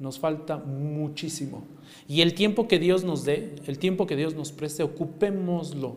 nos 0.00 0.18
falta 0.18 0.56
muchísimo. 0.56 1.62
Y 2.08 2.22
el 2.22 2.34
tiempo 2.34 2.66
que 2.66 2.78
Dios 2.80 3.04
nos 3.04 3.24
dé, 3.24 3.54
el 3.66 3.78
tiempo 3.78 4.06
que 4.06 4.16
Dios 4.16 4.34
nos 4.34 4.50
preste, 4.50 4.82
ocupémoslo. 4.82 5.96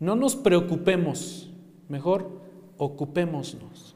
No 0.00 0.16
nos 0.16 0.34
preocupemos, 0.34 1.50
mejor 1.88 2.40
ocupémonos. 2.78 3.94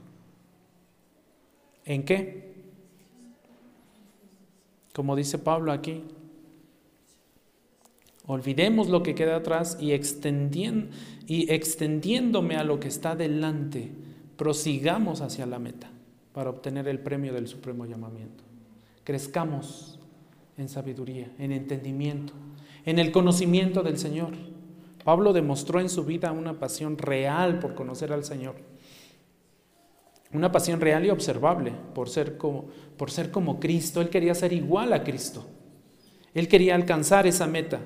¿En 1.88 2.04
qué? 2.04 2.54
Como 4.94 5.16
dice 5.16 5.38
Pablo 5.38 5.72
aquí, 5.72 6.04
olvidemos 8.26 8.88
lo 8.88 9.02
que 9.02 9.16
queda 9.16 9.34
atrás 9.34 9.76
y, 9.80 9.90
y 9.90 11.52
extendiéndome 11.52 12.54
a 12.54 12.62
lo 12.62 12.78
que 12.78 12.86
está 12.86 13.16
delante, 13.16 13.90
prosigamos 14.36 15.20
hacia 15.20 15.46
la 15.46 15.58
meta 15.58 15.90
para 16.32 16.50
obtener 16.50 16.86
el 16.86 17.00
premio 17.00 17.32
del 17.32 17.48
supremo 17.48 17.84
llamamiento 17.84 18.48
crezcamos 19.08 19.98
en 20.58 20.68
sabiduría, 20.68 21.32
en 21.38 21.50
entendimiento, 21.50 22.34
en 22.84 22.98
el 22.98 23.10
conocimiento 23.10 23.82
del 23.82 23.96
Señor. 23.96 24.32
Pablo 25.02 25.32
demostró 25.32 25.80
en 25.80 25.88
su 25.88 26.04
vida 26.04 26.30
una 26.30 26.60
pasión 26.60 26.98
real 26.98 27.58
por 27.58 27.74
conocer 27.74 28.12
al 28.12 28.22
Señor. 28.22 28.56
Una 30.32 30.52
pasión 30.52 30.80
real 30.80 31.06
y 31.06 31.10
observable 31.10 31.72
por 31.94 32.08
ser 32.08 32.36
como, 32.36 32.66
por 32.96 33.10
ser 33.10 33.30
como 33.30 33.58
Cristo. 33.58 34.00
Él 34.00 34.10
quería 34.10 34.34
ser 34.34 34.52
igual 34.52 34.92
a 34.92 35.02
Cristo. 35.02 35.46
Él 36.34 36.48
quería 36.48 36.74
alcanzar 36.74 37.26
esa 37.26 37.46
meta. 37.46 37.80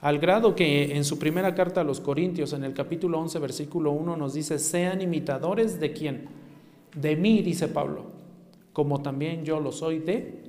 Al 0.00 0.18
grado 0.18 0.54
que 0.54 0.96
en 0.96 1.04
su 1.04 1.18
primera 1.18 1.54
carta 1.54 1.82
a 1.82 1.84
los 1.84 2.00
Corintios, 2.00 2.54
en 2.54 2.64
el 2.64 2.72
capítulo 2.72 3.20
11, 3.20 3.38
versículo 3.38 3.92
1, 3.92 4.16
nos 4.16 4.32
dice, 4.32 4.58
sean 4.58 5.02
imitadores 5.02 5.78
de 5.78 5.92
quién? 5.92 6.28
De 6.94 7.16
mí, 7.16 7.42
dice 7.42 7.68
Pablo 7.68 8.20
como 8.72 9.02
también 9.02 9.44
yo 9.44 9.60
lo 9.60 9.72
soy 9.72 9.98
de 9.98 10.42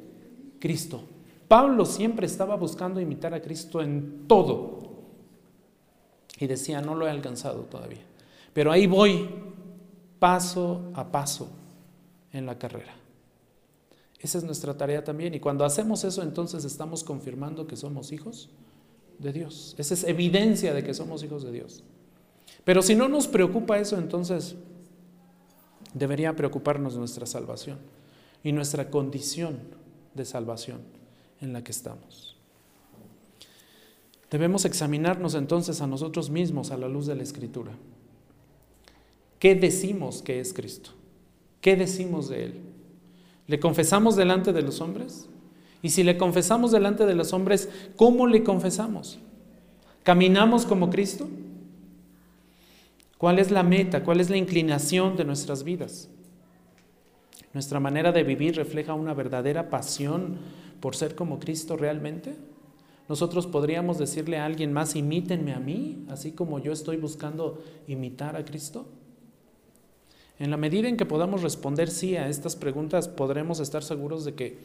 Cristo. 0.59 1.03
Pablo 1.47 1.85
siempre 1.85 2.25
estaba 2.25 2.55
buscando 2.55 3.01
imitar 3.01 3.33
a 3.33 3.41
Cristo 3.41 3.81
en 3.81 4.27
todo. 4.27 4.79
Y 6.39 6.47
decía, 6.47 6.81
no 6.81 6.95
lo 6.95 7.07
he 7.07 7.09
alcanzado 7.09 7.63
todavía. 7.63 8.03
Pero 8.53 8.71
ahí 8.71 8.87
voy, 8.87 9.29
paso 10.21 10.91
a 10.93 11.11
paso 11.11 11.49
en 12.31 12.45
la 12.45 12.59
carrera. 12.59 12.93
Esa 14.19 14.37
es 14.37 14.43
nuestra 14.43 14.77
tarea 14.77 15.03
también. 15.03 15.33
Y 15.33 15.39
cuando 15.39 15.65
hacemos 15.65 16.03
eso, 16.03 16.21
entonces 16.21 16.63
estamos 16.63 17.03
confirmando 17.03 17.65
que 17.65 17.75
somos 17.75 18.11
hijos 18.11 18.51
de 19.17 19.33
Dios. 19.33 19.73
Esa 19.79 19.95
es 19.95 20.03
evidencia 20.03 20.75
de 20.75 20.83
que 20.83 20.93
somos 20.93 21.23
hijos 21.23 21.41
de 21.43 21.51
Dios. 21.51 21.83
Pero 22.63 22.83
si 22.83 22.93
no 22.93 23.09
nos 23.09 23.27
preocupa 23.27 23.79
eso, 23.79 23.97
entonces 23.97 24.55
debería 25.95 26.35
preocuparnos 26.35 26.95
nuestra 26.95 27.25
salvación 27.25 27.79
y 28.43 28.51
nuestra 28.51 28.91
condición 28.91 29.57
de 30.13 30.25
salvación 30.25 30.81
en 31.41 31.51
la 31.51 31.63
que 31.63 31.71
estamos. 31.71 32.37
Debemos 34.29 34.65
examinarnos 34.65 35.33
entonces 35.33 35.81
a 35.81 35.87
nosotros 35.87 36.29
mismos 36.29 36.69
a 36.69 36.77
la 36.77 36.87
luz 36.87 37.07
de 37.07 37.15
la 37.15 37.23
Escritura. 37.23 37.71
¿Qué 39.41 39.55
decimos 39.55 40.21
que 40.21 40.39
es 40.39 40.53
Cristo? 40.53 40.91
¿Qué 41.61 41.75
decimos 41.75 42.29
de 42.29 42.43
Él? 42.43 42.53
¿Le 43.47 43.59
confesamos 43.59 44.15
delante 44.15 44.53
de 44.53 44.61
los 44.61 44.81
hombres? 44.81 45.27
Y 45.81 45.89
si 45.89 46.03
le 46.03 46.15
confesamos 46.15 46.71
delante 46.71 47.07
de 47.07 47.15
los 47.15 47.33
hombres, 47.33 47.67
¿cómo 47.95 48.27
le 48.27 48.43
confesamos? 48.43 49.17
¿Caminamos 50.03 50.67
como 50.67 50.91
Cristo? 50.91 51.27
¿Cuál 53.17 53.39
es 53.39 53.49
la 53.49 53.63
meta? 53.63 54.03
¿Cuál 54.03 54.19
es 54.19 54.29
la 54.29 54.37
inclinación 54.37 55.17
de 55.17 55.25
nuestras 55.25 55.63
vidas? 55.63 56.07
¿Nuestra 57.51 57.79
manera 57.79 58.11
de 58.11 58.21
vivir 58.21 58.55
refleja 58.55 58.93
una 58.93 59.15
verdadera 59.15 59.71
pasión 59.71 60.37
por 60.79 60.95
ser 60.95 61.15
como 61.15 61.39
Cristo 61.39 61.77
realmente? 61.77 62.35
Nosotros 63.09 63.47
podríamos 63.47 63.97
decirle 63.97 64.37
a 64.37 64.45
alguien 64.45 64.71
más, 64.71 64.95
imítenme 64.95 65.55
a 65.55 65.59
mí, 65.59 66.05
así 66.09 66.31
como 66.31 66.59
yo 66.59 66.71
estoy 66.71 66.97
buscando 66.97 67.63
imitar 67.87 68.35
a 68.35 68.45
Cristo. 68.45 68.85
En 70.41 70.49
la 70.49 70.57
medida 70.57 70.89
en 70.89 70.97
que 70.97 71.05
podamos 71.05 71.43
responder 71.43 71.87
sí 71.91 72.17
a 72.17 72.27
estas 72.27 72.55
preguntas, 72.55 73.07
podremos 73.07 73.59
estar 73.59 73.83
seguros 73.83 74.25
de 74.25 74.33
que 74.33 74.57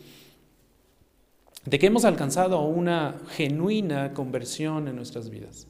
de 1.66 1.79
que 1.79 1.87
hemos 1.89 2.07
alcanzado 2.07 2.62
una 2.62 3.20
genuina 3.29 4.14
conversión 4.14 4.89
en 4.89 4.97
nuestras 4.97 5.29
vidas. 5.29 5.66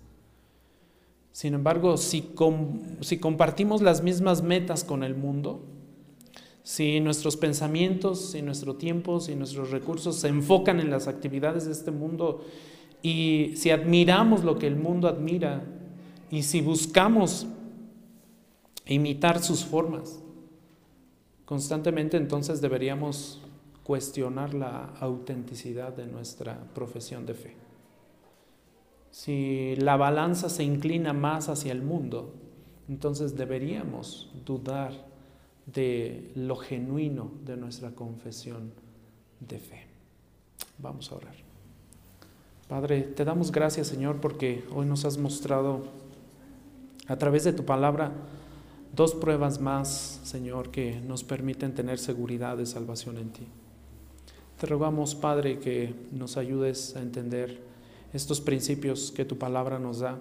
Sin 1.33 1.55
embargo, 1.55 1.97
si, 1.97 2.33
si 3.01 3.19
compartimos 3.19 3.83
las 3.83 4.05
mismas 4.05 4.43
metas 4.43 4.85
con 4.85 5.03
el 5.03 5.17
mundo, 5.17 5.65
si 6.63 7.01
nuestros 7.01 7.37
pensamientos, 7.37 8.31
si 8.31 8.43
nuestro 8.43 8.77
tiempo, 8.77 9.19
si 9.19 9.35
nuestros 9.35 9.73
recursos 9.73 10.15
se 10.15 10.29
enfocan 10.29 10.79
en 10.79 10.89
las 10.89 11.09
actividades 11.09 11.65
de 11.65 11.73
este 11.73 11.91
mundo 11.91 12.45
y 13.03 13.55
si 13.57 13.71
admiramos 13.71 14.45
lo 14.45 14.57
que 14.57 14.69
el 14.69 14.77
mundo 14.77 15.09
admira 15.09 15.65
y 16.31 16.45
si 16.45 16.61
buscamos 16.61 17.49
imitar 18.87 19.43
sus 19.43 19.64
formas, 19.64 20.22
constantemente 21.45 22.16
entonces 22.16 22.61
deberíamos 22.61 23.43
cuestionar 23.82 24.55
la 24.55 24.95
autenticidad 25.01 25.93
de 25.95 26.07
nuestra 26.07 26.59
profesión 26.74 27.26
de 27.26 27.34
fe. 27.34 27.57
Si 29.11 29.76
la 29.76 29.97
balanza 29.97 30.49
se 30.49 30.64
inclina 30.64 31.12
más 31.12 31.49
hacia 31.49 31.72
el 31.72 31.82
mundo, 31.82 32.34
entonces 32.89 33.37
deberíamos 33.37 34.30
dudar 34.45 34.93
de 35.66 36.32
lo 36.34 36.57
genuino 36.57 37.30
de 37.45 37.57
nuestra 37.57 37.91
confesión 37.93 38.72
de 39.41 39.59
fe. 39.59 39.87
Vamos 40.78 41.11
a 41.11 41.16
orar. 41.16 41.34
Padre, 42.68 43.03
te 43.03 43.24
damos 43.24 43.53
gracias 43.53 43.87
Señor 43.87 44.20
porque 44.20 44.64
hoy 44.74 44.87
nos 44.87 45.05
has 45.05 45.18
mostrado 45.18 45.84
a 47.07 47.16
través 47.16 47.45
de 47.45 47.53
tu 47.53 47.64
palabra 47.64 48.12
dos 48.97 49.15
pruebas 49.15 49.61
más, 49.61 50.21
Señor, 50.25 50.71
que 50.71 51.01
nos 51.01 51.23
permiten 51.23 51.75
tener 51.75 51.99
seguridad 51.99 52.57
de 52.57 52.67
salvación 52.67 53.19
en 53.19 53.31
ti. 53.31 53.47
Te 54.59 54.67
rogamos, 54.67 55.15
Padre, 55.15 55.61
que 55.61 55.95
nos 56.11 56.37
ayudes 56.37 56.97
a 56.97 57.03
entender 57.03 57.61
estos 58.13 58.41
principios 58.41 59.13
que 59.13 59.25
tu 59.25 59.39
palabra 59.39 59.79
nos 59.79 60.01
da, 60.01 60.19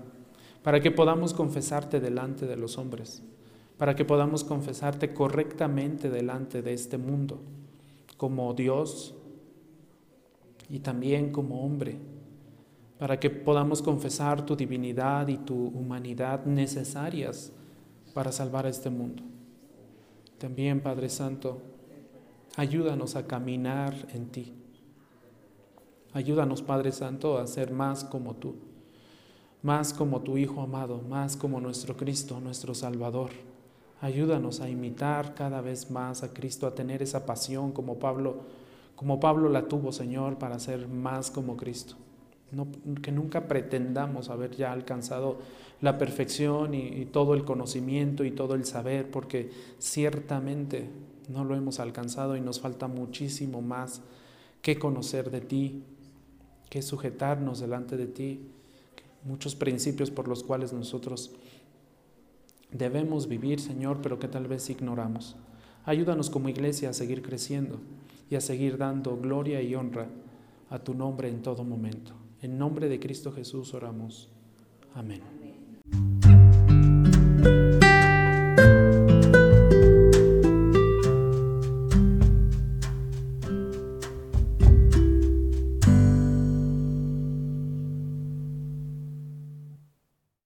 para 0.62 0.82
que 0.82 0.92
podamos 0.92 1.34
confesarte 1.34 2.00
delante 2.00 2.46
de 2.46 2.58
los 2.58 2.78
hombres 2.78 3.24
para 3.78 3.96
que 3.96 4.06
podamos 4.06 4.44
confesarte 4.44 5.14
correctamente 5.14 6.10
delante 6.10 6.62
de 6.62 6.74
este 6.74 6.98
mundo, 6.98 7.40
como 8.18 8.54
Dios 8.54 9.14
y 10.70 10.80
también 10.80 11.32
como 11.32 11.66
hombre, 11.66 11.98
para 12.98 13.20
que 13.20 13.30
podamos 13.30 13.82
confesar 13.82 14.46
tu 14.46 14.56
divinidad 14.56 15.28
y 15.28 15.38
tu 15.38 15.68
humanidad 15.68 16.46
necesarias 16.46 17.52
para 18.16 18.32
salvar 18.32 18.66
a 18.66 18.70
este 18.70 18.90
mundo. 18.90 19.22
También, 20.38 20.80
Padre 20.80 21.10
Santo, 21.10 21.62
ayúdanos 22.56 23.18
a 23.18 23.28
caminar 23.28 23.94
en 24.14 24.32
ti. 24.32 24.54
Ayúdanos, 26.14 26.62
Padre 26.62 26.94
Santo, 26.94 27.38
a 27.38 27.46
ser 27.46 27.72
más 27.74 28.06
como 28.06 28.36
tú, 28.36 28.56
más 29.62 29.94
como 29.94 30.22
tu 30.22 30.38
Hijo 30.38 30.62
amado, 30.62 31.02
más 31.10 31.36
como 31.36 31.60
nuestro 31.60 31.98
Cristo, 31.98 32.40
nuestro 32.40 32.74
Salvador. 32.74 33.32
Ayúdanos 34.00 34.62
a 34.62 34.70
imitar 34.70 35.36
cada 35.36 35.60
vez 35.60 35.92
más 35.92 36.24
a 36.24 36.30
Cristo, 36.30 36.68
a 36.68 36.74
tener 36.74 37.04
esa 37.04 37.26
pasión 37.26 37.74
como 37.74 38.00
Pablo, 38.00 38.44
como 38.96 39.20
Pablo 39.20 39.50
la 39.50 39.68
tuvo, 39.68 39.92
Señor, 39.92 40.38
para 40.38 40.58
ser 40.58 40.88
más 40.88 41.30
como 41.30 41.58
Cristo. 41.58 41.96
Que 43.02 43.12
nunca 43.12 43.48
pretendamos 43.48 44.30
haber 44.30 44.56
ya 44.56 44.72
alcanzado 44.72 45.40
la 45.82 45.98
perfección 45.98 46.74
y, 46.74 47.06
todo 47.06 47.34
el 47.34 47.44
conocimiento 47.44 48.24
y 48.24 48.32
todo 48.32 48.56
el 48.56 48.66
saber, 48.66 49.10
porque 49.10 49.52
ciertamente 49.80 50.90
no 51.28 51.44
lo 51.44 51.56
hemos 51.56 51.80
alcanzado 51.80 52.38
y 52.38 52.42
nos 52.42 52.60
falta 52.60 52.88
muchísimo 52.88 53.62
más 53.62 54.02
que 54.62 54.78
conocer 54.80 55.32
de 55.32 55.42
ti, 55.42 55.84
que 56.70 56.82
sujetarnos 56.82 57.60
delante 57.60 57.98
de 57.98 58.08
ti, 58.08 58.42
muchos 59.24 59.56
principios 59.56 60.12
por 60.12 60.28
los 60.28 60.44
cuales 60.44 60.72
nosotros 60.72 61.32
debemos 62.72 63.28
vivir, 63.28 63.60
Señor, 63.60 64.00
pero 64.02 64.20
que 64.20 64.28
tal 64.28 64.48
vez 64.48 64.70
ignoramos. 64.70 65.36
Ayúdanos 65.86 66.30
como 66.30 66.50
iglesia 66.50 66.90
a 66.90 66.94
seguir 66.94 67.22
creciendo 67.22 67.80
y 68.30 68.36
a 68.36 68.42
seguir 68.42 68.78
dando 68.78 69.18
gloria 69.18 69.62
y 69.62 69.76
honra 69.76 70.08
a 70.70 70.80
tu 70.80 70.94
nombre 70.94 71.30
en 71.30 71.42
todo 71.42 71.64
momento. 71.64 72.25
En 72.42 72.58
nombre 72.58 72.90
de 72.90 73.00
Cristo 73.00 73.32
Jesús 73.32 73.74
oramos. 73.74 74.30
Amén. 74.94 75.22